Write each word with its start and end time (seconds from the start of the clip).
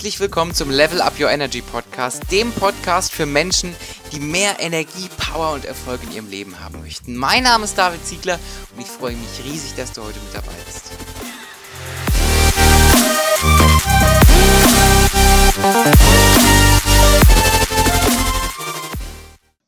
Herzlich 0.00 0.20
willkommen 0.20 0.54
zum 0.54 0.70
Level 0.70 1.02
Up 1.02 1.20
Your 1.20 1.28
Energy 1.28 1.60
Podcast, 1.60 2.32
dem 2.32 2.52
Podcast 2.52 3.12
für 3.12 3.26
Menschen, 3.26 3.76
die 4.12 4.18
mehr 4.18 4.58
Energie, 4.58 5.10
Power 5.18 5.52
und 5.52 5.66
Erfolg 5.66 6.02
in 6.04 6.12
ihrem 6.12 6.30
Leben 6.30 6.58
haben 6.58 6.80
möchten. 6.80 7.14
Mein 7.14 7.42
Name 7.42 7.64
ist 7.64 7.76
David 7.76 8.02
Ziegler 8.06 8.38
und 8.74 8.80
ich 8.80 8.86
freue 8.86 9.14
mich 9.14 9.44
riesig, 9.44 9.74
dass 9.76 9.92
du 9.92 10.02
heute 10.02 10.18
mit 10.20 10.34
dabei 10.34 10.54
bist. 10.64 10.92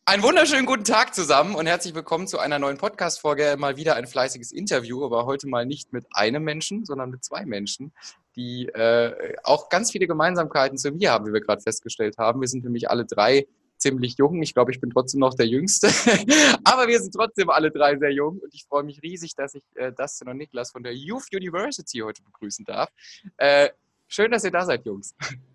Einen 0.07 0.23
wunderschönen 0.23 0.65
guten 0.65 0.85
Tag 0.85 1.15
zusammen 1.15 1.55
und 1.55 1.67
herzlich 1.67 1.95
willkommen 1.95 2.27
zu 2.27 2.39
einer 2.39 2.59
neuen 2.59 2.79
Podcast-Folge. 2.79 3.57
Mal 3.59 3.77
wieder 3.77 3.97
ein 3.97 4.07
fleißiges 4.07 4.51
Interview, 4.51 5.05
aber 5.05 5.27
heute 5.27 5.47
mal 5.47 5.67
nicht 5.67 5.93
mit 5.93 6.07
einem 6.13 6.43
Menschen, 6.43 6.87
sondern 6.87 7.11
mit 7.11 7.23
zwei 7.23 7.45
Menschen, 7.45 7.93
die 8.37 8.67
äh, 8.69 9.37
auch 9.43 9.69
ganz 9.69 9.91
viele 9.91 10.07
Gemeinsamkeiten 10.07 10.79
zu 10.79 10.91
mir 10.91 11.13
haben, 11.13 11.27
wie 11.27 11.33
wir 11.33 11.41
gerade 11.41 11.63
festgestellt 11.63 12.17
haben. 12.19 12.41
Wir 12.41 12.49
sind 12.49 12.65
nämlich 12.65 12.91
alle 12.91 13.05
drei 13.05 13.47
ziemlich 13.83 14.17
jung. 14.17 14.43
Ich 14.43 14.55
glaube, 14.55 14.71
ich 14.71 14.81
bin 14.81 14.91
trotzdem 14.91 15.21
noch 15.21 15.35
der 15.35 15.47
Jüngste. 15.47 15.89
aber 16.65 16.89
wir 16.89 17.01
sind 17.01 17.13
trotzdem 17.13 17.51
alle 17.51 17.71
drei 17.71 17.99
sehr 17.99 18.13
jung 18.13 18.39
und 18.39 18.55
ich 18.55 18.65
freue 18.65 18.85
mich 18.85 19.03
riesig, 19.03 19.35
dass 19.35 19.55
ich 19.55 19.65
äh, 19.75 19.93
Dustin 19.93 20.29
und 20.29 20.39
Niklas 20.39 20.71
von 20.71 20.83
der 20.83 20.95
Youth 20.95 21.27
University 21.35 21.99
heute 21.99 22.23
begrüßen 22.23 22.65
darf. 22.65 22.91
Äh, 23.37 23.71
schön, 24.09 24.31
dass 24.31 24.45
ihr 24.45 24.53
da 24.53 24.65
seid, 24.65 24.87
Jungs. 24.87 25.15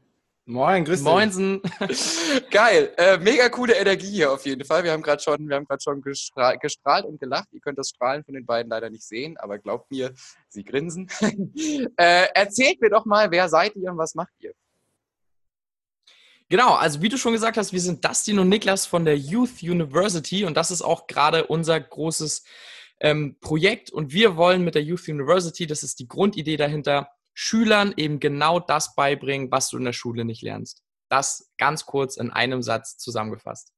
Moin, 0.49 0.85
grüß 0.85 0.99
dich. 0.99 1.05
Moinsen. 1.05 1.61
Geil. 2.51 2.93
Äh, 2.95 3.17
mega 3.17 3.49
coole 3.49 3.75
Energie 3.75 4.09
hier 4.09 4.31
auf 4.31 4.45
jeden 4.45 4.63
Fall. 4.63 4.81
Wir 4.85 4.93
haben 4.93 5.01
gerade 5.01 5.21
schon, 5.21 5.49
wir 5.49 5.57
haben 5.57 5.65
gerade 5.65 5.83
schon 5.83 6.01
gestrahlt, 6.01 6.61
gestrahlt 6.61 7.03
und 7.03 7.19
gelacht. 7.19 7.49
Ihr 7.51 7.59
könnt 7.59 7.77
das 7.77 7.89
Strahlen 7.89 8.23
von 8.23 8.33
den 8.33 8.45
beiden 8.45 8.69
leider 8.69 8.89
nicht 8.89 9.03
sehen, 9.03 9.35
aber 9.35 9.59
glaubt 9.59 9.91
mir, 9.91 10.13
sie 10.47 10.63
grinsen. 10.63 11.09
äh, 11.97 12.27
erzählt 12.33 12.79
mir 12.79 12.89
doch 12.89 13.03
mal, 13.03 13.29
wer 13.29 13.49
seid 13.49 13.75
ihr 13.75 13.91
und 13.91 13.97
was 13.97 14.15
macht 14.15 14.31
ihr? 14.39 14.53
Genau, 16.47 16.75
also 16.75 17.01
wie 17.01 17.09
du 17.09 17.17
schon 17.17 17.33
gesagt 17.33 17.57
hast, 17.57 17.73
wir 17.73 17.81
sind 17.81 18.05
Dustin 18.05 18.39
und 18.39 18.47
Niklas 18.47 18.85
von 18.85 19.03
der 19.03 19.17
Youth 19.17 19.61
University 19.61 20.45
und 20.45 20.55
das 20.55 20.71
ist 20.71 20.81
auch 20.81 21.07
gerade 21.07 21.47
unser 21.47 21.77
großes 21.77 22.45
ähm, 23.01 23.35
Projekt 23.41 23.91
und 23.91 24.13
wir 24.13 24.37
wollen 24.37 24.63
mit 24.63 24.75
der 24.75 24.83
Youth 24.83 25.09
University, 25.09 25.67
das 25.67 25.83
ist 25.83 25.99
die 25.99 26.07
Grundidee 26.07 26.55
dahinter, 26.55 27.09
Schülern 27.39 27.93
eben 27.97 28.19
genau 28.19 28.59
das 28.59 28.95
beibringen, 28.95 29.51
was 29.51 29.69
du 29.69 29.77
in 29.77 29.85
der 29.85 29.93
Schule 29.93 30.25
nicht 30.25 30.41
lernst. 30.41 30.81
Das 31.07 31.51
ganz 31.59 31.85
kurz 31.85 32.17
in 32.17 32.31
einem 32.31 32.63
Satz 32.63 32.97
zusammengefasst. 32.97 33.73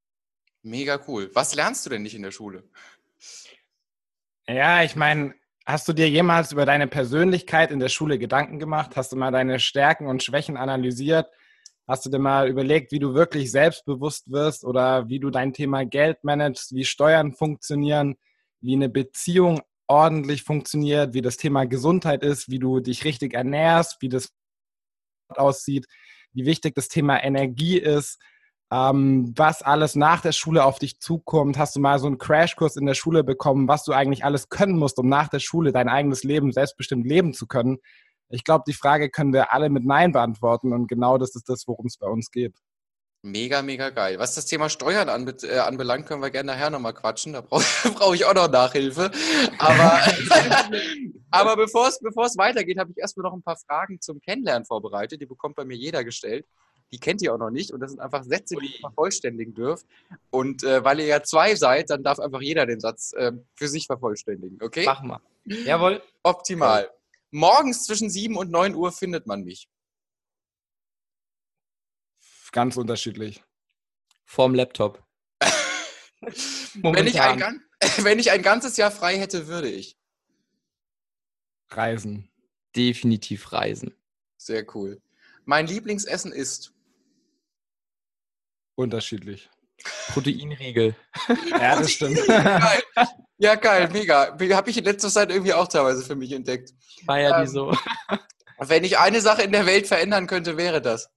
Mega 0.62 0.98
cool. 1.10 1.30
Was 1.34 1.54
lernst 1.56 1.86
du 1.86 1.90
denn 1.90 2.02
nicht 2.02 2.16
in 2.16 2.22
der 2.22 2.32
Schule? 2.32 2.64
Ja, 4.48 4.84
ich 4.84 4.96
meine, 4.96 5.36
hast 5.66 5.90
du 5.90 5.94
dir 5.94 6.10
jemals 6.10 6.54
über 6.54 6.66
deine 6.66 6.88
Persönlichkeit 6.88 7.72
in 7.72 7.82
der 7.82 7.90
Schule 7.90 8.18
Gedanken 8.18 8.60
gemacht? 8.60 8.96
Hast 8.96 9.12
du 9.12 9.18
mal 9.18 9.30
deine 9.30 9.60
Stärken 9.60 10.08
und 10.08 10.24
Schwächen 10.24 10.56
analysiert? 10.56 11.28
Hast 11.86 12.06
du 12.06 12.10
dir 12.10 12.20
mal 12.20 12.48
überlegt, 12.48 12.94
wie 12.94 13.00
du 13.00 13.14
wirklich 13.14 13.52
selbstbewusst 13.52 14.32
wirst 14.32 14.64
oder 14.64 15.10
wie 15.10 15.20
du 15.20 15.32
dein 15.32 15.52
Thema 15.52 15.84
Geld 15.84 16.24
managst, 16.24 16.74
wie 16.74 16.86
Steuern 16.86 17.34
funktionieren, 17.34 18.16
wie 18.62 18.76
eine 18.76 18.88
Beziehung 18.88 19.60
ordentlich 19.90 20.44
funktioniert, 20.44 21.14
wie 21.14 21.22
das 21.22 21.38
Thema 21.38 21.66
Gesundheit 21.66 22.24
ist, 22.24 22.50
wie 22.50 22.60
du 22.60 22.80
dich 22.80 23.04
richtig 23.04 23.34
ernährst, 23.34 23.98
wie 24.02 24.10
das 24.10 24.32
aussieht, 25.30 25.88
wie 26.32 26.46
wichtig 26.46 26.76
das 26.76 26.88
Thema 26.88 27.22
Energie 27.24 27.78
ist, 27.78 28.20
ähm, 28.72 29.34
was 29.36 29.64
alles 29.64 29.96
nach 29.96 30.22
der 30.22 30.32
Schule 30.32 30.64
auf 30.64 30.80
dich 30.80 31.00
zukommt. 31.00 31.58
Hast 31.58 31.76
du 31.76 31.80
mal 31.80 31.98
so 32.00 32.08
einen 32.08 32.20
Crashkurs 32.20 32.76
in 32.76 32.86
der 32.86 32.94
Schule 32.94 33.24
bekommen, 33.24 33.68
was 33.68 33.84
du 33.84 33.92
eigentlich 33.94 34.24
alles 34.24 34.50
können 34.50 34.78
musst, 34.78 35.00
um 35.00 35.10
nach 35.10 35.28
der 35.28 35.40
Schule 35.40 35.72
dein 35.72 35.90
eigenes 35.90 36.24
Leben 36.24 36.52
selbstbestimmt 36.52 37.08
leben 37.08 37.34
zu 37.34 37.48
können? 37.48 37.80
Ich 38.30 38.44
glaube, 38.44 38.64
die 38.68 38.74
Frage 38.74 39.10
können 39.10 39.34
wir 39.34 39.54
alle 39.54 39.70
mit 39.70 39.86
Nein 39.86 40.12
beantworten 40.12 40.72
und 40.72 40.88
genau 40.88 41.18
das 41.18 41.36
ist 41.36 41.50
das, 41.50 41.68
worum 41.68 41.88
es 41.88 41.98
bei 41.98 42.08
uns 42.08 42.30
geht. 42.30 42.56
Mega, 43.22 43.62
mega 43.62 43.90
geil. 43.90 44.18
Was 44.18 44.36
das 44.36 44.46
Thema 44.46 44.70
Steuern 44.70 45.10
anbe 45.10 45.36
äh, 45.44 45.60
anbelangt, 45.60 46.06
können 46.06 46.22
wir 46.22 46.30
gerne 46.30 46.54
nachher 46.54 46.70
nochmal 46.70 46.94
quatschen. 46.94 47.34
Da 47.34 47.42
brauche 47.42 47.64
brauch 47.96 48.16
ich 48.16 48.24
auch 48.24 48.34
noch 48.34 48.50
Nachhilfe. 48.50 49.12
Aber, 49.58 50.02
aber 51.32 51.58
bevor 51.58 51.88
es 51.90 52.38
weitergeht, 52.38 52.78
habe 52.78 52.92
ich 52.92 52.98
erstmal 52.98 53.26
noch 53.26 53.34
ein 53.34 53.44
paar 53.44 53.58
Fragen 53.58 54.00
zum 54.00 54.22
Kennenlernen 54.22 54.66
vorbereitet. 54.66 55.22
Die 55.22 55.26
bekommt 55.26 55.58
bei 55.58 55.66
mir 55.66 55.76
jeder 55.76 56.06
gestellt. 56.06 56.46
Die 56.94 57.00
kennt 57.00 57.22
ihr 57.22 57.34
auch 57.34 57.38
noch 57.38 57.50
nicht. 57.50 57.72
Und 57.72 57.82
das 57.82 57.92
sind 57.92 58.00
einfach 58.00 58.24
Sätze, 58.24 58.56
die 58.56 58.68
ihr 58.68 58.80
vervollständigen 58.80 59.54
dürft. 59.54 59.86
Und 60.30 60.64
äh, 60.64 60.84
weil 60.86 61.02
ihr 61.02 61.08
ja 61.08 61.22
zwei 61.22 61.56
seid, 61.56 61.90
dann 61.90 62.04
darf 62.04 62.20
einfach 62.20 62.42
jeder 62.42 62.66
den 62.66 62.80
Satz 62.80 63.12
äh, 63.12 63.34
für 63.54 63.68
sich 63.68 63.86
vervollständigen. 63.86 64.60
Okay? 64.64 64.86
Machen 64.86 65.10
wir. 65.10 65.22
Jawohl. 65.66 66.02
Optimal. 66.24 66.90
Morgens 67.32 67.84
zwischen 67.84 68.10
7 68.10 68.38
und 68.38 68.50
9 68.50 68.76
Uhr 68.76 68.94
findet 68.94 69.28
man 69.28 69.44
mich 69.44 69.68
ganz 72.52 72.78
unterschiedlich. 72.78 73.44
Vorm 74.26 74.54
Laptop. 74.54 75.04
wenn, 76.76 77.08
ich 77.08 77.22
ein, 77.22 77.62
wenn 77.98 78.20
ich 78.20 78.32
ein 78.32 78.42
ganzes 78.42 78.78
Jahr 78.78 78.92
frei 78.92 79.18
hätte, 79.18 79.48
würde 79.48 79.70
ich. 79.70 79.98
Reisen. 81.70 82.30
Definitiv 82.76 83.52
reisen. 83.52 83.96
Sehr 84.38 84.66
cool. 84.76 85.02
Mein 85.46 85.68
Lieblingsessen 85.68 86.32
ist. 86.32 86.74
Unterschiedlich. 88.76 89.50
Proteinriegel. 90.10 90.96
ja, 91.50 91.78
das 91.78 91.92
stimmt. 91.92 92.26
geil. 92.28 92.82
Ja, 93.38 93.56
geil, 93.56 93.90
mega. 93.92 94.38
Habe 94.38 94.70
ich 94.70 94.78
in 94.78 94.84
letzter 94.84 95.10
Zeit 95.10 95.32
irgendwie 95.32 95.54
auch 95.54 95.68
teilweise 95.68 96.04
für 96.04 96.16
mich 96.16 96.32
entdeckt. 96.34 96.74
Feier 97.06 97.38
ähm, 97.38 97.46
die 97.46 97.52
so. 97.52 97.76
wenn 98.60 98.84
ich 98.84 98.98
eine 98.98 99.22
Sache 99.22 99.44
in 99.44 99.54
der 99.54 99.66
Welt 99.66 99.88
verändern 99.88 100.28
könnte, 100.28 100.58
wäre 100.58 100.82
das. 100.82 101.10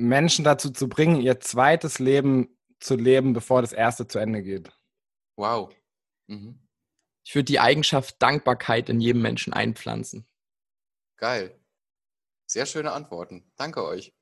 Menschen 0.00 0.44
dazu 0.44 0.70
zu 0.70 0.88
bringen, 0.88 1.20
ihr 1.20 1.40
zweites 1.40 1.98
Leben 1.98 2.56
zu 2.80 2.96
leben, 2.96 3.32
bevor 3.32 3.60
das 3.60 3.72
erste 3.72 4.06
zu 4.06 4.18
Ende 4.18 4.42
geht. 4.42 4.72
Wow. 5.36 5.74
Mhm. 6.26 6.58
Ich 7.24 7.34
würde 7.34 7.44
die 7.44 7.60
Eigenschaft 7.60 8.20
Dankbarkeit 8.20 8.88
in 8.88 9.00
jedem 9.00 9.22
Menschen 9.22 9.52
einpflanzen. 9.52 10.26
Geil. 11.16 11.58
Sehr 12.46 12.66
schöne 12.66 12.92
Antworten. 12.92 13.52
Danke 13.56 13.84
euch. 13.84 14.14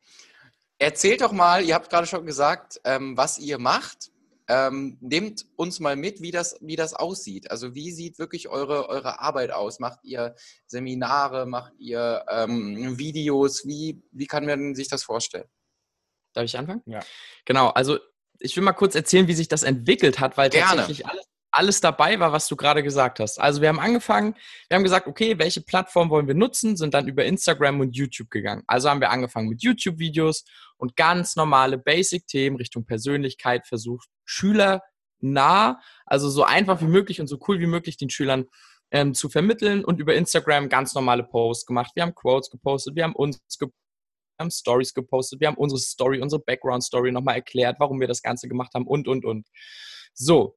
Erzählt 0.78 1.22
doch 1.22 1.33
mal, 1.33 1.65
ihr 1.65 1.75
habt 1.75 1.91
gerade 1.91 2.06
schon 2.06 2.27
gesagt, 2.27 2.81
ähm, 2.84 3.16
was 3.16 3.39
ihr 3.39 3.59
macht. 3.59 4.10
Ähm, 4.50 4.97
nehmt 5.00 5.47
uns 5.56 5.78
mal 5.78 5.95
mit, 5.95 6.22
wie 6.22 6.31
das, 6.31 6.56
wie 6.60 6.77
das 6.77 6.95
aussieht. 6.95 7.50
Also 7.50 7.75
wie 7.75 7.93
sieht 7.93 8.19
wirklich 8.19 8.49
eure, 8.49 8.89
eure 8.89 9.21
Arbeit 9.21 9.50
aus? 9.50 9.78
Macht 9.78 10.00
ihr 10.05 10.34
Seminare, 10.66 11.47
macht 11.47 11.75
ihr 11.78 12.25
ähm, 12.31 12.99
Videos? 12.99 13.66
Wie, 13.66 14.03
wie 14.10 14.27
kann 14.27 14.47
man 14.47 14.75
sich 14.75 14.89
das 14.89 15.03
vorstellen? 15.03 15.49
Darf 16.33 16.44
ich 16.44 16.59
anfangen? 16.59 16.83
Ja. 16.87 17.00
Genau, 17.44 17.69
also 17.69 17.99
ich 18.41 18.56
will 18.56 18.62
mal 18.62 18.72
kurz 18.72 18.94
erzählen, 18.94 19.28
wie 19.28 19.34
sich 19.34 19.49
das 19.49 19.62
entwickelt 19.62 20.21
hat, 20.21 20.37
weil 20.37 20.50
Gerne. 20.50 20.77
tatsächlich 20.77 21.06
alles, 21.06 21.27
alles 21.50 21.81
dabei 21.81 22.21
war, 22.21 22.33
was 22.33 22.47
du 22.49 22.56
gerade 22.56 22.83
gesagt 22.83 23.21
hast. 23.21 23.41
Also 23.41 23.61
wir 23.61 23.69
haben 23.69 23.81
angefangen, 23.81 24.34
wir 24.69 24.77
haben 24.77 24.84
gesagt, 24.84 25.06
okay, 25.06 25.39
welche 25.39 25.61
Plattform 25.61 26.11
wollen 26.11 26.28
wir 26.28 26.34
nutzen, 26.34 26.77
sind 26.77 26.94
dann 26.94 27.09
über 27.09 27.25
Instagram 27.25 27.81
und 27.81 27.97
YouTube 27.97 28.31
gegangen. 28.31 28.62
Also 28.66 28.91
haben 28.91 29.00
wir 29.00 29.11
angefangen 29.11 29.49
mit 29.49 29.62
YouTube-Videos 29.62 30.44
und 30.77 30.97
ganz 30.97 31.37
normale 31.37 31.78
Basic-Themen 31.78 32.56
Richtung 32.56 32.84
Persönlichkeit 32.84 33.66
versucht, 33.66 34.09
Schüler 34.25 34.83
nah, 35.21 35.81
also 36.06 36.28
so 36.28 36.45
einfach 36.45 36.81
wie 36.81 36.87
möglich 36.87 37.21
und 37.21 37.27
so 37.27 37.39
cool 37.49 37.59
wie 37.59 37.66
möglich 37.66 37.97
den 37.97 38.10
Schülern 38.10 38.47
ähm, 38.93 39.15
zu 39.15 39.28
vermitteln 39.28 39.84
und 39.84 40.00
über 40.00 40.15
Instagram 40.15 40.69
ganz 40.69 40.95
normale 40.95 41.25
Posts 41.25 41.66
gemacht. 41.66 41.93
Wir 41.95 42.05
haben 42.05 42.15
Quotes 42.15 42.50
gepostet, 42.50 42.95
wir 42.95 43.04
haben 43.04 43.16
uns 43.16 43.41
gepostet 43.59 43.87
haben 44.38 44.50
Stories 44.50 44.94
gepostet, 44.94 45.40
wir 45.40 45.48
haben 45.48 45.56
unsere 45.56 45.80
Story, 45.80 46.20
unsere 46.20 46.42
Background-Story 46.42 47.12
nochmal 47.12 47.36
erklärt, 47.36 47.76
warum 47.78 48.00
wir 48.00 48.08
das 48.08 48.22
Ganze 48.22 48.48
gemacht 48.48 48.72
haben 48.74 48.86
und, 48.86 49.08
und, 49.08 49.24
und. 49.24 49.46
So, 50.14 50.56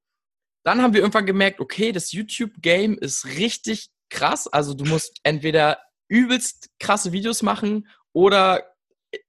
dann 0.63 0.81
haben 0.81 0.93
wir 0.93 1.01
irgendwann 1.01 1.25
gemerkt, 1.25 1.59
okay, 1.59 1.91
das 1.91 2.11
YouTube-Game 2.11 2.97
ist 2.97 3.25
richtig 3.25 3.89
krass. 4.09 4.47
Also 4.47 4.73
du 4.73 4.85
musst 4.85 5.19
entweder 5.23 5.79
übelst 6.07 6.69
krasse 6.79 7.11
Videos 7.11 7.41
machen 7.41 7.87
oder, 8.13 8.75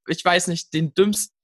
ich 0.08 0.24
weiß 0.24 0.48
nicht, 0.48 0.74
den 0.74 0.92
dümmsten 0.94 1.34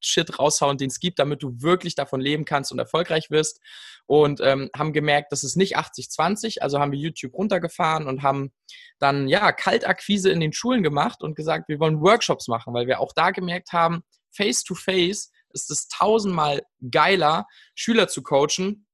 Shit 0.00 0.38
raushauen, 0.38 0.78
den 0.78 0.88
es 0.88 1.00
gibt, 1.00 1.18
damit 1.18 1.42
du 1.42 1.60
wirklich 1.60 1.94
davon 1.94 2.20
leben 2.20 2.44
kannst 2.44 2.72
und 2.72 2.78
erfolgreich 2.78 3.30
wirst. 3.30 3.60
Und 4.06 4.40
ähm, 4.40 4.70
haben 4.76 4.92
gemerkt, 4.92 5.32
das 5.32 5.44
ist 5.44 5.56
nicht 5.56 5.76
80-20, 5.76 6.60
also 6.60 6.78
haben 6.78 6.92
wir 6.92 6.98
YouTube 6.98 7.34
runtergefahren 7.34 8.06
und 8.06 8.22
haben 8.22 8.52
dann 8.98 9.28
ja 9.28 9.52
Kaltakquise 9.52 10.30
in 10.30 10.40
den 10.40 10.52
Schulen 10.52 10.82
gemacht 10.82 11.22
und 11.22 11.34
gesagt, 11.36 11.68
wir 11.68 11.80
wollen 11.80 12.00
Workshops 12.00 12.48
machen, 12.48 12.74
weil 12.74 12.86
wir 12.86 13.00
auch 13.00 13.12
da 13.14 13.30
gemerkt 13.30 13.72
haben, 13.72 14.02
face-to-face 14.32 15.28
-face 15.28 15.30
ist 15.52 15.70
es 15.70 15.88
tausendmal 15.88 16.62
geiler, 16.90 17.46
Schüler 17.74 18.08
zu 18.08 18.22
coachen, 18.22 18.86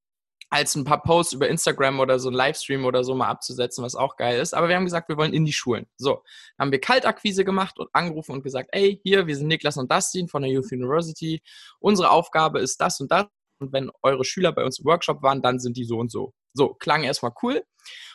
als 0.49 0.75
ein 0.75 0.85
paar 0.85 1.01
Posts 1.01 1.33
über 1.33 1.49
Instagram 1.49 1.99
oder 1.99 2.19
so 2.19 2.29
ein 2.29 2.33
Livestream 2.33 2.85
oder 2.85 3.03
so 3.03 3.15
mal 3.15 3.27
abzusetzen, 3.27 3.83
was 3.83 3.95
auch 3.95 4.15
geil 4.15 4.39
ist. 4.39 4.53
Aber 4.53 4.69
wir 4.69 4.75
haben 4.75 4.85
gesagt, 4.85 5.09
wir 5.09 5.17
wollen 5.17 5.33
in 5.33 5.45
die 5.45 5.53
Schulen. 5.53 5.87
So, 5.97 6.23
haben 6.57 6.71
wir 6.71 6.79
Kaltakquise 6.79 7.43
gemacht 7.43 7.77
und 7.79 7.89
angerufen 7.93 8.31
und 8.31 8.43
gesagt, 8.43 8.69
ey, 8.71 8.99
hier, 9.03 9.27
wir 9.27 9.35
sind 9.35 9.47
Niklas 9.47 9.77
und 9.77 9.91
Dustin 9.91 10.27
von 10.29 10.41
der 10.41 10.51
Youth 10.51 10.71
University. 10.71 11.41
Unsere 11.79 12.11
Aufgabe 12.11 12.59
ist 12.59 12.79
das 12.79 12.99
und 13.01 13.11
das. 13.11 13.25
Und 13.59 13.73
wenn 13.73 13.89
eure 14.03 14.23
Schüler 14.23 14.51
bei 14.51 14.63
uns 14.63 14.79
im 14.79 14.85
Workshop 14.85 15.21
waren, 15.23 15.41
dann 15.41 15.59
sind 15.59 15.77
die 15.77 15.83
so 15.83 15.97
und 15.97 16.11
so. 16.11 16.33
So, 16.53 16.73
klang 16.75 17.03
erstmal 17.03 17.33
cool. 17.41 17.63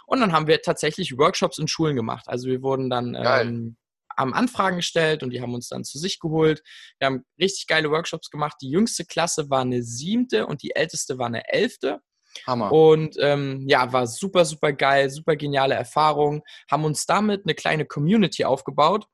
Und 0.06 0.20
dann 0.20 0.32
haben 0.32 0.46
wir 0.46 0.62
tatsächlich 0.62 1.18
Workshops 1.18 1.58
in 1.58 1.68
Schulen 1.68 1.96
gemacht. 1.96 2.26
Also 2.28 2.48
wir 2.48 2.62
wurden 2.62 2.90
dann 2.90 3.16
ähm, 3.18 3.76
haben 4.16 4.34
Anfragen 4.34 4.76
gestellt 4.76 5.22
und 5.22 5.30
die 5.30 5.40
haben 5.40 5.54
uns 5.54 5.68
dann 5.68 5.84
zu 5.84 5.98
sich 5.98 6.20
geholt. 6.20 6.62
Wir 6.98 7.06
haben 7.06 7.24
richtig 7.40 7.66
geile 7.66 7.90
Workshops 7.90 8.30
gemacht. 8.30 8.56
Die 8.60 8.70
jüngste 8.70 9.04
Klasse 9.04 9.50
war 9.50 9.62
eine 9.62 9.82
siebte 9.82 10.46
und 10.46 10.62
die 10.62 10.74
älteste 10.74 11.18
war 11.18 11.26
eine 11.26 11.48
elfte. 11.48 12.00
Hammer. 12.46 12.72
Und 12.72 13.16
ähm, 13.20 13.64
ja, 13.66 13.92
war 13.92 14.06
super, 14.06 14.44
super 14.44 14.72
geil, 14.72 15.10
super 15.10 15.36
geniale 15.36 15.74
Erfahrung. 15.74 16.42
Haben 16.70 16.84
uns 16.84 17.06
damit 17.06 17.42
eine 17.44 17.54
kleine 17.54 17.84
Community 17.84 18.44
aufgebaut 18.44 19.06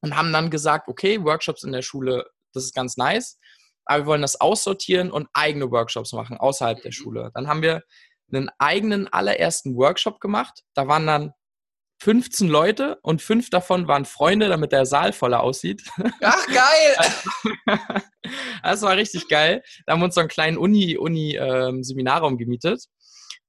und 0.00 0.16
haben 0.16 0.32
dann 0.32 0.50
gesagt, 0.50 0.88
okay, 0.88 1.22
Workshops 1.22 1.62
in 1.62 1.72
der 1.72 1.82
Schule, 1.82 2.26
das 2.52 2.64
ist 2.64 2.74
ganz 2.74 2.96
nice, 2.96 3.38
aber 3.84 4.04
wir 4.04 4.06
wollen 4.06 4.22
das 4.22 4.40
aussortieren 4.40 5.10
und 5.10 5.28
eigene 5.32 5.70
Workshops 5.70 6.12
machen 6.12 6.36
außerhalb 6.36 6.80
der 6.82 6.90
mhm. 6.90 6.94
Schule. 6.94 7.30
Dann 7.34 7.48
haben 7.48 7.62
wir 7.62 7.82
einen 8.32 8.50
eigenen 8.58 9.06
allerersten 9.08 9.76
Workshop 9.76 10.20
gemacht. 10.20 10.64
Da 10.74 10.88
waren 10.88 11.06
dann 11.06 11.32
15 11.98 12.48
Leute 12.48 12.98
und 13.02 13.22
fünf 13.22 13.50
davon 13.50 13.88
waren 13.88 14.04
Freunde, 14.04 14.48
damit 14.48 14.72
der 14.72 14.86
Saal 14.86 15.12
voller 15.12 15.42
aussieht. 15.42 15.82
Ach, 16.22 16.46
geil! 16.46 17.76
das 18.62 18.82
war 18.82 18.96
richtig 18.96 19.28
geil. 19.28 19.62
Da 19.86 19.92
haben 19.92 20.00
wir 20.00 20.06
uns 20.06 20.14
so 20.14 20.20
einen 20.20 20.28
kleinen 20.28 20.58
Uni-Seminarraum 20.58 22.34
Uni, 22.34 22.34
ähm, 22.34 22.38
gemietet. 22.38 22.86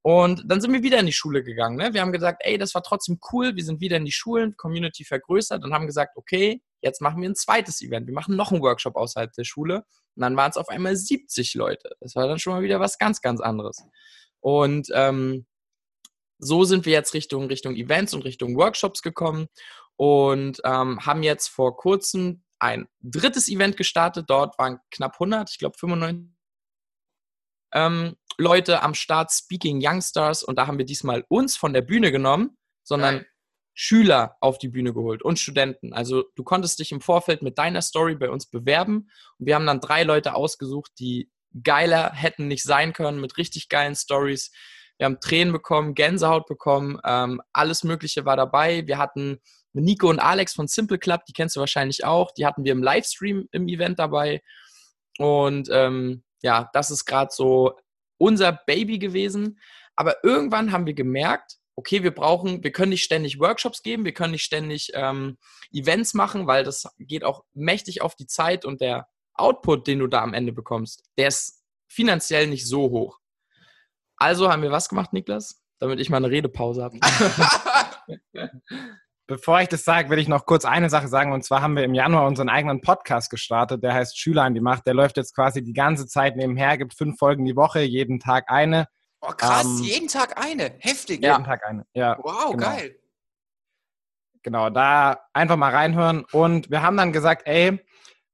Und 0.01 0.43
dann 0.45 0.61
sind 0.61 0.71
wir 0.71 0.83
wieder 0.83 0.99
in 0.99 1.05
die 1.05 1.11
Schule 1.11 1.43
gegangen. 1.43 1.75
Ne? 1.75 1.93
Wir 1.93 1.99
haben 1.99 2.13
gesagt, 2.13 2.41
ey, 2.45 2.57
das 2.57 2.73
war 2.73 2.81
trotzdem 2.81 3.19
cool. 3.33 3.57
Wir 3.57 3.65
sind 3.65 3.81
wieder 3.81 3.97
in 3.97 4.05
die 4.05 4.13
Schulen, 4.13 4.55
Community 4.55 5.03
vergrößert 5.03 5.65
und 5.65 5.73
haben 5.73 5.85
gesagt, 5.85 6.15
okay, 6.15 6.61
jetzt 6.81 7.01
machen 7.01 7.21
wir 7.21 7.29
ein 7.29 7.35
zweites 7.35 7.81
Event. 7.81 8.07
Wir 8.07 8.13
machen 8.13 8.37
noch 8.37 8.53
einen 8.53 8.61
Workshop 8.61 8.95
außerhalb 8.95 9.33
der 9.33 9.43
Schule. 9.43 9.83
Und 10.15 10.21
dann 10.21 10.37
waren 10.37 10.49
es 10.49 10.55
auf 10.55 10.69
einmal 10.69 10.95
70 10.95 11.55
Leute. 11.55 11.89
Das 11.99 12.15
war 12.15 12.25
dann 12.25 12.39
schon 12.39 12.53
mal 12.53 12.61
wieder 12.61 12.79
was 12.79 12.97
ganz, 12.97 13.21
ganz 13.21 13.41
anderes. 13.41 13.83
Und 14.39 14.87
ähm, 14.93 15.45
so 16.39 16.63
sind 16.63 16.85
wir 16.85 16.93
jetzt 16.93 17.13
Richtung, 17.13 17.47
Richtung 17.47 17.75
Events 17.75 18.13
und 18.13 18.25
Richtung 18.25 18.55
Workshops 18.55 19.01
gekommen 19.01 19.47
und 19.95 20.61
ähm, 20.63 21.05
haben 21.05 21.23
jetzt 21.23 21.47
vor 21.47 21.77
kurzem 21.77 22.43
ein 22.59 22.87
drittes 23.01 23.49
Event 23.49 23.77
gestartet. 23.77 24.25
Dort 24.29 24.57
waren 24.59 24.79
knapp 24.91 25.13
100, 25.13 25.49
ich 25.49 25.57
glaube 25.57 25.77
95 25.77 26.37
ähm, 27.73 28.15
Leute 28.37 28.81
am 28.81 28.93
Start, 28.93 29.31
Speaking 29.31 29.79
Youngstars. 29.81 30.43
Und 30.43 30.57
da 30.57 30.67
haben 30.67 30.77
wir 30.77 30.85
diesmal 30.85 31.25
uns 31.27 31.57
von 31.57 31.73
der 31.73 31.81
Bühne 31.81 32.11
genommen, 32.11 32.57
sondern 32.83 33.15
Nein. 33.15 33.25
Schüler 33.73 34.37
auf 34.41 34.57
die 34.57 34.69
Bühne 34.69 34.93
geholt 34.93 35.21
und 35.21 35.39
Studenten. 35.39 35.93
Also 35.93 36.23
du 36.35 36.43
konntest 36.43 36.79
dich 36.79 36.91
im 36.91 37.01
Vorfeld 37.01 37.41
mit 37.41 37.57
deiner 37.57 37.81
Story 37.81 38.15
bei 38.15 38.29
uns 38.29 38.47
bewerben. 38.47 39.09
Und 39.37 39.45
wir 39.45 39.55
haben 39.55 39.65
dann 39.65 39.81
drei 39.81 40.03
Leute 40.03 40.35
ausgesucht, 40.35 40.91
die 40.99 41.31
geiler 41.63 42.11
hätten 42.13 42.47
nicht 42.47 42.63
sein 42.63 42.93
können, 42.93 43.21
mit 43.21 43.37
richtig 43.37 43.69
geilen 43.69 43.95
Stories 43.95 44.51
wir 44.97 45.05
haben 45.05 45.19
Tränen 45.19 45.53
bekommen, 45.53 45.93
Gänsehaut 45.93 46.47
bekommen, 46.47 46.99
ähm, 47.05 47.41
alles 47.53 47.83
Mögliche 47.83 48.25
war 48.25 48.35
dabei. 48.35 48.87
Wir 48.87 48.97
hatten 48.97 49.39
Nico 49.73 50.09
und 50.09 50.19
Alex 50.19 50.53
von 50.53 50.67
Simple 50.67 50.97
Club, 50.97 51.25
die 51.25 51.33
kennst 51.33 51.55
du 51.55 51.59
wahrscheinlich 51.59 52.03
auch, 52.03 52.31
die 52.31 52.45
hatten 52.45 52.63
wir 52.63 52.71
im 52.71 52.83
Livestream 52.83 53.47
im 53.51 53.67
Event 53.67 53.99
dabei. 53.99 54.41
Und 55.19 55.69
ähm, 55.71 56.23
ja, 56.41 56.69
das 56.73 56.91
ist 56.91 57.05
gerade 57.05 57.31
so 57.31 57.77
unser 58.17 58.51
Baby 58.51 58.99
gewesen. 58.99 59.59
Aber 59.95 60.23
irgendwann 60.23 60.71
haben 60.71 60.85
wir 60.85 60.93
gemerkt, 60.93 61.57
okay, 61.75 62.03
wir 62.03 62.11
brauchen, 62.13 62.63
wir 62.63 62.71
können 62.71 62.89
nicht 62.89 63.03
ständig 63.03 63.39
Workshops 63.39 63.83
geben, 63.83 64.05
wir 64.05 64.13
können 64.13 64.31
nicht 64.31 64.43
ständig 64.43 64.91
ähm, 64.93 65.37
Events 65.71 66.13
machen, 66.13 66.47
weil 66.47 66.63
das 66.63 66.87
geht 66.97 67.23
auch 67.23 67.43
mächtig 67.53 68.01
auf 68.01 68.15
die 68.15 68.27
Zeit 68.27 68.65
und 68.65 68.81
der 68.81 69.07
Output, 69.35 69.85
den 69.85 69.99
du 69.99 70.07
da 70.07 70.23
am 70.23 70.33
Ende 70.33 70.51
bekommst, 70.51 71.03
der 71.17 71.27
ist 71.27 71.63
finanziell 71.87 72.47
nicht 72.47 72.67
so 72.67 72.89
hoch. 72.89 73.19
Also 74.17 74.51
haben 74.51 74.63
wir 74.63 74.71
was 74.71 74.89
gemacht, 74.89 75.13
Niklas? 75.13 75.61
Damit 75.79 75.99
ich 75.99 76.09
mal 76.09 76.17
eine 76.17 76.29
Redepause 76.29 76.83
habe. 76.83 76.97
Bevor 79.27 79.61
ich 79.61 79.67
das 79.67 79.83
sage, 79.83 80.09
will 80.09 80.19
ich 80.19 80.27
noch 80.27 80.45
kurz 80.45 80.65
eine 80.65 80.89
Sache 80.89 81.07
sagen. 81.07 81.33
Und 81.33 81.43
zwar 81.43 81.61
haben 81.61 81.75
wir 81.75 81.83
im 81.83 81.93
Januar 81.93 82.25
unseren 82.25 82.49
eigenen 82.49 82.81
Podcast 82.81 83.29
gestartet. 83.29 83.83
Der 83.83 83.93
heißt 83.93 84.17
Schüler 84.17 84.43
an 84.43 84.53
die 84.53 84.61
Macht. 84.61 84.87
Der 84.87 84.93
läuft 84.93 85.17
jetzt 85.17 85.35
quasi 85.35 85.61
die 85.61 85.73
ganze 85.73 86.07
Zeit 86.07 86.35
nebenher, 86.35 86.77
gibt 86.77 86.95
fünf 86.95 87.19
Folgen 87.19 87.45
die 87.45 87.55
Woche, 87.55 87.81
jeden 87.81 88.19
Tag 88.19 88.45
eine. 88.47 88.87
Oh, 89.21 89.33
krass, 89.35 89.65
ähm, 89.65 89.83
jeden 89.83 90.07
Tag 90.07 90.41
eine. 90.43 90.75
Heftig. 90.79 91.17
Jeden 91.17 91.25
ja. 91.25 91.39
Tag 91.39 91.65
eine, 91.65 91.85
ja. 91.93 92.17
Wow, 92.21 92.51
genau. 92.51 92.67
geil. 92.69 92.95
Genau, 94.43 94.69
da 94.69 95.19
einfach 95.33 95.57
mal 95.57 95.73
reinhören. 95.73 96.23
Und 96.31 96.71
wir 96.71 96.81
haben 96.81 96.95
dann 96.95 97.11
gesagt, 97.11 97.43
ey, 97.45 97.83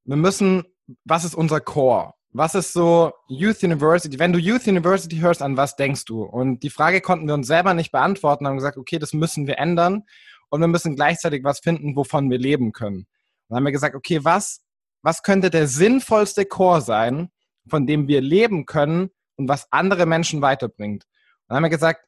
wir 0.06 0.16
müssen, 0.16 0.64
was 1.06 1.26
ist 1.26 1.34
unser 1.34 1.60
Core? 1.60 2.14
Was 2.36 2.56
ist 2.56 2.74
so 2.74 3.14
Youth 3.28 3.62
University? 3.62 4.18
Wenn 4.18 4.34
du 4.34 4.40
Youth 4.40 4.66
University 4.66 5.18
hörst, 5.18 5.44
an 5.44 5.56
was 5.56 5.76
denkst 5.76 6.06
du? 6.06 6.24
Und 6.24 6.64
die 6.64 6.72
Frage 6.72 7.00
konnten 7.00 7.28
wir 7.28 7.36
uns 7.36 7.46
selber 7.46 7.76
nicht 7.76 7.92
beantworten, 7.92 8.48
haben 8.48 8.56
gesagt, 8.56 8.78
okay, 8.78 8.98
das 8.98 9.14
müssen 9.14 9.46
wir 9.46 9.60
ändern 9.60 10.04
und 10.50 10.60
wir 10.60 10.68
müssen 10.68 10.96
gleichzeitig 10.96 11.44
was 11.44 11.60
finden, 11.60 11.96
wovon 11.96 12.32
wir 12.32 12.40
leben 12.40 12.72
können. 12.72 12.98
Und 12.98 13.08
dann 13.50 13.58
haben 13.58 13.66
wir 13.66 13.72
gesagt, 13.72 13.94
okay, 13.94 14.24
was, 14.24 14.64
was 15.04 15.22
könnte 15.22 15.52
der 15.52 15.68
sinnvollste 15.68 16.46
Core 16.46 16.82
sein, 16.82 17.30
von 17.68 17.86
dem 17.86 18.08
wir 18.08 18.22
leben 18.22 18.66
können 18.66 19.12
und 19.36 19.48
was 19.48 19.72
andere 19.72 20.08
Menschen 20.08 20.42
weiterbringt? 20.42 21.04
Und 21.04 21.50
dann 21.50 21.58
haben 21.58 21.64
wir 21.64 21.70
gesagt, 21.70 22.04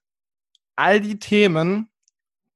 all 0.76 1.02
die 1.02 1.20
Themen, 1.20 1.92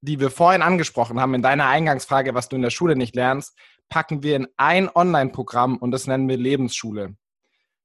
die 0.01 0.19
wir 0.19 0.31
vorhin 0.31 0.63
angesprochen 0.63 1.19
haben 1.19 1.36
in 1.36 1.44
deiner 1.44 1.68
Eingangsfrage, 1.68 2.33
was 2.33 2.50
du 2.50 2.56
in 2.56 2.63
der 2.63 2.71
Schule 2.71 2.95
nicht 2.95 3.16
lernst, 3.16 3.56
packen 3.89 4.24
wir 4.24 4.38
in 4.38 4.48
ein 4.57 4.89
Online-Programm 4.89 5.77
und 5.77 5.92
das 5.92 6.07
nennen 6.07 6.27
wir 6.27 6.38
Lebensschule. 6.38 7.16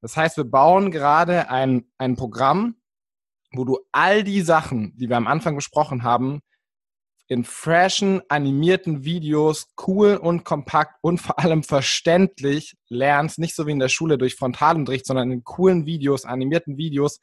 Das 0.04 0.18
heißt, 0.18 0.36
wir 0.36 0.44
bauen 0.44 0.90
gerade 0.90 1.48
ein, 1.48 1.86
ein 1.96 2.14
Programm, 2.14 2.76
wo 3.54 3.64
du 3.64 3.78
all 3.90 4.22
die 4.22 4.42
Sachen, 4.42 4.94
die 4.98 5.08
wir 5.08 5.16
am 5.16 5.26
Anfang 5.26 5.54
besprochen 5.54 6.02
haben, 6.02 6.42
in 7.26 7.42
freshen, 7.42 8.20
animierten 8.28 9.04
Videos, 9.04 9.66
cool 9.86 10.16
und 10.16 10.44
kompakt 10.44 10.96
und 11.00 11.22
vor 11.22 11.38
allem 11.38 11.62
verständlich 11.62 12.76
lernst. 12.90 13.38
Nicht 13.38 13.56
so 13.56 13.66
wie 13.66 13.70
in 13.70 13.78
der 13.78 13.88
Schule 13.88 14.18
durch 14.18 14.34
Frontalunterricht, 14.34 15.06
sondern 15.06 15.30
in 15.30 15.42
coolen 15.42 15.86
Videos, 15.86 16.26
animierten 16.26 16.76
Videos 16.76 17.18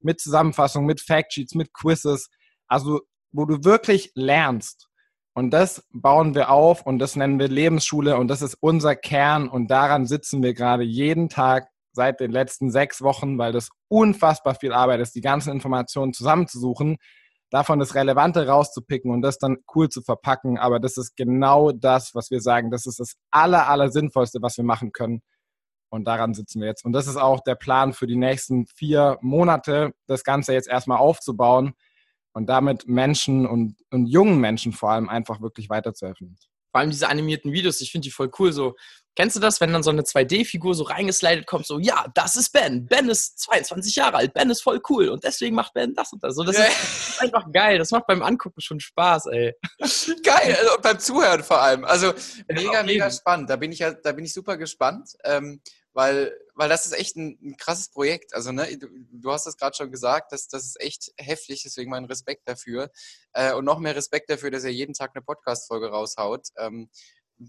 mit 0.00 0.20
Zusammenfassung, 0.20 0.86
mit 0.86 1.00
Factsheets, 1.00 1.54
mit 1.54 1.72
Quizzes. 1.72 2.30
Also, 2.66 3.02
wo 3.30 3.44
du 3.44 3.62
wirklich 3.62 4.10
lernst. 4.16 4.88
Und 5.34 5.52
das 5.52 5.86
bauen 5.92 6.34
wir 6.34 6.50
auf 6.50 6.84
und 6.84 6.98
das 6.98 7.14
nennen 7.14 7.38
wir 7.38 7.46
Lebensschule 7.46 8.16
und 8.16 8.26
das 8.26 8.42
ist 8.42 8.56
unser 8.58 8.96
Kern 8.96 9.48
und 9.48 9.70
daran 9.70 10.06
sitzen 10.06 10.42
wir 10.42 10.52
gerade 10.52 10.82
jeden 10.82 11.28
Tag 11.28 11.68
seit 11.94 12.20
den 12.20 12.30
letzten 12.30 12.70
sechs 12.70 13.02
Wochen, 13.02 13.38
weil 13.38 13.52
das 13.52 13.70
unfassbar 13.88 14.54
viel 14.54 14.72
Arbeit 14.72 15.00
ist, 15.00 15.14
die 15.14 15.20
ganzen 15.20 15.52
Informationen 15.52 16.12
zusammenzusuchen, 16.12 16.96
davon 17.50 17.78
das 17.78 17.94
Relevante 17.94 18.46
rauszupicken 18.46 19.10
und 19.10 19.22
das 19.22 19.38
dann 19.38 19.58
cool 19.74 19.88
zu 19.88 20.02
verpacken. 20.02 20.58
Aber 20.58 20.80
das 20.80 20.96
ist 20.96 21.16
genau 21.16 21.72
das, 21.72 22.14
was 22.14 22.30
wir 22.30 22.40
sagen. 22.40 22.70
Das 22.70 22.86
ist 22.86 22.98
das 22.98 23.14
aller, 23.30 23.68
aller 23.68 23.90
Sinnvollste, 23.90 24.42
was 24.42 24.56
wir 24.56 24.64
machen 24.64 24.92
können. 24.92 25.22
Und 25.88 26.06
daran 26.06 26.34
sitzen 26.34 26.60
wir 26.60 26.66
jetzt. 26.66 26.84
Und 26.84 26.92
das 26.92 27.06
ist 27.06 27.16
auch 27.16 27.40
der 27.44 27.54
Plan 27.54 27.92
für 27.92 28.08
die 28.08 28.16
nächsten 28.16 28.66
vier 28.66 29.18
Monate, 29.20 29.92
das 30.08 30.24
Ganze 30.24 30.52
jetzt 30.52 30.68
erstmal 30.68 30.98
aufzubauen 30.98 31.74
und 32.32 32.46
damit 32.48 32.88
Menschen 32.88 33.46
und, 33.46 33.76
und 33.90 34.06
jungen 34.06 34.40
Menschen 34.40 34.72
vor 34.72 34.90
allem 34.90 35.08
einfach 35.08 35.40
wirklich 35.40 35.70
weiterzuhelfen. 35.70 36.36
Vor 36.72 36.80
allem 36.80 36.90
diese 36.90 37.08
animierten 37.08 37.52
Videos, 37.52 37.80
ich 37.80 37.92
finde 37.92 38.06
die 38.06 38.10
voll 38.10 38.32
cool. 38.40 38.52
So, 38.52 38.74
kennst 39.16 39.36
du 39.36 39.40
das, 39.40 39.60
wenn 39.60 39.72
dann 39.72 39.82
so 39.82 39.90
eine 39.90 40.02
2D-Figur 40.02 40.74
so 40.74 40.84
reingeslidet 40.84 41.46
kommt, 41.46 41.66
so, 41.66 41.78
ja, 41.78 42.06
das 42.14 42.36
ist 42.36 42.52
Ben. 42.52 42.86
Ben 42.86 43.08
ist 43.08 43.38
22 43.40 43.96
Jahre 43.96 44.16
alt. 44.18 44.34
Ben 44.34 44.50
ist 44.50 44.62
voll 44.62 44.80
cool 44.88 45.08
und 45.08 45.24
deswegen 45.24 45.54
macht 45.54 45.74
Ben 45.74 45.94
das 45.94 46.12
und 46.12 46.22
das. 46.22 46.34
So, 46.34 46.44
das 46.44 46.56
ja. 46.56 46.64
ist 46.64 47.20
einfach 47.20 47.50
geil. 47.52 47.78
Das 47.78 47.90
macht 47.90 48.06
beim 48.06 48.22
Angucken 48.22 48.60
schon 48.60 48.80
Spaß, 48.80 49.26
ey. 49.26 49.54
Geil, 50.22 50.56
also 50.60 50.76
beim 50.82 50.98
Zuhören 50.98 51.42
vor 51.42 51.60
allem. 51.60 51.84
Also 51.84 52.12
mega, 52.48 52.82
mega 52.82 53.10
spannend. 53.10 53.50
Da 53.50 53.56
bin 53.56 53.72
ich 53.72 53.80
ja, 53.80 53.92
da 53.92 54.12
bin 54.12 54.24
ich 54.24 54.32
super 54.32 54.56
gespannt. 54.56 55.14
Ähm, 55.24 55.60
weil, 55.94 56.36
weil 56.54 56.68
das 56.68 56.86
ist 56.86 56.92
echt 56.92 57.16
ein, 57.16 57.38
ein 57.40 57.56
krasses 57.56 57.88
Projekt. 57.88 58.34
Also, 58.34 58.50
ne, 58.50 58.76
du, 58.76 58.88
du 59.12 59.32
hast 59.32 59.46
es 59.46 59.56
gerade 59.56 59.76
schon 59.76 59.92
gesagt, 59.92 60.32
das, 60.32 60.48
das 60.48 60.64
ist 60.64 60.80
echt 60.80 61.12
heftig, 61.16 61.62
deswegen 61.62 61.90
mein 61.90 62.04
Respekt 62.04 62.48
dafür. 62.48 62.90
Äh, 63.32 63.54
und 63.54 63.64
noch 63.64 63.78
mehr 63.78 63.94
Respekt 63.94 64.28
dafür, 64.28 64.50
dass 64.50 64.64
er 64.64 64.72
jeden 64.72 64.92
Tag 64.92 65.12
eine 65.14 65.22
Podcast-Folge 65.22 65.90
raushaut. 65.90 66.48
Ähm, 66.56 66.90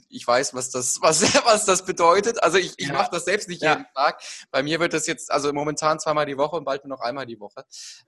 ich 0.10 0.26
weiß, 0.26 0.54
was 0.54 0.72
das, 0.72 1.00
was, 1.02 1.22
was 1.46 1.66
das 1.66 1.86
bedeutet. 1.86 2.42
Also 2.44 2.58
ich, 2.58 2.74
ich 2.78 2.88
ja. 2.88 2.94
mache 2.94 3.12
das 3.12 3.26
selbst 3.26 3.50
nicht 3.50 3.62
ja. 3.62 3.74
jeden 3.74 3.86
Tag. 3.96 4.22
Bei 4.52 4.64
mir 4.64 4.80
wird 4.80 4.94
das 4.94 5.08
jetzt, 5.08 5.32
also 5.32 5.52
momentan 5.54 6.00
zweimal 6.00 6.26
die 6.26 6.38
Woche 6.38 6.56
und 6.56 6.66
bald 6.66 6.86
nur 6.86 6.98
noch 6.98 7.04
einmal 7.04 7.26
die 7.26 7.40
Woche. 7.40 7.66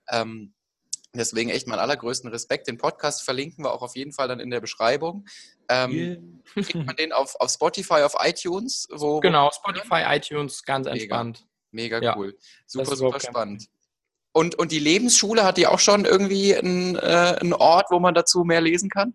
Ähm, 0.08 0.54
Deswegen 1.14 1.48
echt 1.48 1.66
meinen 1.66 1.78
allergrößten 1.78 2.28
Respekt. 2.30 2.68
Den 2.68 2.76
Podcast 2.76 3.22
verlinken 3.22 3.64
wir 3.64 3.72
auch 3.72 3.80
auf 3.80 3.96
jeden 3.96 4.12
Fall 4.12 4.28
dann 4.28 4.40
in 4.40 4.50
der 4.50 4.60
Beschreibung. 4.60 5.26
Ähm, 5.68 5.90
yeah. 5.90 6.62
kriegt 6.62 6.86
man 6.86 6.96
den 6.96 7.12
auf, 7.12 7.34
auf 7.40 7.50
Spotify, 7.50 8.02
auf 8.02 8.14
iTunes? 8.20 8.86
Wo, 8.90 9.20
genau, 9.20 9.50
Spotify, 9.50 10.02
iTunes, 10.06 10.64
ganz 10.64 10.86
entspannt. 10.86 11.46
Mega, 11.70 11.98
mega 11.98 12.16
cool. 12.16 12.36
Super, 12.66 12.94
super 12.94 13.20
spannend. 13.20 13.66
Und, 14.32 14.54
und 14.56 14.70
die 14.70 14.78
Lebensschule 14.78 15.44
hat 15.44 15.56
die 15.56 15.66
auch 15.66 15.78
schon 15.78 16.04
irgendwie 16.04 16.54
einen, 16.54 16.96
äh, 16.96 17.36
einen 17.40 17.54
Ort, 17.54 17.86
wo 17.90 17.98
man 17.98 18.14
dazu 18.14 18.44
mehr 18.44 18.60
lesen 18.60 18.90
kann? 18.90 19.14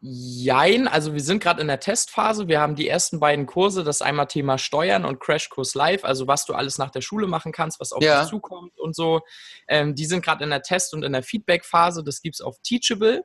Jein, 0.00 0.86
also 0.86 1.12
wir 1.12 1.20
sind 1.20 1.42
gerade 1.42 1.60
in 1.60 1.66
der 1.66 1.80
Testphase. 1.80 2.46
Wir 2.46 2.60
haben 2.60 2.76
die 2.76 2.88
ersten 2.88 3.18
beiden 3.18 3.46
Kurse, 3.46 3.82
das 3.82 4.00
einmal 4.00 4.26
Thema 4.26 4.56
Steuern 4.56 5.04
und 5.04 5.18
Crashkurs 5.18 5.74
Live, 5.74 6.04
also 6.04 6.28
was 6.28 6.44
du 6.44 6.54
alles 6.54 6.78
nach 6.78 6.90
der 6.90 7.00
Schule 7.00 7.26
machen 7.26 7.50
kannst, 7.50 7.80
was 7.80 7.92
auf 7.92 8.02
ja. 8.02 8.20
dich 8.20 8.30
zukommt 8.30 8.78
und 8.78 8.94
so. 8.94 9.22
Ähm, 9.66 9.96
die 9.96 10.04
sind 10.04 10.24
gerade 10.24 10.44
in 10.44 10.50
der 10.50 10.62
Test- 10.62 10.94
und 10.94 11.02
in 11.02 11.12
der 11.12 11.24
Feedback-Phase. 11.24 12.04
Das 12.04 12.22
gibt 12.22 12.36
es 12.36 12.40
auf 12.40 12.58
Teachable. 12.62 13.24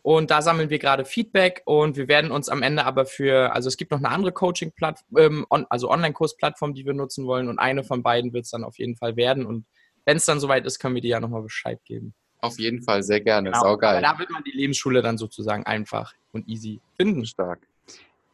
Und 0.00 0.30
da 0.30 0.40
sammeln 0.40 0.70
wir 0.70 0.78
gerade 0.78 1.04
Feedback 1.04 1.60
und 1.66 1.98
wir 1.98 2.08
werden 2.08 2.30
uns 2.30 2.48
am 2.48 2.62
Ende 2.62 2.86
aber 2.86 3.04
für, 3.04 3.52
also 3.52 3.68
es 3.68 3.76
gibt 3.76 3.90
noch 3.90 3.98
eine 3.98 4.08
andere 4.08 4.32
Coaching-Plattform, 4.32 5.18
ähm, 5.18 5.46
on, 5.50 5.66
also 5.68 5.90
Online-Kurs-Plattform, 5.90 6.72
die 6.72 6.86
wir 6.86 6.94
nutzen 6.94 7.26
wollen 7.26 7.48
und 7.48 7.58
eine 7.58 7.84
von 7.84 8.02
beiden 8.02 8.32
wird 8.32 8.46
es 8.46 8.50
dann 8.50 8.64
auf 8.64 8.78
jeden 8.78 8.96
Fall 8.96 9.16
werden. 9.16 9.44
Und 9.44 9.66
wenn 10.06 10.16
es 10.16 10.24
dann 10.24 10.40
soweit 10.40 10.64
ist, 10.64 10.78
können 10.78 10.94
wir 10.94 11.02
dir 11.02 11.10
ja 11.10 11.20
nochmal 11.20 11.42
Bescheid 11.42 11.84
geben. 11.84 12.14
Auf 12.40 12.58
jeden 12.58 12.82
Fall, 12.82 13.02
sehr 13.02 13.20
gerne. 13.20 13.50
Genau. 13.50 13.62
Saugeil. 13.62 14.00
da 14.00 14.18
wird 14.18 14.30
man 14.30 14.44
die 14.44 14.52
Lebensschule 14.52 15.02
dann 15.02 15.18
sozusagen 15.18 15.64
einfach 15.64 16.14
und 16.32 16.48
easy 16.48 16.80
finden. 16.96 17.26
Stark. 17.26 17.60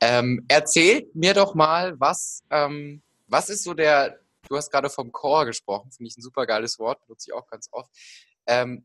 Ähm, 0.01 0.45
erzählt 0.49 1.15
mir 1.15 1.33
doch 1.33 1.55
mal, 1.55 1.99
was, 1.99 2.43
ähm, 2.51 3.01
was 3.29 3.49
ist 3.49 3.65
so 3.65 3.73
der, 3.73 4.19
du 4.49 4.57
hast 4.57 4.71
gerade 4.71 4.91
vom 4.91 5.11
Core 5.11 5.47
gesprochen, 5.47 5.91
finde 5.91 6.09
ich 6.09 6.19
ein 6.19 6.23
super 6.23 6.47
geiles 6.47 6.79
Wort, 6.79 6.99
nutze 7.09 7.31
ich 7.31 7.33
auch 7.35 7.47
ganz 7.49 7.69
oft. 7.73 7.91
Ähm, 8.47 8.85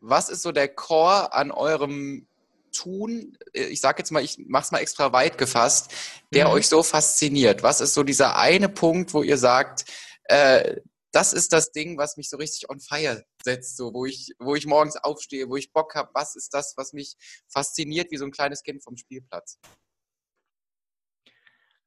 was 0.00 0.30
ist 0.30 0.42
so 0.42 0.52
der 0.52 0.68
Core 0.68 1.32
an 1.34 1.50
eurem 1.50 2.26
Tun? 2.72 3.36
Ich 3.52 3.80
sage 3.80 3.98
jetzt 3.98 4.12
mal, 4.12 4.22
ich 4.22 4.38
mache 4.46 4.64
es 4.64 4.70
mal 4.70 4.78
extra 4.78 5.12
weit 5.12 5.36
gefasst, 5.36 5.92
der 6.32 6.46
mhm. 6.46 6.52
euch 6.52 6.68
so 6.68 6.82
fasziniert. 6.82 7.62
Was 7.62 7.80
ist 7.80 7.94
so 7.94 8.02
dieser 8.02 8.38
eine 8.38 8.68
Punkt, 8.68 9.12
wo 9.12 9.22
ihr 9.22 9.38
sagt, 9.38 9.84
äh, 10.24 10.76
das 11.16 11.32
ist 11.32 11.54
das 11.54 11.72
Ding, 11.72 11.96
was 11.96 12.18
mich 12.18 12.28
so 12.28 12.36
richtig 12.36 12.68
on 12.68 12.78
fire 12.78 13.24
setzt, 13.42 13.78
so 13.78 13.94
wo 13.94 14.04
ich, 14.04 14.34
wo 14.38 14.54
ich 14.54 14.66
morgens 14.66 14.96
aufstehe, 14.96 15.48
wo 15.48 15.56
ich 15.56 15.72
Bock 15.72 15.94
habe. 15.94 16.10
Was 16.12 16.36
ist 16.36 16.52
das, 16.52 16.74
was 16.76 16.92
mich 16.92 17.16
fasziniert 17.48 18.10
wie 18.10 18.18
so 18.18 18.26
ein 18.26 18.32
kleines 18.32 18.62
Kind 18.62 18.84
vom 18.84 18.98
Spielplatz? 18.98 19.58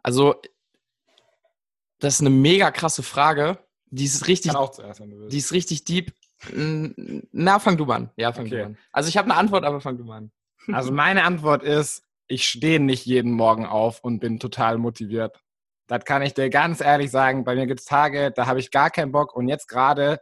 Also, 0.01 0.41
das 1.99 2.15
ist 2.15 2.21
eine 2.21 2.31
mega 2.31 2.71
krasse 2.71 3.03
Frage. 3.03 3.63
Die 3.91 4.05
ist 4.05 4.27
richtig, 4.27 4.53
zuerst, 4.53 4.99
die 4.99 5.37
ist 5.37 5.51
richtig 5.51 5.83
deep. 5.83 6.11
Na, 6.51 7.59
fang 7.59 7.77
du 7.77 7.85
mal 7.85 7.97
an. 7.97 8.11
Ja, 8.15 8.33
fang 8.33 8.47
okay. 8.47 8.57
du 8.57 8.65
an. 8.65 8.77
Also 8.91 9.09
ich 9.09 9.17
habe 9.17 9.29
eine 9.29 9.39
Antwort, 9.39 9.63
aber 9.63 9.79
fang 9.79 9.97
du 9.97 10.05
mal 10.05 10.17
an. 10.17 10.31
Also 10.71 10.91
meine 10.91 11.23
Antwort 11.23 11.61
ist, 11.61 12.03
ich 12.27 12.47
stehe 12.47 12.79
nicht 12.79 13.05
jeden 13.05 13.31
Morgen 13.31 13.67
auf 13.67 14.03
und 14.03 14.19
bin 14.19 14.39
total 14.39 14.79
motiviert. 14.79 15.39
Das 15.89 16.05
kann 16.05 16.21
ich 16.21 16.35
dir 16.35 16.51
ganz 16.51 16.81
ehrlich 16.81 17.09
sagen. 17.09 17.43
Bei 17.43 17.55
mir 17.55 17.65
gibt 17.65 17.79
es 17.79 17.85
Tage, 17.85 18.31
da 18.31 18.45
habe 18.45 18.59
ich 18.59 18.69
gar 18.69 18.91
keinen 18.91 19.11
Bock. 19.11 19.35
Und 19.35 19.49
jetzt 19.49 19.67
gerade 19.67 20.19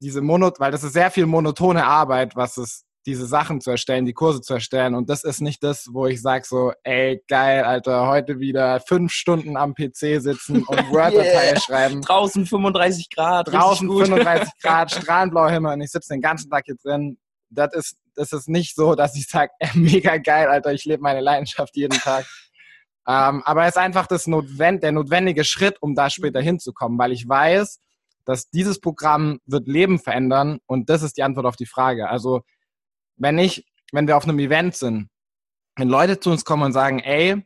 diese 0.00 0.20
Monot, 0.20 0.58
weil 0.58 0.72
das 0.72 0.82
ist 0.82 0.92
sehr 0.92 1.12
viel 1.12 1.26
monotone 1.26 1.86
Arbeit, 1.86 2.34
was 2.34 2.56
es, 2.56 2.84
diese 3.06 3.26
Sachen 3.26 3.60
zu 3.60 3.70
erstellen, 3.70 4.06
die 4.06 4.12
Kurse 4.12 4.40
zu 4.40 4.54
erstellen. 4.54 4.96
Und 4.96 5.08
das 5.08 5.22
ist 5.22 5.40
nicht 5.40 5.62
das, 5.62 5.88
wo 5.92 6.06
ich 6.06 6.20
sage 6.20 6.44
so, 6.44 6.72
ey, 6.82 7.22
geil, 7.28 7.62
Alter, 7.62 8.08
heute 8.08 8.40
wieder 8.40 8.80
fünf 8.80 9.12
Stunden 9.12 9.56
am 9.56 9.74
PC 9.74 10.20
sitzen 10.20 10.64
und 10.64 10.66
Word-Datei 10.90 11.50
yeah. 11.50 11.60
schreiben. 11.60 12.00
Draußen 12.02 12.44
35 12.44 13.08
Grad. 13.10 13.52
Draußen 13.52 13.88
35 13.88 14.48
Grad, 14.62 14.90
strahlenblauer 14.90 15.50
Himmel 15.50 15.74
und 15.74 15.80
ich 15.80 15.92
sitze 15.92 16.12
den 16.12 16.20
ganzen 16.20 16.50
Tag 16.50 16.64
hier 16.66 16.76
drin. 16.82 17.18
Das 17.50 17.72
ist, 17.74 17.96
das 18.16 18.32
ist 18.32 18.48
nicht 18.48 18.74
so, 18.74 18.96
dass 18.96 19.14
ich 19.16 19.28
sage, 19.28 19.52
mega 19.74 20.16
geil, 20.16 20.48
Alter, 20.48 20.72
ich 20.72 20.84
lebe 20.84 21.02
meine 21.02 21.20
Leidenschaft 21.20 21.76
jeden 21.76 21.98
Tag. 21.98 22.26
Ähm, 23.06 23.42
aber 23.44 23.62
es 23.62 23.70
ist 23.70 23.78
einfach 23.78 24.06
das 24.06 24.26
notwend 24.26 24.82
der 24.82 24.92
notwendige 24.92 25.44
Schritt, 25.44 25.76
um 25.80 25.94
da 25.94 26.08
später 26.10 26.40
hinzukommen, 26.40 26.98
weil 26.98 27.12
ich 27.12 27.28
weiß, 27.28 27.80
dass 28.24 28.48
dieses 28.50 28.80
Programm 28.80 29.40
wird 29.46 29.66
Leben 29.66 29.98
verändern 29.98 30.58
und 30.66 30.88
das 30.88 31.02
ist 31.02 31.16
die 31.16 31.22
Antwort 31.22 31.46
auf 31.46 31.56
die 31.56 31.66
Frage. 31.66 32.08
Also 32.08 32.42
wenn 33.16 33.38
ich, 33.38 33.66
wenn 33.92 34.06
wir 34.06 34.16
auf 34.16 34.24
einem 34.24 34.38
Event 34.38 34.76
sind, 34.76 35.08
wenn 35.76 35.88
Leute 35.88 36.20
zu 36.20 36.30
uns 36.30 36.44
kommen 36.44 36.62
und 36.62 36.72
sagen, 36.72 37.00
ey, 37.00 37.42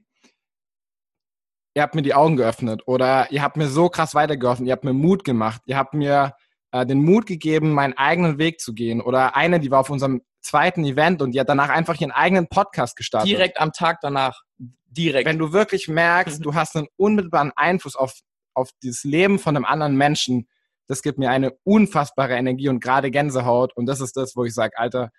ihr 1.74 1.82
habt 1.82 1.94
mir 1.94 2.02
die 2.02 2.14
Augen 2.14 2.36
geöffnet 2.36 2.82
oder 2.86 3.30
ihr 3.30 3.42
habt 3.42 3.56
mir 3.56 3.68
so 3.68 3.88
krass 3.88 4.14
weitergeholfen, 4.14 4.66
ihr 4.66 4.72
habt 4.72 4.84
mir 4.84 4.92
Mut 4.92 5.24
gemacht, 5.24 5.62
ihr 5.66 5.76
habt 5.76 5.94
mir 5.94 6.34
äh, 6.72 6.84
den 6.84 7.02
Mut 7.02 7.26
gegeben, 7.26 7.72
meinen 7.72 7.94
eigenen 7.94 8.38
Weg 8.38 8.60
zu 8.60 8.74
gehen 8.74 9.00
oder 9.00 9.36
eine, 9.36 9.60
die 9.60 9.70
war 9.70 9.80
auf 9.80 9.90
unserem 9.90 10.22
zweiten 10.40 10.84
Event 10.84 11.22
und 11.22 11.32
die 11.32 11.40
hat 11.40 11.48
danach 11.48 11.68
einfach 11.68 12.00
ihren 12.00 12.12
eigenen 12.12 12.48
Podcast 12.48 12.96
gestartet. 12.96 13.28
Direkt 13.30 13.60
am 13.60 13.72
Tag 13.72 13.98
danach. 14.00 14.42
Direkt. 14.58 15.28
Wenn 15.28 15.38
du 15.38 15.52
wirklich 15.52 15.88
merkst, 15.88 16.44
du 16.44 16.54
hast 16.54 16.76
einen 16.76 16.88
unmittelbaren 16.96 17.52
Einfluss 17.56 17.96
auf, 17.96 18.14
auf 18.54 18.70
dieses 18.82 19.04
Leben 19.04 19.38
von 19.38 19.56
einem 19.56 19.64
anderen 19.64 19.96
Menschen, 19.96 20.48
das 20.86 21.02
gibt 21.02 21.18
mir 21.18 21.30
eine 21.30 21.52
unfassbare 21.64 22.34
Energie 22.34 22.68
und 22.68 22.80
gerade 22.80 23.10
Gänsehaut. 23.10 23.76
Und 23.76 23.86
das 23.86 24.00
ist 24.00 24.16
das, 24.16 24.36
wo 24.36 24.44
ich 24.44 24.54
sage, 24.54 24.78
Alter, 24.78 25.10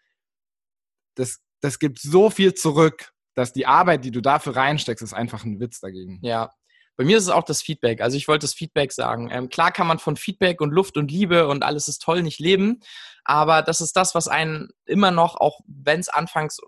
das, 1.15 1.39
das 1.61 1.79
gibt 1.79 1.99
so 1.99 2.29
viel 2.29 2.53
zurück, 2.53 3.11
dass 3.35 3.53
die 3.53 3.65
Arbeit, 3.65 4.03
die 4.03 4.11
du 4.11 4.21
dafür 4.21 4.55
reinsteckst, 4.55 5.03
ist 5.03 5.13
einfach 5.13 5.43
ein 5.43 5.59
Witz 5.59 5.79
dagegen. 5.79 6.19
Ja. 6.21 6.51
Bei 6.95 7.03
mir 7.03 7.17
ist 7.17 7.23
es 7.25 7.29
auch 7.29 7.43
das 7.43 7.61
Feedback. 7.61 8.01
Also 8.01 8.17
ich 8.17 8.27
wollte 8.27 8.45
das 8.45 8.55
Feedback 8.55 8.91
sagen. 8.91 9.29
Ähm, 9.31 9.49
klar 9.49 9.71
kann 9.71 9.85
man 9.85 9.99
von 9.99 10.15
Feedback 10.15 10.59
und 10.61 10.71
Luft 10.71 10.97
und 10.97 11.11
Liebe 11.11 11.47
und 11.47 11.63
alles 11.63 11.87
ist 11.87 12.01
toll 12.01 12.23
nicht 12.23 12.39
leben, 12.39 12.79
aber 13.23 13.61
das 13.61 13.81
ist 13.81 13.95
das, 13.95 14.15
was 14.15 14.27
einen 14.27 14.69
immer 14.85 15.11
noch, 15.11 15.35
auch 15.35 15.59
wenn 15.67 15.99
es 15.99 16.09
anfangs 16.09 16.59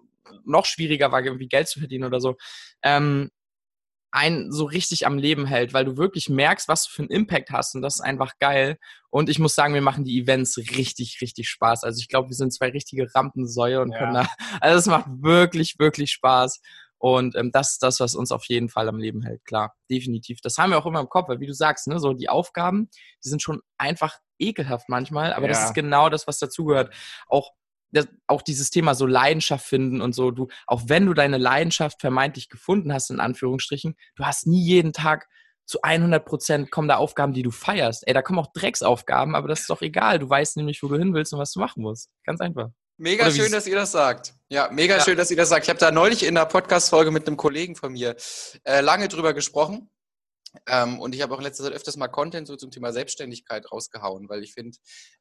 noch 0.46 0.66
schwieriger 0.66 1.12
war, 1.12 1.24
irgendwie 1.24 1.48
Geld 1.48 1.68
zu 1.68 1.80
verdienen 1.80 2.06
oder 2.06 2.20
so, 2.20 2.36
ähm, 2.84 3.30
einen 4.12 4.52
so 4.52 4.66
richtig 4.66 5.06
am 5.06 5.18
Leben 5.18 5.46
hält, 5.46 5.74
weil 5.74 5.86
du 5.86 5.98
wirklich 5.98 6.30
merkst, 6.30 6.68
was 6.68 6.86
du 6.86 6.92
für 6.92 7.02
einen 7.04 7.12
Impact 7.12 7.52
hast 7.52 7.76
und 7.76 7.82
das 7.82 7.96
ist 7.96 8.02
einfach 8.02 8.34
geil. 8.40 8.78
Und 9.10 9.30
ich 9.30 9.40
muss 9.40 9.56
sagen, 9.56 9.74
wir 9.74 9.82
machen 9.82 10.04
die 10.04 10.20
Events 10.20 10.58
richtig, 10.58 11.20
richtig 11.22 11.48
Spaß. 11.50 11.84
Also 11.84 12.00
ich 12.00 12.08
glaube, 12.08 12.30
wir 12.30 12.36
sind 12.36 12.54
zwei 12.54 12.70
richtige 12.70 13.08
Rampensäue 13.14 13.82
und 13.82 13.92
ja. 13.92 14.00
können 14.00 14.14
da, 14.16 14.28
also 14.62 14.80
es 14.80 14.86
macht 14.88 15.06
wirklich, 15.22 15.76
wirklich 15.78 16.12
Spaß. 16.12 16.60
Und 16.98 17.36
ähm, 17.36 17.52
das 17.54 17.74
ist 17.74 17.84
das, 17.84 18.00
was 18.02 18.14
uns 18.14 18.32
auf 18.32 18.46
jeden 18.48 18.68
Fall 18.68 18.90
am 18.90 18.98
Leben 18.98 19.22
hält, 19.22 19.46
klar, 19.46 19.74
definitiv. 19.90 20.42
Das 20.42 20.58
haben 20.58 20.72
wir 20.72 20.78
auch 20.78 20.86
immer 20.86 21.00
im 21.00 21.08
Kopf, 21.08 21.30
weil 21.30 21.40
wie 21.40 21.48
du 21.48 21.54
sagst, 21.54 21.88
ne, 21.88 21.98
so 21.98 22.14
die 22.14 22.28
Aufgaben, 22.28 22.90
die 23.24 23.30
sind 23.30 23.42
schon 23.42 23.62
einfach 23.78 24.18
ekelhaft 24.38 24.90
manchmal, 24.90 25.32
aber 25.34 25.46
ja. 25.46 25.54
das 25.54 25.66
ist 25.66 25.74
genau 25.74 26.10
das, 26.10 26.28
was 26.28 26.40
dazugehört. 26.40 26.94
Auch 27.28 27.52
das, 27.92 28.08
auch 28.28 28.42
dieses 28.42 28.70
Thema 28.70 28.96
so 28.96 29.06
Leidenschaft 29.06 29.66
finden 29.66 30.02
und 30.02 30.14
so, 30.14 30.32
du, 30.32 30.48
auch 30.68 30.84
wenn 30.88 31.06
du 31.06 31.14
deine 31.14 31.38
Leidenschaft 31.38 32.02
vermeintlich 32.02 32.50
gefunden 32.50 32.94
hast, 32.94 33.10
in 33.10 33.20
Anführungsstrichen, 33.20 33.96
du 34.16 34.26
hast 34.26 34.48
nie 34.48 34.64
jeden 34.64 34.94
Tag 34.94 35.28
zu 35.66 35.82
100 35.84 36.26
Prozent 36.26 36.72
kommen 36.72 36.88
da 36.88 36.98
Aufgaben, 36.98 37.32
die 37.32 37.44
du 37.44 37.52
feierst. 37.52 38.08
Ey, 38.08 38.14
da 38.16 38.24
kommen 38.24 38.40
auch 38.40 38.52
Drecksaufgaben, 38.54 39.36
aber 39.36 39.48
das 39.48 39.62
ist 39.62 39.70
doch 39.70 39.84
egal. 39.84 40.18
Du 40.18 40.28
weißt 40.28 40.58
nämlich, 40.58 40.82
wo 40.82 40.88
du 40.88 40.98
hin 40.98 41.14
willst 41.14 41.32
und 41.32 41.40
was 41.40 41.52
du 41.52 41.60
machen 41.60 41.84
musst. 41.84 42.10
Ganz 42.26 42.42
einfach. 42.42 42.70
Mega 42.98 43.30
schön, 43.32 43.52
dass 43.52 43.68
ihr 43.68 43.76
das 43.76 43.92
sagt. 43.92 44.34
Ja, 44.50 44.70
mega 44.72 44.98
ja. 44.98 45.04
schön, 45.04 45.16
dass 45.16 45.30
ihr 45.30 45.38
das 45.38 45.50
sagt. 45.50 45.66
Ich 45.66 45.70
habe 45.70 45.80
da 45.80 45.92
neulich 45.92 46.24
in 46.24 46.36
einer 46.36 46.48
Podcast-Folge 46.48 47.12
mit 47.12 47.28
einem 47.28 47.38
Kollegen 47.38 47.76
von 47.76 47.94
mir 47.94 48.16
äh, 48.64 48.82
lange 48.82 49.08
drüber 49.08 49.34
gesprochen. 49.34 49.90
Ähm, 50.68 51.00
und 51.00 51.14
ich 51.14 51.22
habe 51.22 51.34
auch 51.34 51.38
in 51.38 51.44
letzter 51.44 51.64
Zeit 51.64 51.74
öfters 51.74 51.98
mal 51.98 52.08
Content 52.08 52.48
so 52.48 52.56
zum 52.56 52.72
Thema 52.72 52.92
Selbstständigkeit 52.92 53.72
rausgehauen, 53.72 54.28
weil 54.28 54.44
ich 54.44 54.54
finde, 54.54 54.76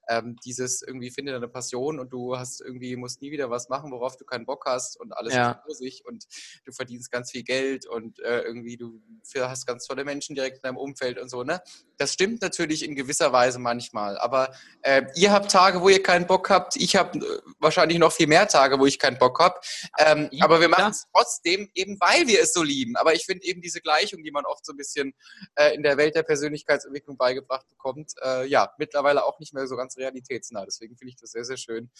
ähm, 0.08 0.36
dieses 0.44 0.82
irgendwie 0.82 1.10
finde 1.10 1.32
deine 1.32 1.48
Passion 1.48 1.98
und 1.98 2.12
du 2.12 2.36
hast 2.36 2.60
irgendwie, 2.60 2.96
musst 2.96 3.22
nie 3.22 3.30
wieder 3.30 3.50
was 3.50 3.68
machen, 3.68 3.90
worauf 3.90 4.16
du 4.16 4.24
keinen 4.24 4.46
Bock 4.46 4.64
hast 4.66 4.98
und 4.98 5.12
alles 5.12 5.34
ja. 5.34 5.52
ist 5.52 5.68
rosig 5.68 6.04
und 6.06 6.26
du 6.64 6.72
verdienst 6.72 7.10
ganz 7.10 7.30
viel 7.30 7.42
Geld 7.42 7.86
und 7.86 8.18
äh, 8.20 8.40
irgendwie 8.40 8.76
du 8.76 9.00
hast 9.36 9.66
ganz 9.66 9.86
tolle 9.86 10.04
Menschen 10.04 10.34
direkt 10.34 10.56
in 10.56 10.62
deinem 10.62 10.76
Umfeld 10.76 11.18
und 11.18 11.28
so, 11.28 11.44
ne? 11.44 11.60
Das 11.96 12.12
stimmt 12.12 12.42
natürlich 12.42 12.84
in 12.84 12.94
gewisser 12.94 13.32
Weise 13.32 13.58
manchmal, 13.58 14.18
aber 14.18 14.52
äh, 14.82 15.02
ihr 15.16 15.32
habt 15.32 15.50
Tage, 15.50 15.80
wo 15.80 15.88
ihr 15.88 16.02
keinen 16.02 16.26
Bock 16.26 16.48
habt, 16.50 16.76
ich 16.76 16.96
habe 16.96 17.18
äh, 17.18 17.40
wahrscheinlich 17.58 17.98
noch 17.98 18.12
viel 18.12 18.26
mehr 18.26 18.48
Tage, 18.48 18.78
wo 18.78 18.86
ich 18.86 18.98
keinen 18.98 19.18
Bock 19.18 19.38
habe, 19.40 19.60
ähm, 19.98 20.30
aber 20.40 20.60
wir 20.60 20.68
machen 20.68 20.90
es 20.90 21.06
trotzdem 21.12 21.68
eben, 21.74 21.98
weil 22.00 22.26
wir 22.26 22.40
es 22.42 22.52
so 22.52 22.62
lieben. 22.62 22.96
Aber 22.96 23.14
ich 23.14 23.26
finde 23.26 23.44
eben 23.44 23.60
diese 23.60 23.80
Gleichung, 23.80 24.22
die 24.22 24.30
man 24.30 24.44
oft 24.44 24.64
so 24.64 24.72
ein 24.72 24.76
bisschen 24.76 25.14
äh, 25.56 25.74
in 25.74 25.82
der 25.82 25.96
Welt 25.96 26.14
der 26.14 26.22
Persönlichkeitsentwicklung 26.22 27.16
beigebracht 27.16 27.68
bekommt, 27.68 28.12
äh, 28.22 28.46
ja, 28.46 28.72
mittlerweile 28.78 29.24
auch 29.24 29.38
nicht 29.38 29.54
mehr 29.54 29.66
so 29.66 29.76
ganz 29.76 29.96
realitätsnah. 29.98 30.64
Deswegen 30.64 30.96
finde 30.96 31.10
ich 31.10 31.16
das 31.16 31.32
sehr, 31.32 31.44
sehr 31.44 31.56
schön, 31.56 31.90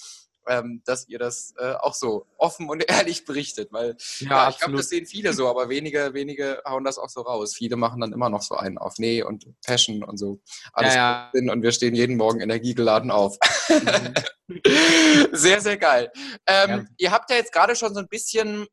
ähm, 0.46 0.82
dass 0.84 1.08
ihr 1.08 1.18
das 1.18 1.54
äh, 1.58 1.74
auch 1.74 1.94
so 1.94 2.26
offen 2.36 2.68
und 2.68 2.84
ehrlich 2.88 3.24
berichtet, 3.24 3.72
weil 3.72 3.96
ja, 4.20 4.28
ja 4.28 4.50
ich 4.50 4.58
glaube, 4.58 4.76
das 4.76 4.88
sehen 4.88 5.06
viele 5.06 5.32
so, 5.32 5.48
aber 5.48 5.68
wenige, 5.68 6.14
wenige 6.14 6.62
hauen 6.66 6.84
das 6.84 6.98
auch 6.98 7.08
so 7.08 7.22
raus. 7.22 7.54
Viele 7.54 7.76
machen 7.76 8.00
dann 8.00 8.12
immer 8.12 8.30
noch 8.30 8.42
so 8.42 8.54
einen 8.56 8.78
auf 8.78 8.98
Nee 8.98 9.22
und 9.22 9.46
Passion 9.64 10.02
und 10.02 10.16
so. 10.16 10.40
Alles 10.72 10.94
ja, 10.94 11.30
ja. 11.34 11.52
und 11.52 11.62
wir 11.62 11.72
stehen 11.72 11.94
jeden 11.94 12.16
Morgen 12.16 12.40
energiegeladen 12.40 13.10
auf. 13.10 13.36
Mhm. 13.68 14.14
sehr, 15.32 15.60
sehr 15.60 15.76
geil. 15.76 16.10
Ähm, 16.46 16.70
ja. 16.70 16.84
Ihr 16.96 17.12
habt 17.12 17.30
ja 17.30 17.36
jetzt 17.36 17.52
gerade 17.52 17.76
schon 17.76 17.94
so 17.94 18.00
ein 18.00 18.08
bisschen 18.08 18.66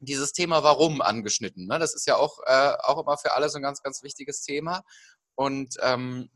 dieses 0.00 0.32
Thema 0.32 0.62
Warum 0.62 1.00
angeschnitten. 1.00 1.66
Ne? 1.66 1.78
Das 1.78 1.94
ist 1.94 2.06
ja 2.06 2.16
auch, 2.16 2.38
äh, 2.46 2.72
auch 2.82 3.02
immer 3.02 3.16
für 3.16 3.32
alle 3.32 3.48
so 3.48 3.58
ein 3.58 3.62
ganz, 3.62 3.82
ganz 3.82 4.02
wichtiges 4.02 4.42
Thema. 4.42 4.82
Und 5.34 5.76
ähm, 5.82 6.30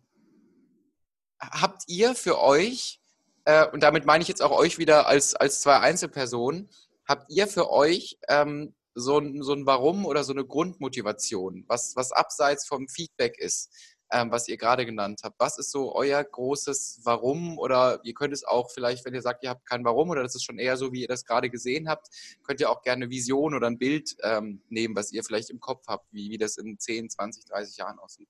habt 1.51 1.83
ihr 1.89 2.15
für 2.15 2.41
euch, 2.41 3.01
äh, 3.45 3.67
und 3.69 3.83
damit 3.83 4.07
meine 4.07 4.23
ich 4.23 4.29
jetzt 4.29 4.43
auch 4.43 4.53
euch 4.53 4.79
wieder 4.79 5.07
als, 5.07 5.35
als 5.35 5.61
zwei 5.61 5.79
Einzelpersonen, 5.79 6.69
habt 7.07 7.31
ihr 7.31 7.47
für 7.47 7.71
euch 7.71 8.19
ähm, 8.29 8.75
so, 8.95 9.19
ein, 9.19 9.43
so 9.43 9.53
ein 9.53 9.67
Warum 9.67 10.07
oder 10.07 10.23
so 10.25 10.33
eine 10.33 10.45
Grundmotivation, 10.45 11.65
was, 11.67 11.97
was 11.97 12.13
abseits 12.13 12.67
vom 12.67 12.89
Feedback 12.89 13.39
ist? 13.39 13.71
ähm, 14.13 14.31
was 14.31 14.47
ihr 14.47 14.59
gerade 14.59 14.85
genannt 14.85 15.21
habt. 15.25 15.41
Was 15.41 15.59
ist 15.59 15.71
so 15.71 15.95
euer 15.95 16.23
großes 16.23 17.01
Warum? 17.03 17.59
Oder 17.59 18.01
ihr 18.05 18.13
könnt 18.13 18.35
es 18.35 18.45
auch 18.45 18.71
vielleicht, 18.71 19.05
wenn 19.05 19.15
ihr 19.15 19.23
sagt, 19.23 19.43
ihr 19.43 19.51
habt 19.51 19.67
kein 19.67 19.85
Warum 19.85 20.11
oder 20.11 20.23
das 20.23 20.35
ist 20.35 20.45
schon 20.45 20.59
eher 20.59 20.77
so, 20.77 20.93
wie 20.93 21.03
ihr 21.03 21.09
das 21.09 21.25
gerade 21.25 21.49
gesehen 21.49 21.89
habt, 21.89 22.09
könnt 22.43 22.61
ihr 22.61 22.71
auch 22.71 22.83
gerne 22.83 23.05
eine 23.05 23.11
Vision 23.11 23.55
oder 23.55 23.67
ein 23.67 23.79
Bild 23.79 24.17
ähm, 24.23 24.63
nehmen, 24.69 24.95
was 24.95 25.13
ihr 25.13 25.25
vielleicht 25.25 25.51
im 25.51 25.61
Kopf 25.61 25.87
habt, 25.89 26.13
wie, 26.13 26.31
wie 26.31 26.39
das 26.39 26.59
in 26.59 26.79
10, 26.79 27.09
20, 27.09 27.47
30 27.47 27.77
Jahren 27.79 27.99
aussieht. 27.99 28.29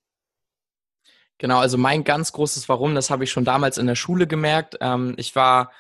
Genau, 1.43 1.59
also 1.59 1.77
mein 1.77 2.05
ganz 2.05 2.31
großes 2.31 2.69
Warum, 2.69 2.95
das 2.95 3.11
habe 3.11 3.25
ich 3.25 3.33
schon 3.33 3.45
damals 3.45 3.77
in 3.77 3.89
der 3.89 3.97
Schule 3.97 4.29
gemerkt. 4.29 4.77
Ähm, 4.81 5.15
ich 5.17 5.35
war 5.35 5.73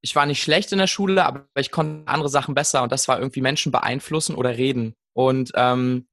ich 0.00 0.14
war 0.14 0.26
nicht 0.26 0.40
schlecht 0.40 0.70
in 0.70 0.78
der 0.78 0.86
Schule, 0.86 1.24
aber 1.26 1.48
ich 1.56 1.72
konnte 1.72 2.06
andere 2.06 2.28
Sachen 2.28 2.54
besser 2.54 2.84
und 2.84 2.92
das 2.92 3.08
war 3.08 3.18
irgendwie 3.18 3.40
Menschen 3.40 3.72
beeinflussen 3.72 4.36
oder 4.36 4.56
reden. 4.56 4.94
Und 5.12 5.50
ähm, 5.56 6.06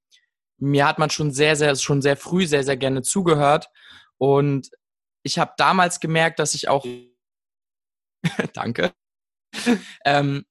mir 0.57 0.87
hat 0.87 0.97
man 0.97 1.11
schon 1.11 1.31
sehr, 1.31 1.55
sehr, 1.55 1.75
schon 1.75 2.01
sehr 2.01 2.17
früh 2.17 2.47
sehr, 2.47 2.63
sehr 2.63 2.77
gerne 2.77 3.03
zugehört. 3.03 3.69
Und 4.17 4.71
ich 5.21 5.37
habe 5.37 5.53
damals 5.57 5.99
gemerkt, 5.99 6.39
dass 6.39 6.55
ich 6.55 6.67
auch 6.67 6.83
Danke. 8.53 8.91
ähm, 10.03 10.45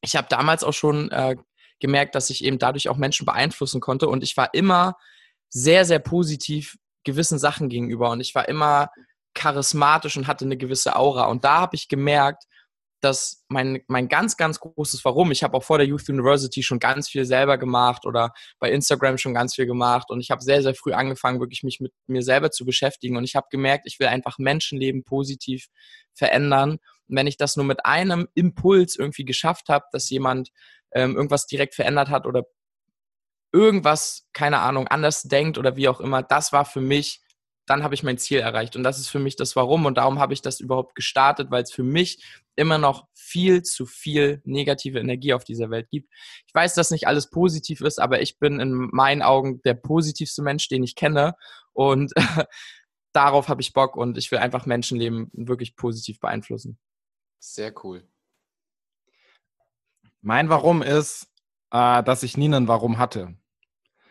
ich 0.00 0.14
habe 0.14 0.28
damals 0.30 0.62
auch 0.62 0.74
schon 0.74 1.10
äh, 1.10 1.34
gemerkt, 1.80 2.14
dass 2.14 2.30
ich 2.30 2.44
eben 2.44 2.60
dadurch 2.60 2.88
auch 2.88 2.96
Menschen 2.98 3.26
beeinflussen 3.26 3.80
konnte. 3.80 4.06
Und 4.08 4.22
ich 4.22 4.36
war 4.36 4.54
immer 4.54 4.96
sehr, 5.48 5.84
sehr 5.84 5.98
positiv 5.98 6.78
gewissen 7.06 7.38
Sachen 7.38 7.70
gegenüber. 7.70 8.10
Und 8.10 8.20
ich 8.20 8.34
war 8.34 8.48
immer 8.48 8.90
charismatisch 9.34 10.16
und 10.16 10.26
hatte 10.26 10.44
eine 10.44 10.56
gewisse 10.56 10.96
Aura. 10.96 11.26
Und 11.26 11.44
da 11.44 11.60
habe 11.60 11.76
ich 11.76 11.88
gemerkt, 11.88 12.44
dass 13.00 13.44
mein, 13.48 13.82
mein 13.88 14.08
ganz, 14.08 14.36
ganz 14.36 14.58
großes 14.58 15.04
Warum, 15.04 15.30
ich 15.30 15.42
habe 15.42 15.56
auch 15.56 15.62
vor 15.62 15.78
der 15.78 15.86
Youth 15.86 16.08
University 16.08 16.62
schon 16.62 16.78
ganz 16.78 17.08
viel 17.08 17.24
selber 17.24 17.58
gemacht 17.58 18.06
oder 18.06 18.32
bei 18.58 18.70
Instagram 18.70 19.18
schon 19.18 19.34
ganz 19.34 19.54
viel 19.54 19.66
gemacht 19.66 20.10
und 20.10 20.20
ich 20.20 20.30
habe 20.30 20.42
sehr, 20.42 20.62
sehr 20.62 20.74
früh 20.74 20.92
angefangen, 20.92 21.38
wirklich 21.38 21.62
mich 21.62 21.78
mit 21.78 21.92
mir 22.06 22.22
selber 22.22 22.50
zu 22.50 22.64
beschäftigen 22.64 23.16
und 23.16 23.24
ich 23.24 23.36
habe 23.36 23.46
gemerkt, 23.50 23.84
ich 23.86 24.00
will 24.00 24.06
einfach 24.06 24.38
Menschenleben 24.38 25.04
positiv 25.04 25.66
verändern. 26.14 26.78
Und 27.08 27.16
wenn 27.16 27.26
ich 27.26 27.36
das 27.36 27.56
nur 27.56 27.66
mit 27.66 27.84
einem 27.84 28.28
Impuls 28.34 28.96
irgendwie 28.96 29.26
geschafft 29.26 29.68
habe, 29.68 29.84
dass 29.92 30.08
jemand 30.08 30.48
ähm, 30.92 31.16
irgendwas 31.16 31.46
direkt 31.46 31.74
verändert 31.74 32.08
hat 32.08 32.26
oder 32.26 32.44
irgendwas, 33.56 34.26
keine 34.32 34.60
Ahnung, 34.60 34.88
anders 34.88 35.22
denkt 35.22 35.58
oder 35.58 35.76
wie 35.76 35.88
auch 35.88 36.00
immer, 36.00 36.22
das 36.22 36.52
war 36.52 36.64
für 36.64 36.80
mich 36.80 37.22
dann 37.66 37.82
habe 37.82 37.94
ich 37.94 38.02
mein 38.02 38.16
Ziel 38.16 38.38
erreicht. 38.38 38.76
Und 38.76 38.84
das 38.84 38.98
ist 38.98 39.08
für 39.08 39.18
mich 39.18 39.36
das 39.36 39.56
Warum. 39.56 39.86
Und 39.86 39.98
darum 39.98 40.18
habe 40.18 40.32
ich 40.32 40.40
das 40.40 40.60
überhaupt 40.60 40.94
gestartet, 40.94 41.50
weil 41.50 41.64
es 41.64 41.72
für 41.72 41.82
mich 41.82 42.24
immer 42.54 42.78
noch 42.78 43.08
viel 43.12 43.62
zu 43.62 43.86
viel 43.86 44.40
negative 44.44 45.00
Energie 45.00 45.34
auf 45.34 45.44
dieser 45.44 45.68
Welt 45.70 45.90
gibt. 45.90 46.08
Ich 46.46 46.54
weiß, 46.54 46.74
dass 46.74 46.90
nicht 46.90 47.06
alles 47.08 47.28
positiv 47.28 47.80
ist, 47.80 48.00
aber 48.00 48.22
ich 48.22 48.38
bin 48.38 48.60
in 48.60 48.72
meinen 48.92 49.22
Augen 49.22 49.60
der 49.62 49.74
positivste 49.74 50.42
Mensch, 50.42 50.68
den 50.68 50.84
ich 50.84 50.94
kenne. 50.94 51.34
Und 51.72 52.12
darauf 53.12 53.48
habe 53.48 53.60
ich 53.60 53.72
Bock 53.72 53.96
und 53.96 54.16
ich 54.16 54.30
will 54.30 54.38
einfach 54.38 54.64
Menschenleben 54.64 55.30
wirklich 55.32 55.74
positiv 55.76 56.20
beeinflussen. 56.20 56.78
Sehr 57.40 57.74
cool. 57.84 58.08
Mein 60.22 60.48
Warum 60.48 60.82
ist, 60.82 61.28
äh, 61.72 62.02
dass 62.02 62.22
ich 62.22 62.36
nie 62.36 62.52
ein 62.52 62.68
Warum 62.68 62.98
hatte. 62.98 63.36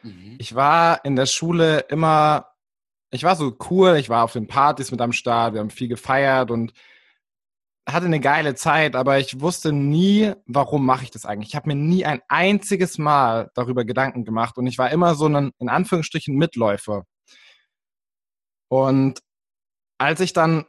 Mhm. 0.06 0.36
Ich 0.40 0.56
war 0.56 1.04
in 1.04 1.16
der 1.16 1.26
Schule 1.26 1.80
immer 1.90 2.56
ich 3.16 3.24
war 3.24 3.36
so 3.36 3.56
cool, 3.70 3.96
ich 3.98 4.10
war 4.10 4.24
auf 4.24 4.34
den 4.34 4.48
Partys 4.48 4.92
mit 4.92 5.02
am 5.02 5.14
Start, 5.14 5.54
wir 5.54 5.62
haben 5.62 5.70
viel 5.70 5.88
gefeiert 5.88 6.52
und 6.52 6.74
hatte 7.88 8.08
eine 8.08 8.20
geile 8.20 8.56
Zeit, 8.56 8.96
aber 8.96 9.20
ich 9.20 9.40
wusste 9.42 9.72
nie, 9.72 10.34
warum 10.48 10.86
mache 10.86 11.04
ich 11.04 11.12
das 11.12 11.26
eigentlich. 11.26 11.50
Ich 11.50 11.56
habe 11.56 11.70
mir 11.70 11.76
nie 11.76 12.04
ein 12.06 12.22
einziges 12.28 12.98
Mal 12.98 13.52
darüber 13.54 13.86
Gedanken 13.86 14.26
gemacht 14.26 14.58
und 14.58 14.66
ich 14.68 14.78
war 14.78 14.92
immer 14.92 15.16
so 15.16 15.28
ein, 15.28 15.52
in 15.60 15.70
Anführungsstrichen, 15.70 16.36
Mitläufer. 16.36 17.06
Und 18.70 19.22
als 20.00 20.20
ich 20.20 20.34
dann 20.34 20.66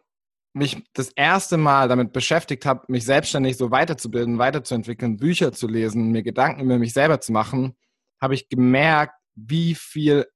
mich 0.53 0.85
das 0.93 1.09
erste 1.11 1.57
Mal 1.57 1.89
damit 1.89 2.13
beschäftigt 2.13 2.67
habe, 2.67 2.85
mich 2.89 3.05
selbstständig 3.05 3.57
so 3.57 3.71
weiterzubilden, 3.71 4.39
weiterzuentwickeln, 4.39 5.17
Bücher 5.17 5.53
zu 5.53 5.69
lesen, 5.69 6.13
mir 6.13 6.23
Gedanken 6.23 6.63
über 6.63 6.79
mich 6.79 6.93
selber 6.93 7.21
zu 7.21 7.33
machen, 7.33 7.77
habe 8.21 8.35
ich 8.35 8.49
gemerkt, 8.49 9.15
wie 9.37 9.75
viel 9.75 10.27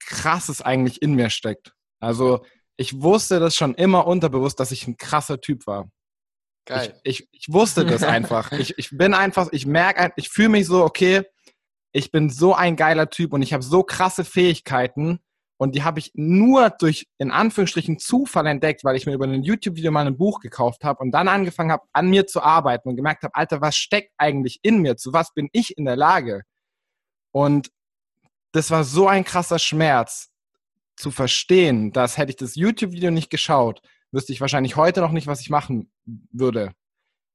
krasses 0.00 0.62
eigentlich 0.62 1.02
in 1.02 1.14
mir 1.14 1.30
steckt. 1.30 1.72
Also 2.00 2.44
ich 2.76 3.00
wusste 3.00 3.38
das 3.38 3.54
schon 3.54 3.74
immer 3.74 4.06
unterbewusst, 4.06 4.58
dass 4.58 4.72
ich 4.72 4.86
ein 4.86 4.96
krasser 4.96 5.40
Typ 5.40 5.66
war. 5.66 5.90
Geil. 6.66 6.98
Ich, 7.02 7.20
ich, 7.20 7.28
ich 7.32 7.52
wusste 7.52 7.84
das 7.84 8.02
einfach. 8.02 8.52
ich, 8.52 8.78
ich 8.78 8.90
bin 8.90 9.14
einfach, 9.14 9.48
ich 9.52 9.66
merke, 9.66 10.12
ich 10.16 10.30
fühle 10.30 10.48
mich 10.48 10.66
so, 10.66 10.82
okay, 10.84 11.22
ich 11.92 12.10
bin 12.10 12.30
so 12.30 12.54
ein 12.54 12.76
geiler 12.76 13.10
Typ 13.10 13.32
und 13.32 13.42
ich 13.42 13.52
habe 13.52 13.62
so 13.62 13.82
krasse 13.82 14.24
Fähigkeiten 14.24 15.20
und 15.58 15.74
die 15.74 15.82
habe 15.82 15.98
ich 15.98 16.12
nur 16.14 16.70
durch, 16.70 17.06
in 17.18 17.30
Anführungsstrichen, 17.30 17.98
Zufall 17.98 18.46
entdeckt, 18.46 18.82
weil 18.82 18.96
ich 18.96 19.04
mir 19.04 19.12
über 19.12 19.26
ein 19.26 19.42
YouTube-Video 19.42 19.90
mal 19.90 20.06
ein 20.06 20.16
Buch 20.16 20.40
gekauft 20.40 20.84
habe 20.84 21.00
und 21.00 21.10
dann 21.10 21.28
angefangen 21.28 21.70
habe, 21.70 21.84
an 21.92 22.08
mir 22.08 22.26
zu 22.26 22.42
arbeiten 22.42 22.88
und 22.88 22.96
gemerkt 22.96 23.24
habe, 23.24 23.34
Alter, 23.34 23.60
was 23.60 23.76
steckt 23.76 24.12
eigentlich 24.16 24.60
in 24.62 24.80
mir? 24.80 24.96
Zu 24.96 25.12
was 25.12 25.34
bin 25.34 25.50
ich 25.52 25.76
in 25.76 25.84
der 25.84 25.96
Lage? 25.96 26.42
Und 27.32 27.68
das 28.52 28.70
war 28.70 28.84
so 28.84 29.08
ein 29.08 29.24
krasser 29.24 29.58
Schmerz 29.58 30.30
zu 30.96 31.10
verstehen, 31.10 31.92
dass 31.92 32.18
hätte 32.18 32.30
ich 32.30 32.36
das 32.36 32.56
YouTube-Video 32.56 33.10
nicht 33.10 33.30
geschaut, 33.30 33.80
wüsste 34.12 34.32
ich 34.32 34.40
wahrscheinlich 34.40 34.76
heute 34.76 35.00
noch 35.00 35.12
nicht, 35.12 35.26
was 35.26 35.40
ich 35.40 35.50
machen 35.50 35.90
würde. 36.32 36.72